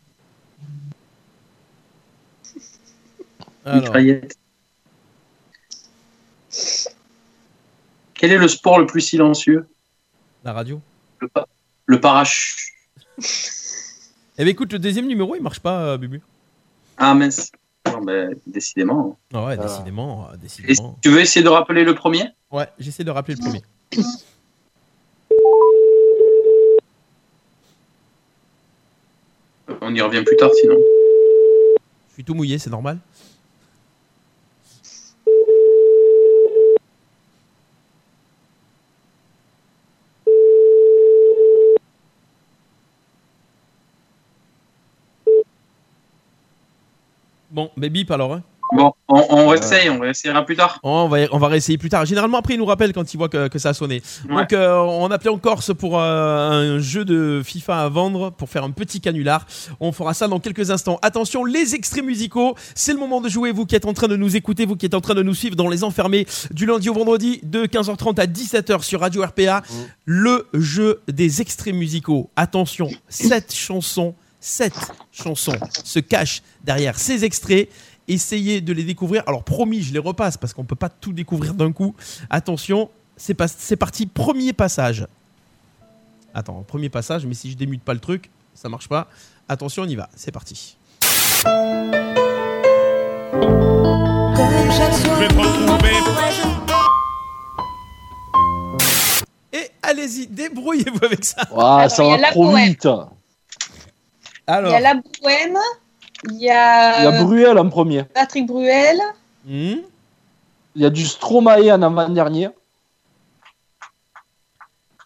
[3.75, 4.37] Mitraillette.
[8.17, 9.67] Quel est le sport le plus silencieux?
[10.43, 10.81] La radio.
[11.19, 11.47] le, pa-
[11.85, 12.57] le parachute.
[14.39, 16.21] Eh ben écoute, le deuxième numéro, il marche pas euh, Bubu.
[16.97, 17.51] Ah mince.
[17.87, 19.17] Non, ben, décidément.
[19.33, 19.63] Ah ouais, Ah.
[19.63, 20.97] décidément, euh, Et décidément.
[21.01, 22.25] tu veux essayer de rappeler le premier?
[22.51, 23.61] Ouais, j'essaie de rappeler le premier.
[29.81, 30.77] On y revient plus tard sinon.
[32.09, 32.97] Je suis tout mouillé, c'est normal.
[47.57, 48.35] Bon, mais bip alors.
[48.35, 48.43] Hein.
[48.71, 50.79] Bon, on, on essaye, on essaiera plus tard.
[50.83, 52.05] Oh, on, va, on va réessayer plus tard.
[52.05, 54.03] Généralement, après, il nous rappelle quand il voit que, que ça a sonné.
[54.29, 54.35] Ouais.
[54.35, 58.47] Donc, euh, on appelait en Corse pour euh, un jeu de FIFA à vendre, pour
[58.47, 59.47] faire un petit canular.
[59.79, 60.99] On fera ça dans quelques instants.
[61.01, 63.51] Attention, les extraits musicaux, c'est le moment de jouer.
[63.51, 65.33] Vous qui êtes en train de nous écouter, vous qui êtes en train de nous
[65.33, 69.63] suivre dans Les Enfermés, du lundi au vendredi, de 15h30 à 17h sur Radio RPA,
[70.05, 72.29] le jeu des extraits musicaux.
[72.35, 74.73] Attention, cette chanson, cette
[75.11, 77.69] chanson se cache derrière ces extraits.
[78.07, 79.23] Essayez de les découvrir.
[79.27, 81.93] Alors promis, je les repasse parce qu'on peut pas tout découvrir d'un coup.
[82.29, 84.05] Attention, c'est pas- c'est parti.
[84.05, 85.05] Premier passage.
[86.33, 89.07] Attends, premier passage, mais si je démute pas le truc, ça marche pas.
[89.49, 90.09] Attention, on y va.
[90.15, 90.77] C'est parti.
[99.53, 101.41] Et allez-y, débrouillez-vous avec ça.
[101.55, 102.75] Ah, ça va trop poème.
[104.49, 105.57] Il y a la Bohème,
[106.25, 108.03] il y Il y a, a Bruel en premier.
[108.03, 108.97] Patrick Bruel,
[109.45, 109.75] hmm,
[110.75, 112.49] Il y a du Stromae en avant-dernier.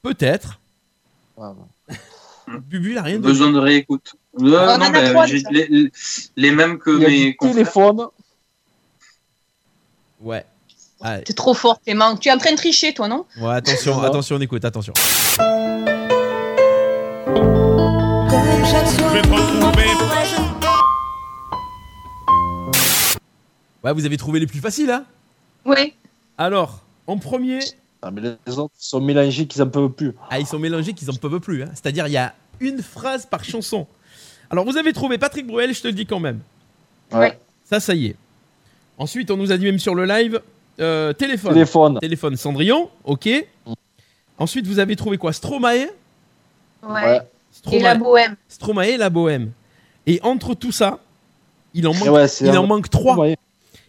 [0.03, 0.59] peut-être.
[2.47, 3.21] Bubu, il a rien dit.
[3.21, 4.15] Besoin de réécoute.
[4.39, 5.49] Euh, non, a trois, déjà.
[5.51, 5.91] les,
[6.35, 8.07] les mêmes que Il y a mes du téléphone.
[10.21, 10.45] Ouais.
[11.25, 12.15] T'es trop fort Clément.
[12.15, 13.25] Tu es en train de tricher toi non?
[13.39, 14.93] Ouais, attention, attention, on écoute, attention.
[23.83, 25.05] Ouais, vous avez trouvé les plus faciles, hein?
[25.65, 25.93] Oui.
[26.37, 27.59] Alors, en premier,
[28.01, 30.13] Ah, mais les autres sont mélangés qu'ils en peuvent plus.
[30.29, 31.63] ah, ils sont mélangés qu'ils en peuvent plus.
[31.63, 31.69] hein.
[31.73, 33.87] C'est-à-dire, il y a une phrase par chanson.
[34.49, 36.39] Alors, vous avez trouvé Patrick Bruel, je te le dis quand même.
[37.11, 37.37] Ouais.
[37.65, 38.15] Ça, ça y est.
[38.97, 40.39] Ensuite, on nous a dit même sur le live,
[40.79, 41.53] euh, téléphone.
[41.53, 41.99] Téléphone.
[41.99, 43.29] Téléphone Cendrillon, ok.
[44.37, 45.33] Ensuite, vous avez trouvé quoi?
[45.33, 45.87] Stromae?
[46.83, 47.21] Ouais.
[47.67, 47.77] Ouais.
[47.77, 48.35] Et la Bohème.
[48.47, 49.51] Stromae et la Bohème.
[50.07, 50.99] Et entre tout ça,
[51.73, 53.17] il en manque, Et ouais, c'est il un- en manque trois.
[53.17, 53.37] Ouais.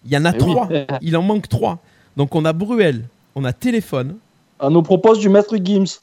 [0.05, 0.39] Il y en a oui.
[0.39, 0.69] trois.
[1.01, 1.79] Il en manque trois.
[2.17, 3.05] Donc on a Bruel,
[3.35, 4.17] on a Téléphone.
[4.61, 6.01] On nous propose du maître Gims.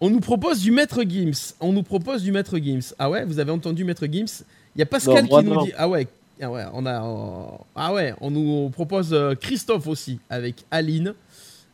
[0.00, 1.54] On nous propose du Maître Gims.
[1.60, 2.92] On nous propose du Maître Gims.
[2.98, 4.42] Ah ouais, vous avez entendu Maître Gims?
[4.74, 5.62] Il y a Pascal Non, qui nous non.
[5.64, 5.72] dit.
[5.78, 6.06] Ah ouais,
[6.42, 7.58] ah ouais, on a.
[7.76, 11.14] Ah ouais, on nous propose euh, Christophe aussi avec Aline.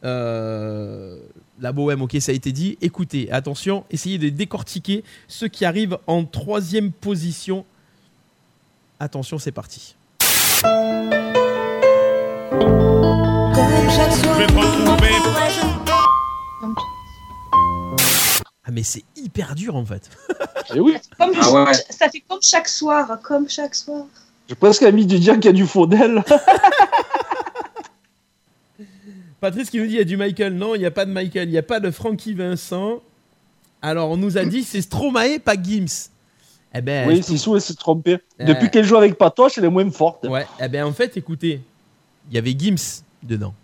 [0.05, 1.19] Euh,
[1.61, 2.79] la bohème, ok, ça a été dit.
[2.81, 7.65] Écoutez, attention, essayez de décortiquer ceux qui arrivent en troisième position.
[8.99, 9.95] Attention, c'est parti.
[18.65, 20.11] Ah mais c'est hyper dur en fait.
[20.75, 20.97] Et oui.
[21.19, 21.73] Comme- Ah ouais.
[21.91, 24.05] Ça fait comme chaque soir, comme chaque soir.
[24.49, 26.23] J'ai presque envie de dire qu'il y a du Faudel.
[29.41, 30.55] Patrice qui nous dit il y a du Michael.
[30.55, 31.49] Non, il n'y a pas de Michael.
[31.49, 33.01] Il n'y a pas de Frankie Vincent.
[33.83, 36.09] Alors on nous a dit c'est Stromae, pas Gims.
[36.73, 38.19] Eh ben, oui, elle s'est trompé.
[38.41, 38.45] Euh.
[38.45, 40.25] Depuis qu'elle joue avec Patoche, elle est moins forte.
[40.29, 41.61] Ouais, eh ben en fait, écoutez,
[42.31, 43.55] il y avait Gims dedans.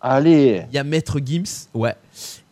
[0.00, 0.64] Allez.
[0.70, 1.94] Il y a Maître Gims, ouais.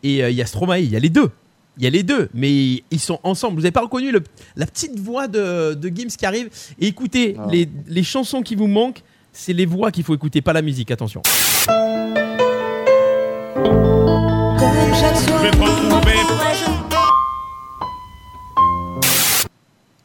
[0.01, 1.29] Et euh, il y a Stromae, il y a les deux.
[1.77, 3.55] Il y a les deux, mais ils sont ensemble.
[3.55, 4.23] Vous n'avez pas reconnu le-
[4.55, 6.49] la petite voix de, de Gims qui arrive?
[6.79, 9.03] Et écoutez, les, les chansons qui vous manquent,
[9.37, 11.21] c'est les voix qu'il faut écouter, pas la musique, attention.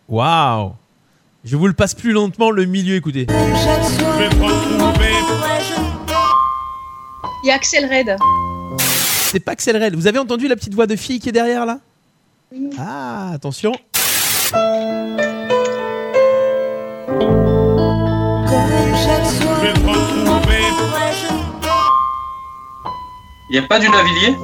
[0.09, 0.75] Waouh
[1.45, 3.27] Je vous le passe plus lentement, le milieu, écoutez.
[7.45, 8.17] Il y a Axel Red.
[9.31, 9.97] C'est pas Axel Red.
[9.97, 11.81] Vous avez entendu la petite voix de fille qui est derrière là?
[12.53, 12.69] Oui.
[12.79, 13.73] Ah, attention.
[23.51, 24.37] Il n'y a pas du Navillier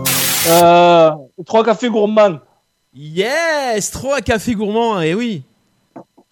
[0.48, 1.10] Euh,
[1.46, 2.38] trois cafés gourmands.
[2.94, 5.42] Yes Trois cafés gourmands, et oui.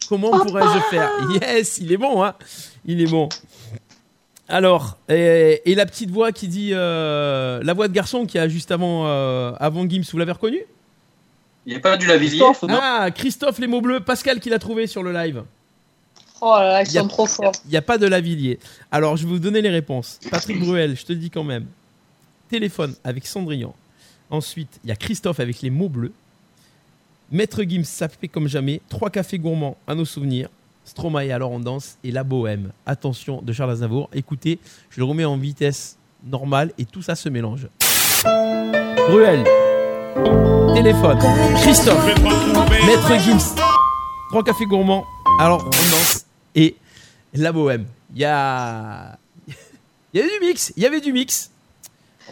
[0.08, 2.34] Comment pourrais-je faire Yes, il est bon, hein.
[2.84, 3.28] Il est bon.
[4.48, 6.70] Alors, et, et la petite voix qui dit...
[6.72, 10.60] euh, la voix de garçon qui a juste avant, euh, avant Gims, vous l'avez reconnu?
[11.66, 12.38] Il n'y a pas du Lavillier.
[12.38, 15.42] Christophe, Ah, Christophe les mots bleus, Pascal qui l'a trouvé sur le live.
[16.40, 17.52] Oh là là, ils Il y a- sont trop forts.
[17.64, 18.58] Il n'y a pas de Lavillier.
[18.92, 20.18] Alors, je vais vous donner les réponses.
[20.30, 21.66] Patrick Bruel, je te le dis quand même.
[22.50, 23.72] Téléphone avec Cendrillon.
[24.30, 26.12] Ensuite, il y a Christophe avec les mots bleus.
[27.32, 28.80] Maître Gims, ça fait comme jamais.
[28.88, 30.48] Trois cafés gourmands à nos souvenirs.
[30.84, 32.70] Stromae, alors on danse, et La Bohème.
[32.86, 34.08] Attention de Charles Aznavour.
[34.12, 34.60] Écoutez,
[34.90, 37.66] je le remets en vitesse normale et tout ça se mélange.
[39.08, 39.42] Bruel.
[40.74, 41.18] Téléphone.
[41.56, 42.04] Christophe.
[42.86, 43.56] Maître Gims.
[44.30, 45.04] Trois cafés gourmands.
[45.40, 46.25] Alors on danse.
[46.56, 46.76] Et
[47.34, 47.86] La Bohème.
[48.14, 49.16] Il y a.
[50.12, 50.72] Il y avait du mix.
[50.76, 51.50] Il y avait du mix.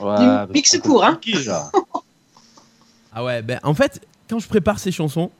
[0.01, 1.21] Du mix court, hein.
[3.17, 5.31] Ah ouais, ben en fait, quand je prépare ces chansons,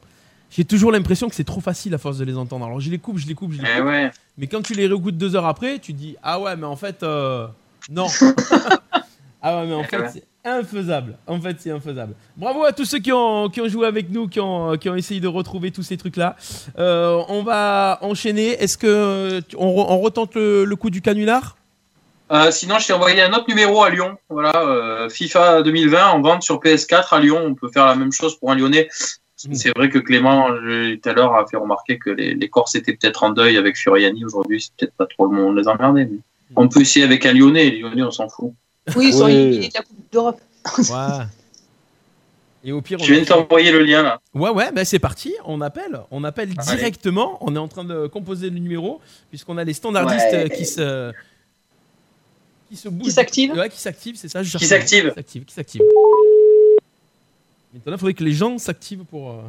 [0.49, 2.65] j'ai toujours l'impression que c'est trop facile à force de les entendre.
[2.65, 3.87] Alors je les coupe, je les coupe, je les Eh coupe.
[3.87, 4.11] ouais.
[4.37, 6.77] Mais quand tu les réécoutes deux heures après, tu te dis ah ouais, mais en
[6.77, 7.47] fait euh,
[7.89, 8.07] non.
[9.41, 10.23] ah ouais, mais en Eh fait ouais.
[10.45, 11.17] Infaisable.
[11.27, 12.13] En fait, c'est infaisable.
[12.37, 14.95] Bravo à tous ceux qui ont, qui ont joué avec nous, qui ont, qui ont
[14.95, 16.35] essayé de retrouver tous ces trucs-là.
[16.79, 18.49] Euh, on va enchaîner.
[18.61, 21.57] Est-ce que on, re- on retente le, le coup du canular?
[22.31, 24.17] Euh, sinon, je t'ai envoyé un autre numéro à Lyon.
[24.29, 27.41] Voilà, euh, FIFA 2020 en vente sur PS4 à Lyon.
[27.45, 28.87] On peut faire la même chose pour un Lyonnais.
[28.87, 32.73] Que C'est vrai que Clément, tout à l'heure, a fait remarquer que les, les Corses
[32.73, 34.25] étaient peut-être en deuil avec Furiani.
[34.25, 36.05] Aujourd'hui, c'est peut-être pas trop le monde de les emmerder.
[36.05, 36.17] mais
[36.55, 37.69] On peut essayer avec un Lyonnais.
[37.69, 38.53] Les Lyonnais, on s'en fout.
[38.95, 40.41] Oui, ils sont éliminés de la Coupe d'Europe.
[40.77, 41.25] Ouais.
[42.63, 44.19] Et au pire, on Je viens de t'envoyer le lien là.
[44.33, 45.33] Ouais, ouais, ben c'est parti.
[45.45, 46.01] On appelle.
[46.11, 47.37] On appelle directement.
[47.41, 48.99] On est en train de composer le numéro,
[49.29, 50.45] puisqu'on a les standardistes Ouais.
[50.45, 51.11] euh, qui se.
[52.69, 53.05] Qui se bougent.
[53.07, 53.53] Qui s'activent.
[53.53, 54.41] Ouais, qui s'activent, c'est ça.
[54.41, 55.13] je Qui s'activent.
[55.45, 55.81] Qui s'activent.
[57.73, 59.31] Maintenant, il faudrait que les gens s'activent pour.
[59.31, 59.41] euh,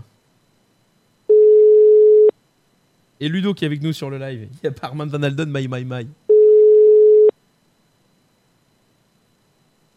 [3.20, 4.48] Et Ludo qui est avec nous sur le live.
[4.62, 6.06] Il y a pas Armand Van Alden, My My My.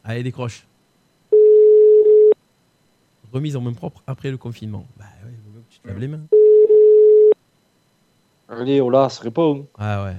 [0.10, 0.65] Allez, décroche.
[3.31, 4.88] Remise en main propre après le confinement.
[4.98, 6.22] Bah ouais, vaut mieux que tu te laves les mains.
[8.49, 9.68] Allez, oh là, ça répond.
[9.77, 10.15] Ah ouais.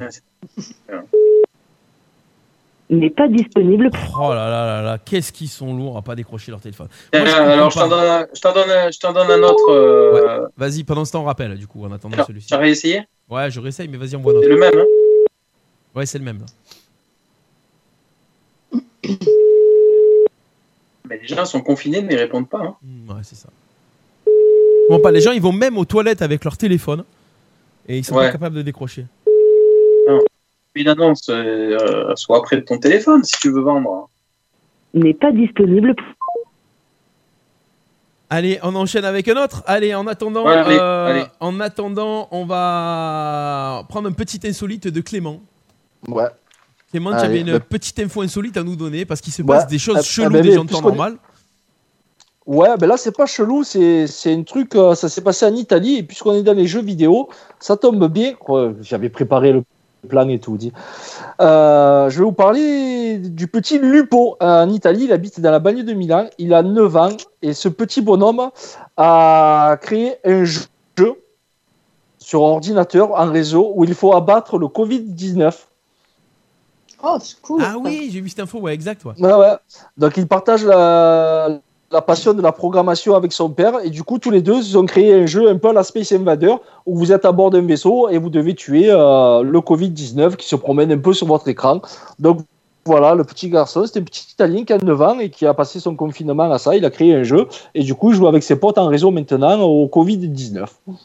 [2.89, 3.91] n'est pas disponible.
[4.17, 6.87] Oh là là là là, qu'est-ce qu'ils sont lourds à pas décrocher leur téléphone.
[7.13, 9.13] Euh, Moi, je comprends alors, je t'en donne, un- je t'en donne, un- je t'en
[9.13, 9.73] donne un autre.
[9.73, 12.47] euh, Vas-y, pendant ce temps, on rappelle du coup, en attendant celui-ci.
[12.47, 13.03] Tu as réessayé?
[13.29, 14.47] Ouais, je réessaye, mais vas-y, envoie un autre.
[14.47, 14.87] C'est le même, hein?
[15.97, 16.47] Ouais, c'est le même là.
[21.11, 22.61] Mais les gens sont confinés, mais ils répondent pas.
[22.63, 22.77] hein.
[22.83, 23.49] Mm, Ouais, c'est ça.
[24.89, 27.05] Comprends pas, les gens ils vont même aux toilettes avec leur téléphone
[27.89, 28.27] et ils sont Ouais.
[28.27, 29.05] pas capables de décrocher.
[30.77, 34.09] Une annonce, euh, soit près de ton téléphone si tu veux vendre.
[34.95, 35.95] N'est pas disponible.
[38.33, 39.65] Allez, on enchaîne avec un autre.
[39.67, 41.25] Allez, en attendant, Ouais, allez, euh, allez.
[41.41, 45.41] en attendant, on va prendre un petit insolite de Clément.
[46.07, 46.29] Ouais.
[46.91, 49.43] Clément, tu Allez, avais une bah- petite info insolite à nous donner parce qu'il se
[49.43, 49.49] Ouais.
[49.49, 51.17] passe des Ah, choses ah, cheloues ben, des mais gens de temps normal.
[52.47, 55.99] Ouais, ben là, c'est pas chelou, c'est un truc, euh, ça s'est passé en Italie,
[55.99, 57.29] et puisqu'on est dans les jeux vidéo,
[57.61, 58.33] ça tombe bien.
[58.81, 59.63] J'avais préparé le
[60.09, 60.57] plan et tout.
[60.57, 60.73] Dit.
[61.41, 65.05] Euh, je vais vous parler du petit Lupo en Italie.
[65.05, 66.27] Il habite dans la banlieue de Milan.
[66.39, 67.11] Il a 9 ans,
[67.43, 68.51] et ce petit bonhomme
[68.97, 70.63] a créé un jeu
[72.19, 75.53] sur ordinateur, en réseau, où il faut abattre le Covid-19.
[77.03, 77.63] Oh, c'est cool.
[77.65, 79.05] Ah oui, j'ai vu cette info, ouais, exact.
[79.05, 79.13] Ouais.
[79.19, 79.53] Ouais, ouais.
[79.97, 81.59] Donc, il partage la,
[81.91, 83.81] la passion de la programmation avec son père.
[83.85, 85.83] Et du coup, tous les deux, ils ont créé un jeu un peu à la
[85.83, 86.55] Space Invader
[86.87, 90.47] où vous êtes à bord d'un vaisseau et vous devez tuer euh, le Covid-19 qui
[90.49, 91.81] se promène un peu sur votre écran.
[92.19, 92.41] Donc,
[92.87, 95.53] voilà, le petit garçon, c'était un petit Italien qui a 9 ans et qui a
[95.53, 96.75] passé son confinement à ça.
[96.75, 99.11] Il a créé un jeu et du coup, il joue avec ses potes en réseau
[99.11, 100.65] maintenant au Covid-19.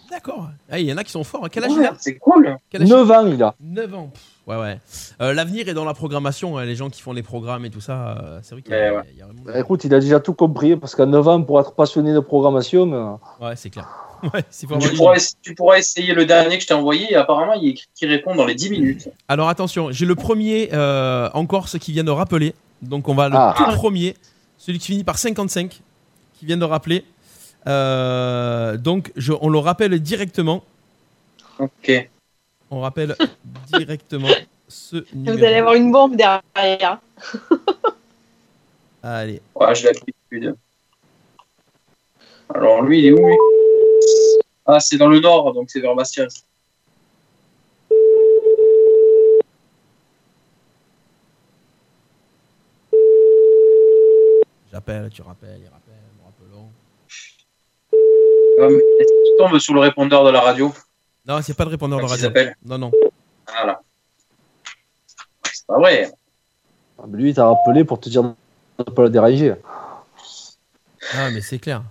[0.09, 0.47] D'accord.
[0.71, 1.47] Ah, Il y en a qui sont forts.
[1.51, 1.93] Quel âge Ouais, il a?
[1.99, 2.57] c'est cool.
[2.69, 3.53] Quel âge 9 ans, il a.
[3.59, 4.09] 9 ans.
[4.13, 4.77] Pff, Ouais, ouais.
[5.21, 6.57] Euh, L'avenir est dans la programmation.
[6.57, 8.75] hein, Les gens qui font les programmes et tout ça, euh, c'est vrai qu'il y,
[8.75, 9.03] a- Eh ouais.
[9.13, 9.41] il y a vraiment.
[9.43, 12.19] Bah, écoute, il a déjà tout compris parce qu'à 9 ans, pour être passionné de
[12.19, 13.19] programmation.
[13.41, 13.87] euh, Ouais, c'est clair.
[14.33, 14.65] Ouais, Tu
[14.95, 18.45] pourras, tu essayer le dernier que je t'ai envoyé et apparemment il est répond dans
[18.45, 19.09] les 10 minutes.
[19.27, 22.55] Alors attention, j'ai le premier euh, en Corse qui vient de rappeler.
[22.81, 23.53] Donc on va le Ah.
[23.57, 24.15] tout premier,
[24.57, 25.81] celui qui finit par 55,
[26.39, 27.03] qui vient de rappeler.
[27.67, 30.63] Euh, donc je- on le rappelle directement.
[31.59, 32.09] Ok.
[32.71, 33.15] On rappelle
[33.73, 34.27] directement
[34.67, 35.37] ce Vous numéro.
[35.45, 36.99] allez avoir une bombe derrière.
[39.03, 39.39] Allez.
[39.53, 40.55] Ouais, je l'habitude.
[42.53, 43.35] Alors lui, il est où lui?
[44.65, 46.25] Ah, c'est dans le nord, donc c'est vers Bastia.
[54.71, 56.69] J'appelle, tu rappelles, il rappelle, nous rappelons.
[57.93, 60.73] Euh, Est-ce qu'il tombe sur le répondeur de la radio?
[61.27, 62.29] Non, c'est pas de répondeur de Quand radio.
[62.65, 62.91] Non, non.
[63.47, 63.81] Voilà.
[65.51, 66.11] C'est pas vrai.
[66.99, 68.29] ah, mais lui, il t'a rappelé pour te dire de
[68.79, 69.55] ne pas le déranger.
[71.13, 71.83] Ah, mais c'est clair.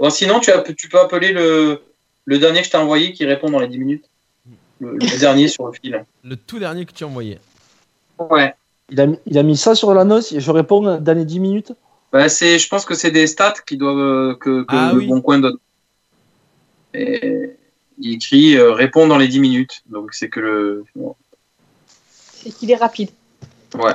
[0.00, 1.82] Bon, sinon, tu, as- tu peux appeler le,
[2.24, 4.04] le dernier que je t'ai envoyé qui répond dans les 10 minutes.
[4.80, 6.04] Le, le dernier sur le fil.
[6.24, 7.38] Le tout dernier que tu as envoyé.
[8.18, 8.54] Ouais.
[8.90, 11.40] Il a, mis- il a mis ça sur l'annonce et je réponds dans les 10
[11.40, 11.72] minutes.
[12.12, 14.98] Bah, c'est, je pense que c'est des stats qui doivent, euh, que, que Ah le
[14.98, 15.06] oui.
[15.06, 15.56] bon coin donne.
[16.92, 17.52] Et
[17.98, 19.82] il écrit euh, répond dans les 10 minutes.
[19.90, 20.84] Donc c'est que le.
[20.96, 21.14] bon,
[22.32, 23.10] C'est qu'il est rapide.
[23.74, 23.92] Ouais.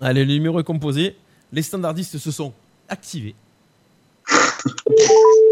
[0.00, 1.16] Allez, le numéro est composé.
[1.52, 2.52] Les standardistes se sont
[2.88, 3.34] activés.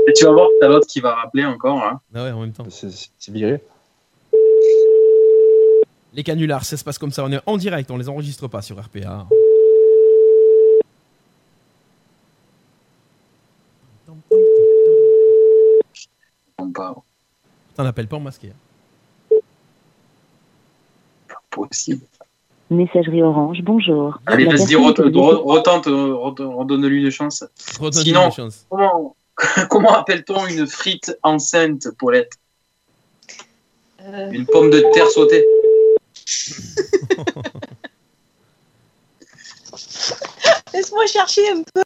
[0.09, 1.83] Et tu vas voir, t'as l'autre qui va rappeler encore.
[1.85, 2.01] hein.
[2.15, 2.67] Ah ouais, en même temps.
[2.71, 3.61] C'est viré.
[6.13, 7.25] Les canulars, ça se passe comme ça.
[7.25, 9.29] On est en direct, on les enregistre pas sur RPA.
[17.77, 18.49] T'en appelles pas en masqué.
[18.53, 19.37] hein.
[21.51, 22.05] Possible.
[22.71, 24.21] Messagerie Orange, bonjour.
[24.27, 24.99] Allez, vas-y, retente,
[25.87, 27.45] re- redonne-lui une chance.
[27.93, 28.67] Sinon, une chance.
[28.71, 29.17] comment,
[29.69, 32.33] comment appelle-t-on une frite enceinte, Paulette?
[34.03, 35.45] Euh, Une pomme de terre sautée.
[40.73, 41.83] Laisse-moi chercher un peu.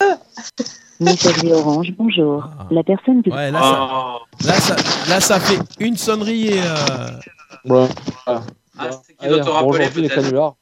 [1.00, 2.48] Messagerie Orange, bonjour.
[2.70, 4.76] La personne que Ouais, là, ça, là, ça,
[5.08, 6.62] là, ça fait une sonnerie et.
[6.62, 7.10] euh,
[7.64, 7.88] Ouais.
[8.26, 8.42] Ah,
[8.76, 10.14] c'est qu'il Allez, doit te rappeler peut-être.
[10.14, 10.54] canulars.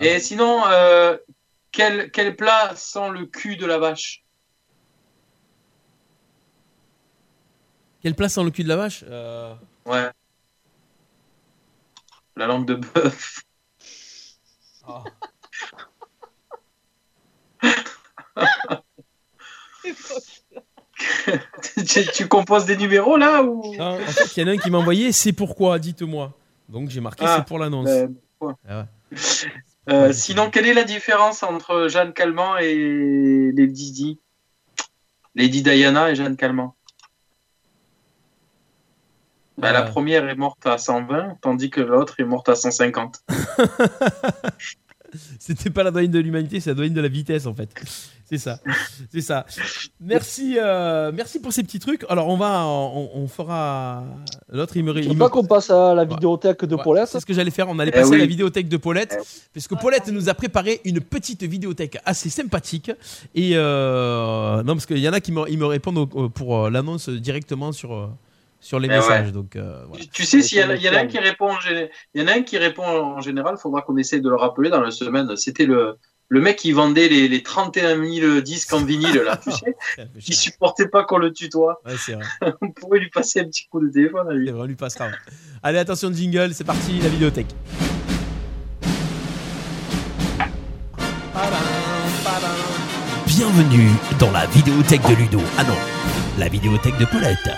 [0.00, 1.16] Et sinon, euh,
[1.72, 4.22] quel, quel plat sent le cul de la vache?
[8.02, 9.04] Quelle place dans le cul de la vache?
[9.08, 9.54] Euh,
[9.86, 10.10] Ouais.
[12.36, 13.42] La langue de bœuf.
[21.86, 23.74] Tu, tu composes des numéros là ou?
[23.76, 26.32] Non, en fait, il y en a un qui m'a envoyé c'est pourquoi, dites-moi.
[26.68, 27.86] Donc j'ai marqué Ah, c'est pour l'annonce.
[27.86, 28.14] ben,
[28.68, 28.80] Ah
[29.12, 29.18] ouais.
[29.88, 34.20] Euh, sinon, quelle est la différence entre Jeanne Calment et Lady Di?
[35.36, 36.74] Lady Diana et Jeanne Calment
[39.58, 43.22] Bah, La première est morte à 120, tandis que l'autre est morte à 150.
[45.38, 47.70] C'était pas la douane de l'humanité, c'est la douane de la vitesse en fait.
[48.28, 48.58] C'est ça,
[49.12, 49.46] c'est ça.
[50.00, 52.04] Merci, euh, merci pour ces petits trucs.
[52.10, 54.02] Alors on va, on, on fera
[54.52, 54.76] l'autre.
[54.76, 57.52] Il me, me- pas qu'on passe à la vidéothèque de Paulette C'est ce que j'allais
[57.52, 57.68] faire.
[57.68, 59.16] On allait Eh passer à la vidéothèque de Paulette,
[59.54, 62.90] parce que Paulette nous a préparé une petite vidéothèque assez sympathique.
[63.34, 66.64] Et euh, non, parce qu'il y en a qui me, ils me répondent au- pour
[66.66, 68.06] euh, l'annonce directement sur euh,
[68.66, 68.96] sur les ouais.
[68.96, 69.32] messages.
[69.32, 70.04] Donc euh, voilà.
[70.12, 71.50] Tu sais, s'il y, en a- y un qui répond
[72.14, 74.36] il y en a un qui répond en général, il faudra qu'on essaie de le
[74.36, 75.36] rappeler dans la semaine.
[75.36, 75.96] C'était le,
[76.28, 79.76] le mec qui vendait les, les 31 000 disques en vinyle, là, tu sais,
[80.20, 81.80] qui supportait pas qu'on le tutoie.
[81.86, 82.24] Ouais, c'est vrai.
[82.60, 84.50] On pourrait lui passer un petit coup de téléphone à lui.
[84.50, 85.08] Vrai, on lui passera.
[85.62, 87.54] Allez, attention, jingle, c'est parti, la vidéothèque.
[93.26, 95.40] Bienvenue dans la vidéothèque de Ludo.
[95.58, 95.76] Ah non,
[96.38, 97.50] la vidéothèque de Paulette.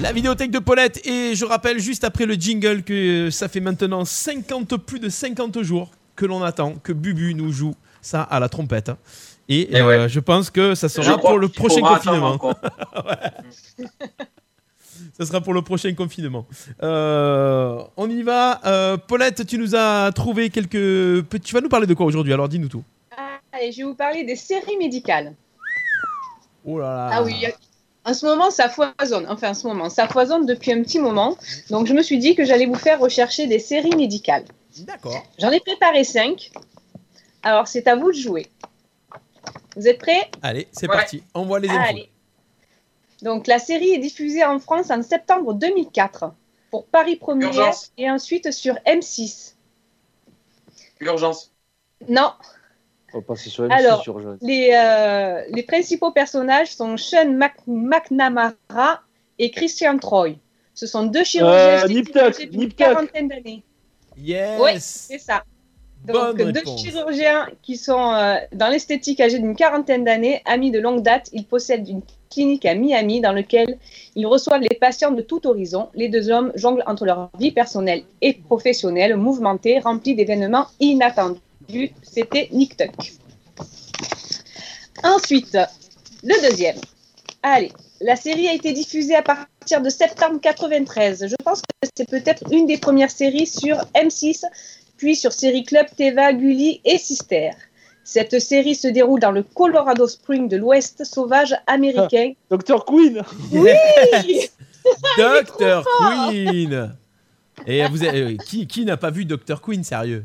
[0.00, 4.04] La vidéothèque de Paulette et je rappelle juste après le jingle que ça fait maintenant
[4.04, 8.48] 50 plus de 50 jours que l'on attend que Bubu nous joue ça à la
[8.48, 8.92] trompette.
[9.48, 12.38] Et, Eh euh, je pense que ça sera pour le prochain confinement.
[15.18, 16.46] Ça sera pour le prochain confinement.
[16.82, 18.60] Euh, on y va.
[18.66, 21.28] Euh, Paulette, tu nous as trouvé quelques.
[21.42, 22.84] Tu vas nous parler de quoi aujourd'hui Alors dis-nous tout.
[23.52, 25.34] Allez, je vais vous parler des séries médicales.
[26.64, 27.10] Oh là là.
[27.12, 27.34] Ah oui,
[28.04, 29.26] en ce moment, ça foisonne.
[29.28, 31.36] Enfin, en ce moment, ça foisonne depuis un petit moment.
[31.70, 34.44] Donc, je me suis dit que j'allais vous faire rechercher des séries médicales.
[34.78, 35.22] D'accord.
[35.38, 36.50] J'en ai préparé cinq.
[37.42, 38.46] Alors, c'est à vous de jouer.
[39.76, 40.30] Vous êtes prêts?
[40.42, 40.96] Allez, c'est Ouais.
[40.96, 41.22] parti.
[41.34, 41.98] Envoie les infos.
[43.22, 46.32] Donc, la série est diffusée en France en septembre 2004
[46.70, 47.92] pour Paris Première Urgence.
[47.96, 49.54] et ensuite sur M6.
[51.00, 51.52] Urgence.
[52.08, 52.32] Non,
[53.14, 57.66] On va passer sur M6 Alors, sur les, euh, les principaux personnages sont Sean Mac-
[57.66, 59.00] McNamara
[59.38, 60.36] et Christian Troy.
[60.74, 63.62] Ce sont deux chirurgiens Euh, d'une quarantaine d'années.
[64.16, 64.60] Yes.
[64.60, 65.44] Oui, c'est ça.
[66.04, 66.80] Donc, Bonne deux réponse.
[66.82, 71.28] chirurgiens qui sont euh, dans l'esthétique âgés d'une quarantaine d'années, amis de longue date.
[71.32, 73.78] Ils possèdent une clinique à Miami dans laquelle
[74.16, 75.88] ils reçoivent les patients de tout horizon.
[75.94, 81.92] Les deux hommes jonglent entre leur vie personnelle et professionnelle, mouvementée, remplie d'événements inattendus.
[82.02, 83.12] C'était Nick Tuck.
[85.04, 85.58] Ensuite,
[86.22, 86.76] le deuxième.
[87.42, 91.26] Allez, la série a été diffusée à partir de septembre 93.
[91.28, 94.44] Je pense que c'est peut-être une des premières séries sur M6,
[94.96, 97.50] puis sur Série Club, Teva, Gulli et Sister.
[98.04, 102.32] Cette série se déroule dans le Colorado Spring de l'Ouest sauvage américain.
[102.50, 103.22] Docteur Queen
[103.52, 103.70] Oui
[105.16, 105.84] Docteur
[106.28, 106.94] Queen.
[107.66, 110.24] Et vous avez- euh, qui, qui n'a pas vu Docteur Queen, sérieux?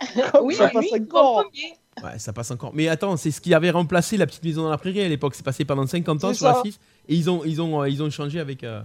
[0.42, 1.42] Oui, Ça passe encore.
[1.44, 1.74] premier.
[2.02, 2.72] Ouais, ça passe encore.
[2.74, 5.34] Mais attends, c'est ce qui avait remplacé la petite maison dans la prairie à l'époque.
[5.34, 6.62] C'est passé pendant 50 ans sur la ça.
[6.64, 6.78] 6
[7.08, 8.64] et ils ont, ils ont, euh, ils ont changé avec.
[8.64, 8.80] euh,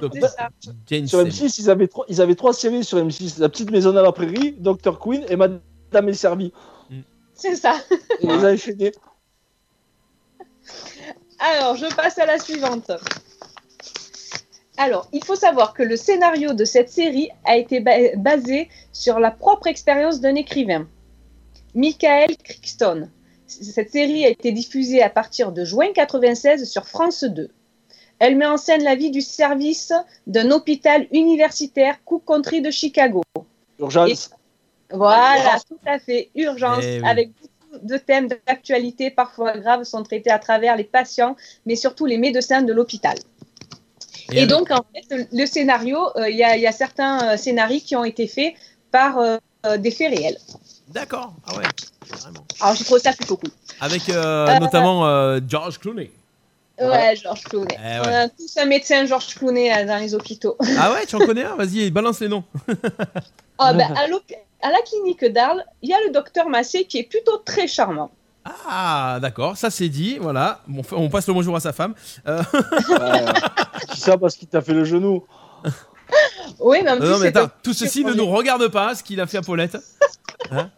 [0.00, 0.48] Docteur ça.
[1.06, 4.02] Sur M6, ils avaient, trois, ils avaient trois séries sur M6 La petite maison à
[4.02, 4.98] la prairie, Dr.
[4.98, 5.60] Queen et Madame
[6.08, 6.52] est servie.
[7.34, 7.74] C'est ça.
[11.38, 12.90] Alors, je passe à la suivante.
[14.76, 19.18] Alors, il faut savoir que le scénario de cette série a été ba- basé sur
[19.20, 20.88] la propre expérience d'un écrivain,
[21.74, 23.08] Michael Crichton.
[23.46, 27.50] Cette série a été diffusée à partir de juin 96 sur France 2.
[28.20, 29.92] Elle met en scène la vie du service
[30.26, 33.22] d'un hôpital universitaire Cook Country de Chicago.
[33.78, 34.30] Urgence.
[34.94, 36.30] Voilà, tout à fait.
[36.34, 37.08] Urgence, Eh oui.
[37.08, 42.06] avec beaucoup de thèmes d'actualité parfois graves sont traités à travers les patients, mais surtout
[42.06, 43.16] les médecins de l'hôpital.
[44.32, 47.36] Et donc, en fait, le scénario, euh, il y, a- il y a certains euh,
[47.36, 48.54] scénarios qui ont été faits
[48.90, 49.36] par euh,
[49.78, 50.38] des faits réels.
[50.88, 51.34] D'accord.
[51.46, 51.64] Ah ouais.
[52.08, 52.44] Carrément.
[52.60, 53.50] Alors, je trouve ça plutôt cool.
[53.80, 56.10] Avec euh, notamment George Clooney.
[56.80, 57.76] Ouais, Georges Clooney.
[57.78, 60.56] Eh On a tous un médecin Georges Clooney dans les hôpitaux.
[60.78, 61.54] Ah ouais, tu en connais un?
[61.56, 62.44] Vas-y, balance les noms.
[63.58, 64.22] Ah, ben, à, l'hôp-
[64.64, 68.10] à la clinique d'Arles, il y a le docteur Massé qui est plutôt très charmant.
[68.66, 70.60] Ah, d'accord, ça c'est dit, voilà.
[70.66, 71.94] Bon, on passe le bonjour à sa femme.
[72.26, 72.42] Euh,
[73.90, 75.24] C'est ça parce qu'il t'a fait le genou.
[76.60, 78.94] Oui, mais en non, plus, non, mais c'est attends, tout ceci ne nous regarde pas,
[78.94, 79.76] ce qu'il a fait à Paulette.
[80.50, 80.70] Hein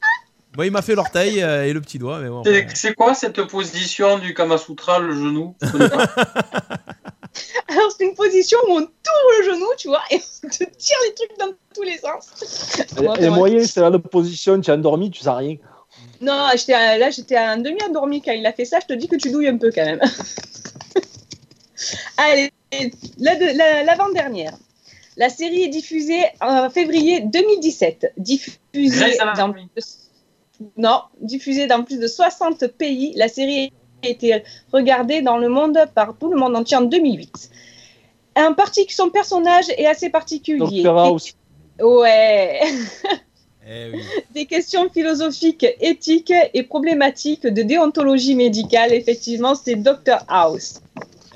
[0.56, 2.42] Moi, il m'a fait l'orteil euh, et le petit doigt, mais bon.
[2.74, 5.54] C'est quoi cette position du Kamasutra, le genou?
[7.68, 10.96] Alors, c'est une position où on tourne le genou, tu vois, et on te tire
[11.06, 12.26] les trucs dans tous les sens.
[13.20, 15.56] Et, et moyen, c'est la position, tu es endormi, tu sais rien.
[16.20, 18.78] Non, j'étais à- là, j'étais à un demi-endormi quand il a fait ça.
[18.80, 20.00] Je te dis que tu douilles un peu quand même.
[22.16, 22.50] Allez,
[23.18, 24.56] la de- la- l'avant-dernière.
[25.16, 28.12] La série est diffusée en février 2017.
[28.16, 28.58] Diffusée
[29.36, 33.12] dans, plus de- non, diffusée dans plus de 60 pays.
[33.16, 33.72] La série
[34.04, 34.42] a été
[34.72, 37.50] regardée dans le monde par tout le monde entier en 2008.
[38.36, 40.82] Un parti, son personnage est assez particulier.
[40.82, 41.34] Dr House.
[41.80, 42.60] Ouais.
[43.68, 44.00] Eh oui.
[44.34, 48.92] des questions philosophiques, éthiques et problématiques de déontologie médicale.
[48.92, 50.80] Effectivement, c'est Dr House.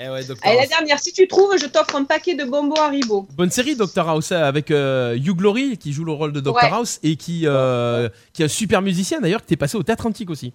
[0.00, 0.36] Eh ouais, Dr.
[0.42, 3.26] Allez, la dernière, si tu trouves, je t'offre un paquet de bonbons Haribo.
[3.36, 4.08] Bonne série, Dr.
[4.08, 6.54] House, avec euh, Hugh Glory qui joue le rôle de Dr.
[6.54, 6.70] Ouais.
[6.70, 10.06] House et qui, euh, qui est un super musicien d'ailleurs, qui est passé au Théâtre
[10.06, 10.52] Antique aussi.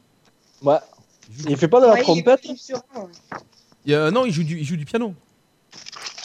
[0.64, 0.78] Ouais.
[1.48, 2.82] Il fait pas de la Ouais, trompette sur-
[3.90, 5.14] euh, non, il joue, du, il joue du piano.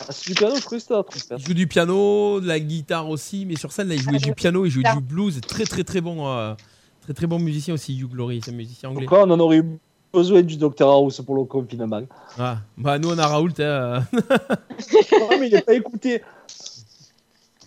[0.00, 1.38] Ah, C'est du piano, je croyais que c'était la trompette.
[1.38, 4.32] Il joue du piano, de la guitare aussi, mais sur scène, là, il jouait du
[4.34, 5.40] piano, il jouait du blues.
[5.46, 6.54] Très, très, très bon, euh,
[7.02, 9.06] très, très bon musicien aussi, Hugh Glory, c'est un musicien anglais.
[9.06, 9.78] Pourquoi on en aurait eu
[10.12, 12.02] besoin du Dr House pour le confinement
[12.38, 13.52] Ah, bah, nous, on a Raoult.
[13.60, 14.04] hein.
[14.12, 16.22] Non, mais il n'est pas écouté.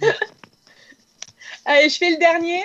[1.65, 2.61] Allez, je fais le dernier.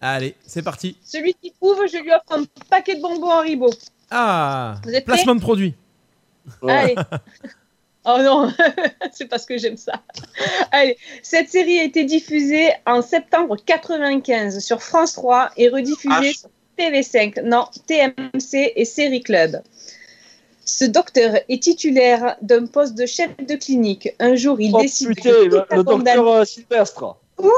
[0.00, 0.96] Allez, c'est parti.
[1.04, 3.68] Celui qui trouve, je lui offre un paquet de bonbons Haribo.
[4.10, 5.74] Ah, Vous êtes placement de produit.
[6.66, 6.94] Allez.
[8.10, 8.50] Oh non,
[9.12, 10.00] c'est parce que j'aime ça.
[10.72, 16.48] Allez, cette série a été diffusée en septembre 95 sur France 3 et rediffusée sur
[16.78, 19.60] TV5, non, TMC et Série Club.
[20.64, 24.08] Ce docteur est titulaire d'un poste de chef de clinique.
[24.20, 27.16] Un jour, il Oh décide putain, de le, le docteur euh, Sylvestre.
[27.38, 27.50] Oui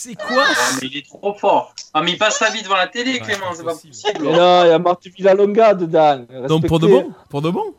[0.00, 1.74] C'est quoi Ah, mais il est trop fort.
[1.92, 4.28] Ah, mais il passe sa vie devant la télé, Clément, c'est pas possible.
[4.30, 6.24] Là, il y a Marthe Villalonga dedans.
[6.46, 7.08] Donc, pour de Respectez.
[7.10, 7.74] bon Pour de bon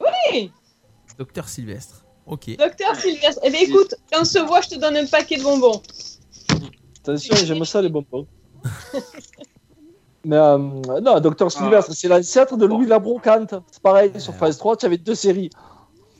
[0.00, 0.50] Oui
[1.18, 2.04] Docteur Sylvestre.
[2.26, 2.56] Ok.
[2.56, 3.40] Docteur Sylvestre.
[3.44, 5.80] Eh bien, écoute, quand on se voit, je te donne un paquet de bonbons.
[6.98, 8.26] Attention, j'aime ça les bonbons.
[10.24, 11.20] Mais euh, non, Ah.
[11.20, 13.54] Docteur Sylvestre, c'est l'ancêtre de Louis la Brocante.
[13.70, 15.50] C'est pareil, sur France 3, tu avais deux séries.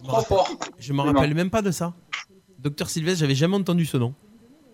[0.04, 0.48] Trop fort.
[0.78, 1.94] Je me rappelle même pas de ça.
[2.60, 4.14] Docteur Sylvestre, j'avais jamais entendu ce nom.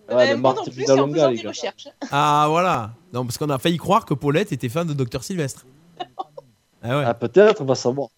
[0.09, 1.51] Ouais, Euh, les gars.
[2.11, 2.91] Ah voilà.
[3.13, 5.65] Non, parce qu'on a failli croire que Paulette était fan de Docteur Sylvestre.
[6.83, 7.03] Ah ouais.
[7.07, 8.09] Ah, peut-être, on va savoir.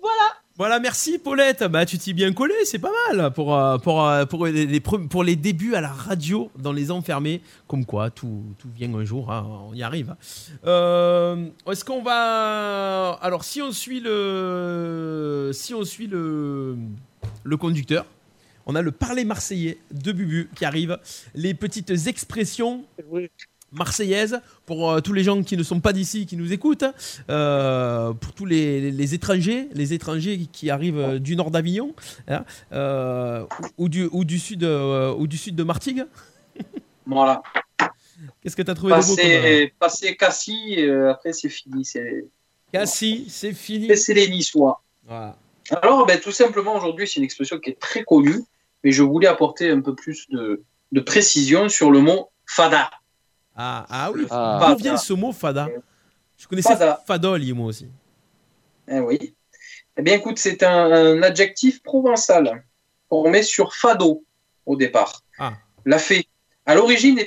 [0.00, 0.32] Voilà.
[0.56, 1.64] Voilà, merci Paulette.
[1.64, 5.24] Bah, tu t'y bien collé, c'est pas mal pour, euh, pour, euh, pour, les, pour
[5.24, 7.40] les débuts à la radio dans les enfermés.
[7.66, 10.14] Comme quoi, tout, tout vient un jour, hein, on y arrive.
[10.66, 13.12] Euh, Est-ce qu'on va.
[13.22, 15.50] Alors, si on suit le.
[15.52, 16.76] Si on suit le,
[17.42, 18.04] le conducteur,
[18.70, 20.98] on a le parler marseillais de Bubu qui arrive.
[21.34, 22.84] Les petites expressions
[23.72, 26.84] marseillaises pour euh, tous les gens qui ne sont pas d'ici, qui nous écoutent,
[27.28, 31.94] euh, pour tous les, les étrangers, les étrangers qui arrivent euh, du nord d'Avignon,
[32.28, 33.44] hein, euh,
[33.76, 36.04] ou, ou du, ou, du sud, euh, ou du sud de Martigues.
[37.06, 37.42] Voilà.
[38.40, 41.84] Qu'est-ce que tu as trouvé de beau comme, Passer, passer Cassis, euh, après c'est fini.
[41.84, 42.24] C'est
[42.72, 43.96] Cassis, c'est fini.
[43.96, 44.80] C'est les Niçois.
[45.06, 45.36] Voilà.
[45.82, 48.42] Alors, ben, tout simplement, aujourd'hui, c'est une expression qui est très connue,
[48.84, 50.62] mais je voulais apporter un peu plus de,
[50.92, 52.90] de précision sur le mot fada.
[53.56, 54.68] Ah, ah oui, Ah.
[54.76, 55.68] d'où vient ce mot fada?
[56.36, 57.02] Je connaissais Fada.
[57.06, 57.86] Fadol, moi aussi.
[58.88, 59.34] Eh oui.
[59.96, 62.64] Eh bien, écoute, c'est un, un adjectif provençal
[63.26, 64.24] met sur fado
[64.66, 65.20] au départ.
[65.38, 65.52] Ah.
[65.84, 66.26] La fée.
[66.64, 67.18] À l'origine,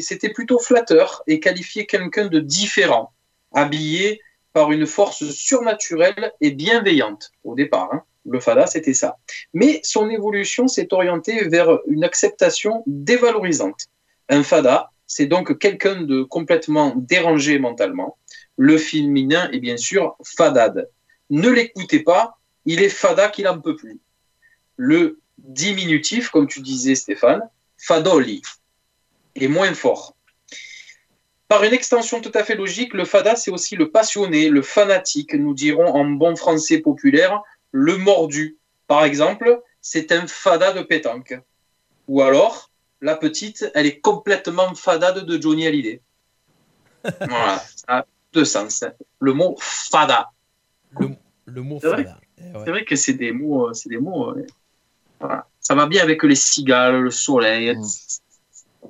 [0.00, 3.12] c'était plutôt flatteur et qualifiait quelqu'un de différent,
[3.52, 4.20] habillé
[4.52, 7.90] par une force surnaturelle et bienveillante au départ.
[7.92, 8.02] hein.
[8.28, 9.18] Le fada, c'était ça.
[9.54, 13.86] Mais son évolution s'est orientée vers une acceptation dévalorisante.
[14.28, 18.18] Un fada, c'est donc quelqu'un de complètement dérangé mentalement.
[18.56, 20.88] Le féminin est bien sûr fadade.
[21.30, 24.00] Ne l'écoutez pas, il est fada qu'il en peut plus.
[24.76, 27.48] Le diminutif, comme tu disais Stéphane,
[27.78, 28.42] fadoli,
[29.36, 30.16] est moins fort.
[31.48, 35.34] Par une extension tout à fait logique, le fada, c'est aussi le passionné, le fanatique,
[35.34, 37.40] nous dirons en bon français populaire,
[37.76, 38.56] le mordu.
[38.86, 41.38] Par exemple, c'est un fada de pétanque.
[42.08, 42.70] Ou alors,
[43.02, 46.00] la petite, elle est complètement fadade de Johnny Hallyday.
[47.20, 48.82] voilà, ça a deux sens.
[49.20, 50.30] Le mot fada.
[51.44, 52.18] Le mot C'est fada.
[52.38, 52.62] Eh ouais.
[52.64, 54.30] c'est vrai que c'est des mots, euh, c'est des mots.
[54.30, 54.46] euh,
[55.20, 55.46] voilà.
[55.60, 57.76] Ça va bien avec les cigales, le soleil.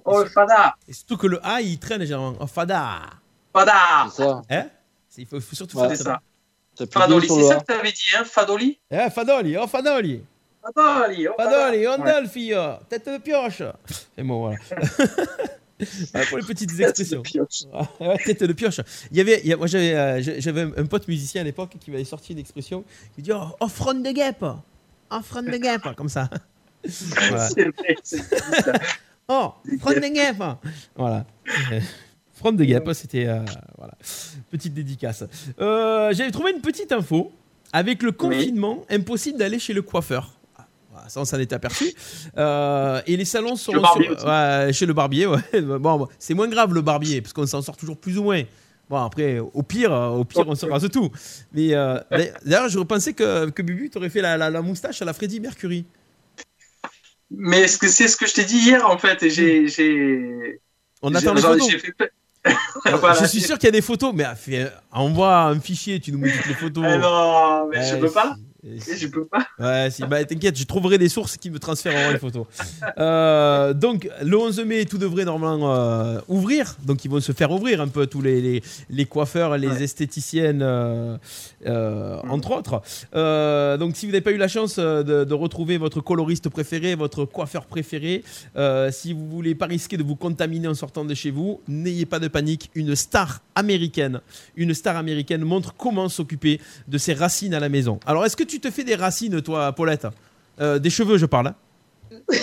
[0.04, 2.36] Oh, le fada, Et surtout que le A, il traîne généralement.
[2.40, 3.00] Oh, fada.
[3.52, 4.06] fada.
[4.10, 4.42] C'est ça.
[4.50, 4.66] Hein?
[5.16, 6.20] Il faut, faut surtout Ouais, faire ça.
[6.90, 8.78] Fadoli, c'est ça que tu avais dit, hein, Fadoli?
[8.90, 10.22] Eh, Fadoli, oh Fadoli.
[10.74, 12.02] Fadoli, oh, Fadoli, fada.
[12.02, 12.28] on Ouais.
[12.28, 12.56] fille,
[12.88, 13.62] tête de pioche.
[14.18, 14.56] Et bon, voilà.
[16.12, 17.22] Voilà pour les petites expressions.
[17.72, 18.80] Ah, ouais, tête de pioche.
[19.10, 21.76] Il y avait, il y a- moi j'avais, euh, j'avais un, pote musicien à l'époque
[21.78, 22.84] qui m'avait sorti une expression
[23.14, 24.44] qui dit oh, offrande de guêpe,
[25.10, 26.28] offrande de guêpe, comme ça.
[26.84, 27.48] Voilà.
[27.48, 28.72] C'est vrai, c'est ça.
[29.28, 30.42] Oh, offrande de guêpe.
[30.94, 31.24] Voilà.
[32.36, 33.40] Euh, Offrande de guêpe, c'était euh,
[33.78, 33.94] voilà.
[34.50, 35.24] Petite dédicace.
[35.60, 37.32] Euh, j'avais trouvé une petite info
[37.72, 40.32] avec le confinement, impossible d'aller chez le coiffeur.
[40.58, 41.92] Ah, Ça, on s'en est aperçu.
[42.36, 45.26] Euh, et les salons sont Le barbier sur- ouais, chez le barbier.
[45.26, 45.38] Ouais.
[45.62, 48.42] Bon, c'est moins grave le barbier parce qu'on s'en sort toujours plus ou moins.
[48.88, 51.10] Bon après, au pire, au pire, on se rase tout.
[51.52, 51.98] Mais euh,
[52.44, 55.40] d'ailleurs, je repensais que, que Bubu t'aurait fait la, la- la moustache à la Freddie
[55.40, 55.84] Mercury.
[57.30, 60.60] Mais c'est ce que je t'ai dit hier en fait et j'ai
[61.02, 61.68] On attend les photos.
[61.72, 62.12] fait
[63.00, 63.18] Voilà.
[63.20, 64.24] je suis sûr qu'il y a des photos, mais
[64.92, 66.84] envoie un fichier, tu nous mets toutes les photos.
[66.86, 68.36] Ah non, mais je Ouais, peux pas.
[68.78, 69.46] Si- Je peux pas.
[69.58, 72.46] Ouais, si, bah t'inquiète, je trouverai des sources qui me transféreront les photos.
[72.98, 76.76] Euh, donc, le 11 mai, tout devrait normalement euh, ouvrir.
[76.84, 80.62] Donc, ils vont se faire ouvrir un peu tous les, les, les coiffeurs, les esthéticiennes,
[80.62, 81.16] euh,
[82.28, 82.82] entre autres.
[83.78, 87.24] Donc, si vous n'avez pas eu la chance de, de retrouver votre coloriste préféré, votre
[87.24, 88.22] coiffeur préféré,
[88.90, 92.18] si vous voulez pas risquer de vous contaminer en sortant de chez vous, n'ayez pas
[92.18, 92.70] de panique.
[92.74, 94.20] Une star américaine,
[94.56, 97.98] une star américaine montre comment s'occuper de ses racines à la maison.
[98.06, 100.06] Alors, est-ce que tu te fais des racines, toi, Paulette?
[100.60, 101.48] Euh, Des cheveux, je parle.
[101.48, 101.54] hein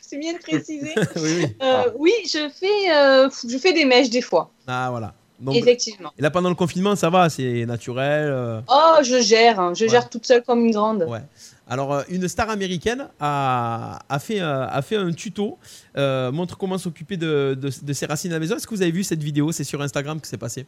[0.00, 0.92] C'est bien de préciser.
[1.16, 1.56] oui, oui.
[1.62, 4.50] Euh, oui, je fais, euh, je fais des mèches des fois.
[4.66, 5.12] Ah, voilà.
[5.40, 6.12] Donc, Effectivement.
[6.16, 8.28] Et là, pendant le confinement, ça va, c'est naturel.
[8.30, 9.90] euh, Oh, je gère, hein, je Ouais.
[9.90, 11.02] gère toute seule comme une grande.
[11.08, 11.22] Ouais.
[11.68, 15.58] Alors, une star américaine a, a, fait, a fait un tuto,
[15.96, 18.54] euh, montre comment s'occuper de, de, de ses racines à la maison.
[18.56, 19.50] Est-ce que vous avez vu cette vidéo?
[19.50, 20.66] C'est sur Instagram que c'est passé?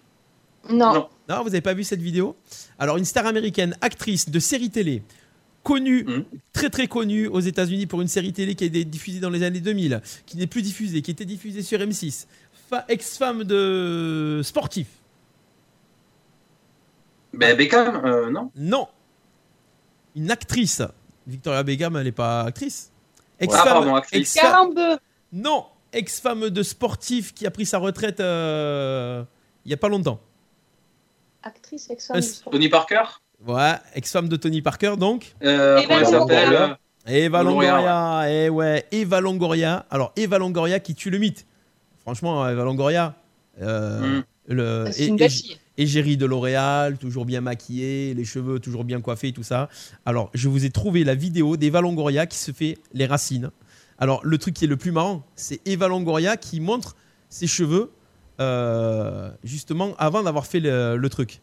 [0.70, 1.08] Non.
[1.28, 2.36] Non, vous n'avez pas vu cette vidéo?
[2.78, 5.02] Alors, une star américaine, actrice de série télé,
[5.62, 6.24] connue, Mmh.
[6.52, 9.42] très très connue aux États-Unis pour une série télé qui a été diffusée dans les
[9.42, 12.26] années 2000, qui n'est plus diffusée, qui était diffusée sur M6,
[12.70, 14.86] fa- ex-femme de sportif.
[17.32, 18.50] Ben Beckham, euh, non.
[18.56, 18.88] Non.
[20.14, 20.82] Une actrice.
[21.26, 22.90] Victoria Beckham, elle n'est pas actrice.
[23.42, 24.36] Ah, pardon, actrice.
[24.36, 24.98] ex-femme- Carambeu.
[25.32, 29.22] Non, ex-femme de sportif qui a pris sa retraite euh,
[29.64, 30.20] il y a pas longtemps.
[31.46, 32.16] Actrice, ex-femme.
[32.18, 32.50] Euh.
[32.50, 33.02] Tony Parker.
[33.46, 35.34] Ouais, ex-femme de Tony Parker donc.
[35.44, 36.78] Euh, Eva comment elle s'appelle Longoria.
[37.08, 39.86] Eva Longoria, Longoria, eh ouais, Eva Longoria.
[39.90, 41.46] Alors Eva Longoria qui tue le mythe.
[42.00, 43.14] Franchement, Eva Longoria,
[43.62, 44.24] euh, Mm.
[44.48, 45.56] le C'est une belle fille.
[45.76, 49.68] égérie de L'Oréal, toujours bien maquillée, les cheveux toujours bien coiffés, tout ça.
[50.04, 53.50] Alors, je vous ai trouvé la vidéo d'Eva Longoria qui se fait les racines.
[53.98, 56.96] Alors, le truc qui est le plus marrant, c'est Eva Longoria qui montre
[57.28, 57.90] ses cheveux
[58.40, 61.40] euh, justement avant d'avoir fait le, le truc.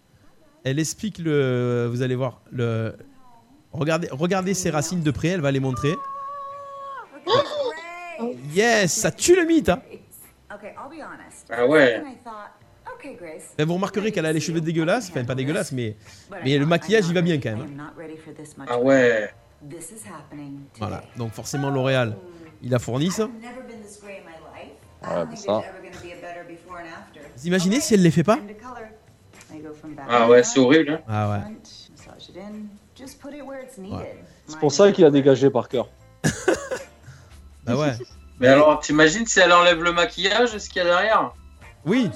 [0.63, 1.87] Elle explique le.
[1.91, 2.95] Vous allez voir le.
[3.71, 5.29] Regardez, regardez ses racines de près.
[5.29, 5.93] Elle va les montrer.
[8.53, 9.69] Yes, ça tue le mythe.
[9.69, 9.81] hein.
[10.53, 11.47] Okay, I'll be honest.
[11.49, 11.97] Ah ouais.
[11.99, 12.51] And I thought,
[12.95, 13.53] okay, Grace.
[13.57, 15.09] Et vous remarquerez qu'elle a les cheveux dégueulasses.
[15.09, 15.95] Enfin, pas dégueulasses, mais
[16.43, 17.67] mais le maquillage, il va bien quand même.
[17.67, 18.67] I'm not ready for this much.
[18.69, 19.33] Ah ouais.
[19.67, 20.79] This is happening today.
[20.79, 21.03] Voilà.
[21.17, 22.15] Donc forcément L'Oréal,
[22.61, 23.27] il a fourni ça.
[25.03, 25.09] Life.
[25.09, 25.61] I Ouais, don't bah think ça.
[25.61, 27.19] there's ever going to be a better before and after.
[27.37, 28.39] Vous imaginez si elle les fait pas
[30.09, 30.91] Ah ouais, c'est horrible.
[30.93, 31.01] Hein.
[31.07, 31.39] Ah ouais.
[34.47, 35.83] C'est pour ça qu'il a dégagé Parker.
[37.65, 37.93] Bah ouais.
[38.41, 41.33] Mais alors, t'imagines si elle enlève le maquillage, ce qu'il y a derrière?
[41.85, 42.09] Oui.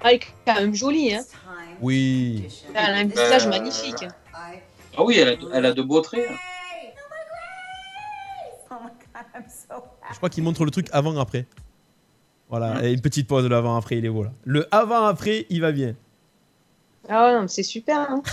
[0.00, 1.24] Ah, elle est quand même jolie, hein.
[1.80, 2.48] Oui.
[2.74, 4.04] Elle a un visage Euh, magnifique.
[4.96, 6.28] Ah oui, elle a, elle a de beaux traits.
[10.12, 11.46] Je crois qu'il montre le truc avant-après.
[12.48, 14.32] Voilà, et une petite pause de l'avant-après, il est beau là.
[14.44, 15.94] Le avant-après, il va bien.
[17.08, 17.98] Ah ouais, non, mais c'est super.
[18.10, 18.22] Hein.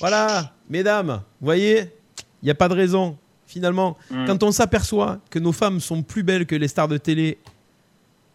[0.00, 1.90] Voilà, mesdames, vous voyez,
[2.42, 3.16] il n'y a pas de raison.
[3.46, 4.24] Finalement, Mm.
[4.26, 7.38] quand on s'aperçoit que nos femmes sont plus belles que les stars de télé,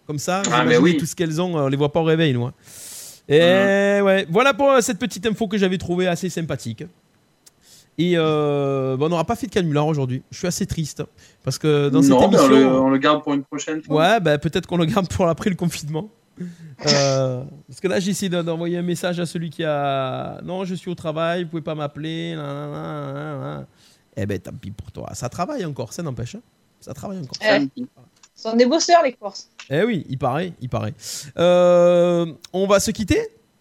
[0.08, 0.96] comme ça, Ah, mais oui.
[0.98, 2.46] tout ce qu'elles ont, on les voit pas au réveil, nous.
[2.46, 2.54] hein.
[3.28, 6.84] Et ouais, voilà pour euh, cette petite info que j'avais trouvée assez sympathique.
[8.02, 10.24] Et euh, bon, on n'aura pas fait de canular aujourd'hui.
[10.32, 11.04] Je suis assez triste
[11.44, 13.96] parce que dans cette on émission, le, on le garde pour une prochaine fois.
[13.98, 16.10] Ouais, bah, peut-être qu'on le garde pour après le confinement.
[16.88, 20.40] Euh, parce que là, j'ai essayé d'en- d'envoyer un message à celui qui a.
[20.46, 22.38] Non, je suis au travail, vous pouvez pas m'appeler.
[24.16, 25.10] Eh ben, tant pis pour toi.
[25.14, 26.36] Ça travaille encore, ça n'empêche.
[26.36, 26.42] hein.
[26.80, 27.38] Ça travaille encore.
[27.42, 27.68] Eh,
[28.34, 29.50] ce sont des bosseurs, les Corses.
[29.70, 30.94] Eh oui, il paraît, il paraît.
[31.38, 33.20] Euh, on va se quitter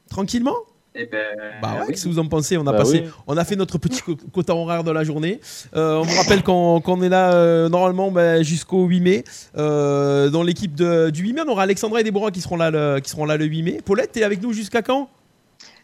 [0.09, 0.55] tranquillement?
[1.01, 1.19] Eh ben,
[1.63, 1.87] bah ouais, oui.
[1.95, 2.57] qu'est-ce que vous en pensez?
[2.57, 3.11] On a Bah passé, oui.
[3.29, 4.03] on a fait notre petit
[4.33, 5.41] quota horaire de la journée.
[5.77, 9.25] Euh, on vous rappelle qu'on est là euh, normalement bah, jusqu'au 8 mai.
[9.57, 12.71] Euh, dans l'équipe de- du 8 mai, on aura Alexandra et Déborah qui seront là
[12.73, 13.79] le, qui seront là le 8 mai.
[13.85, 15.09] Paulette, t'es avec nous jusqu'à quand?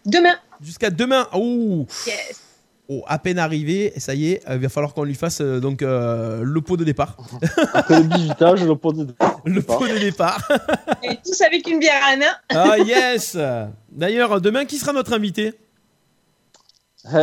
[0.05, 0.35] Demain.
[0.61, 1.29] Jusqu'à demain.
[1.33, 2.41] Oh, Yes.
[2.89, 5.41] Oh, à peine arrivé, et ça y est, euh, il va falloir qu'on lui fasse
[5.41, 7.17] euh, donc euh, le pot de départ.
[7.75, 9.07] Après le bizutage, le pot de
[9.45, 10.47] le pot de départ.
[11.03, 12.35] Et tous avec une bière à la main.
[12.51, 13.37] ah yes.
[13.91, 15.55] D'ailleurs, demain, qui sera notre invité?
[17.13, 17.17] Hé,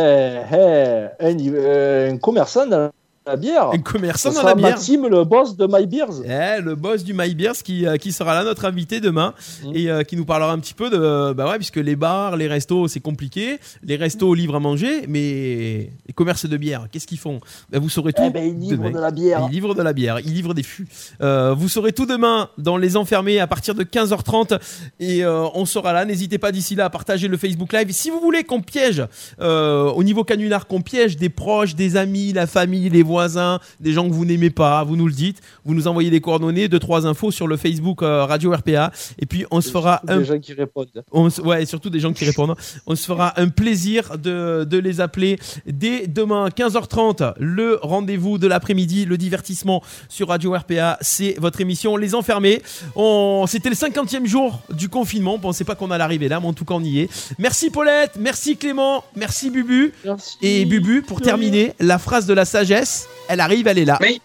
[0.52, 2.92] hé, un, euh, un commerçant dans
[3.28, 3.70] la bière.
[3.72, 4.70] Un commerçant Ça dans la bière.
[4.72, 6.24] Maxime, le boss de My Beers.
[6.26, 9.34] Eh, le boss du My Beers qui, euh, qui sera là, notre invité demain,
[9.64, 9.72] Mm.
[9.76, 11.34] et euh, qui nous parlera un petit peu de.
[11.34, 13.60] Bah ouais, puisque les bars, les restos, c'est compliqué.
[13.84, 17.40] Les restos livrent à manger, mais les commerces de bière, qu'est-ce qu'ils font?
[17.72, 18.24] Bah, Vous saurez tout.
[18.26, 18.92] Eh ben, ils livrent demain.
[18.92, 19.48] de la bière.
[19.50, 20.88] Ils livrent de la bière, ils livrent des fûts.
[21.22, 24.60] Euh, vous saurez tout demain dans Les Enfermés à partir de 15h30,
[25.00, 26.06] et euh, on sera là.
[26.06, 27.88] N'hésitez pas d'ici là à partager le Facebook Live.
[27.92, 29.04] Si vous voulez qu'on piège,
[29.42, 33.94] euh, au niveau canular, qu'on piège des proches, des amis, la famille, les voisins, des
[33.94, 35.42] gens que vous n'aimez pas, vous nous le dites.
[35.66, 38.92] Vous nous envoyez des coordonnées, deux, trois infos sur le Facebook euh, Radio RPA.
[39.20, 41.04] Et puis, on se fera un Des gens qui répondent.
[41.12, 42.56] on ouais, et surtout des gens qui répondent.
[42.88, 47.34] On se fera un plaisir de, de les appeler dès demain 15h30.
[47.38, 52.62] Le rendez-vous de l'après-midi, le divertissement sur Radio RPA, c'est votre émission Les Enfermés.
[52.96, 55.36] On, c'était le 50e jour du confinement.
[55.36, 57.10] On pensait pas qu'on allait arriver là, mais en tout cas on y est.
[57.38, 59.94] Merci Paulette, merci Clément, merci Bubu.
[60.42, 63.98] Et Bubu, pour terminer, la phrase de la sagesse, elle arrive, elle est là.
[64.02, 64.22] Oui.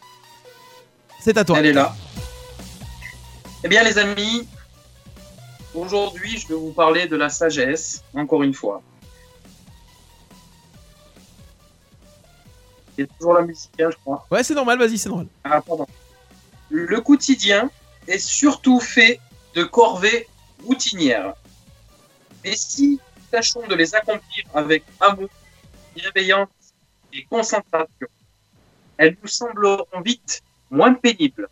[1.20, 1.59] C'est à toi.
[1.59, 1.94] Elle est là.
[3.65, 4.47] Eh bien, les amis,
[5.74, 8.82] aujourd'hui, je vais vous parler de la sagesse, encore une fois.
[12.97, 14.27] Il y a toujours la musique, hein, je crois.
[14.31, 15.27] Ouais, c'est normal, vas-y, c'est normal.
[15.44, 15.86] Ah, pardon.
[16.70, 17.70] Le quotidien
[18.09, 19.20] est surtout fait
[19.55, 20.28] de corvées
[20.65, 21.35] routinières.
[22.44, 25.28] Et si nous tâchons de les accomplir avec amour,
[25.94, 26.48] bienveillance
[27.12, 28.07] et concentration,
[28.98, 31.48] elles nous sembleront vite moins pénibles.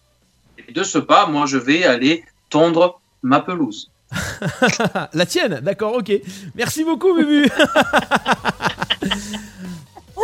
[0.68, 3.90] Et de ce pas, moi, je vais aller tondre ma pelouse.
[5.12, 6.12] La tienne, d'accord, ok.
[6.54, 7.48] Merci beaucoup, Bubu.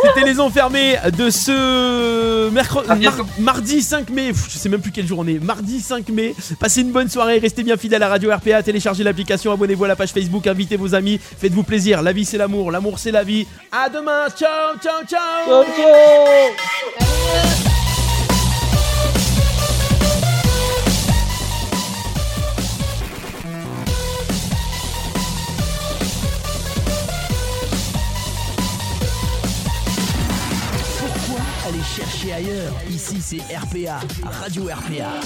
[0.03, 3.07] C'était les enfermés de ce mercredi,
[3.39, 4.29] mardi 5 mai.
[4.29, 5.39] Pff, Je sais même plus quelle jour on est.
[5.43, 6.33] Mardi 5 mai.
[6.59, 7.39] Passez une bonne soirée.
[7.39, 8.63] Restez bien fidèles à Radio RPA.
[8.63, 9.51] Téléchargez l'application.
[9.51, 10.47] Abonnez-vous à la page Facebook.
[10.47, 11.19] Invitez vos amis.
[11.19, 12.01] Faites-vous plaisir.
[12.01, 12.71] La vie, c'est l'amour.
[12.71, 13.45] L'amour, c'est la vie.
[13.71, 14.27] À demain.
[14.37, 15.19] Ciao, ciao, ciao.
[15.45, 17.80] Pourquoi
[32.01, 35.19] aller chercher ailleurs Ici c'est RPA, Radio RPA.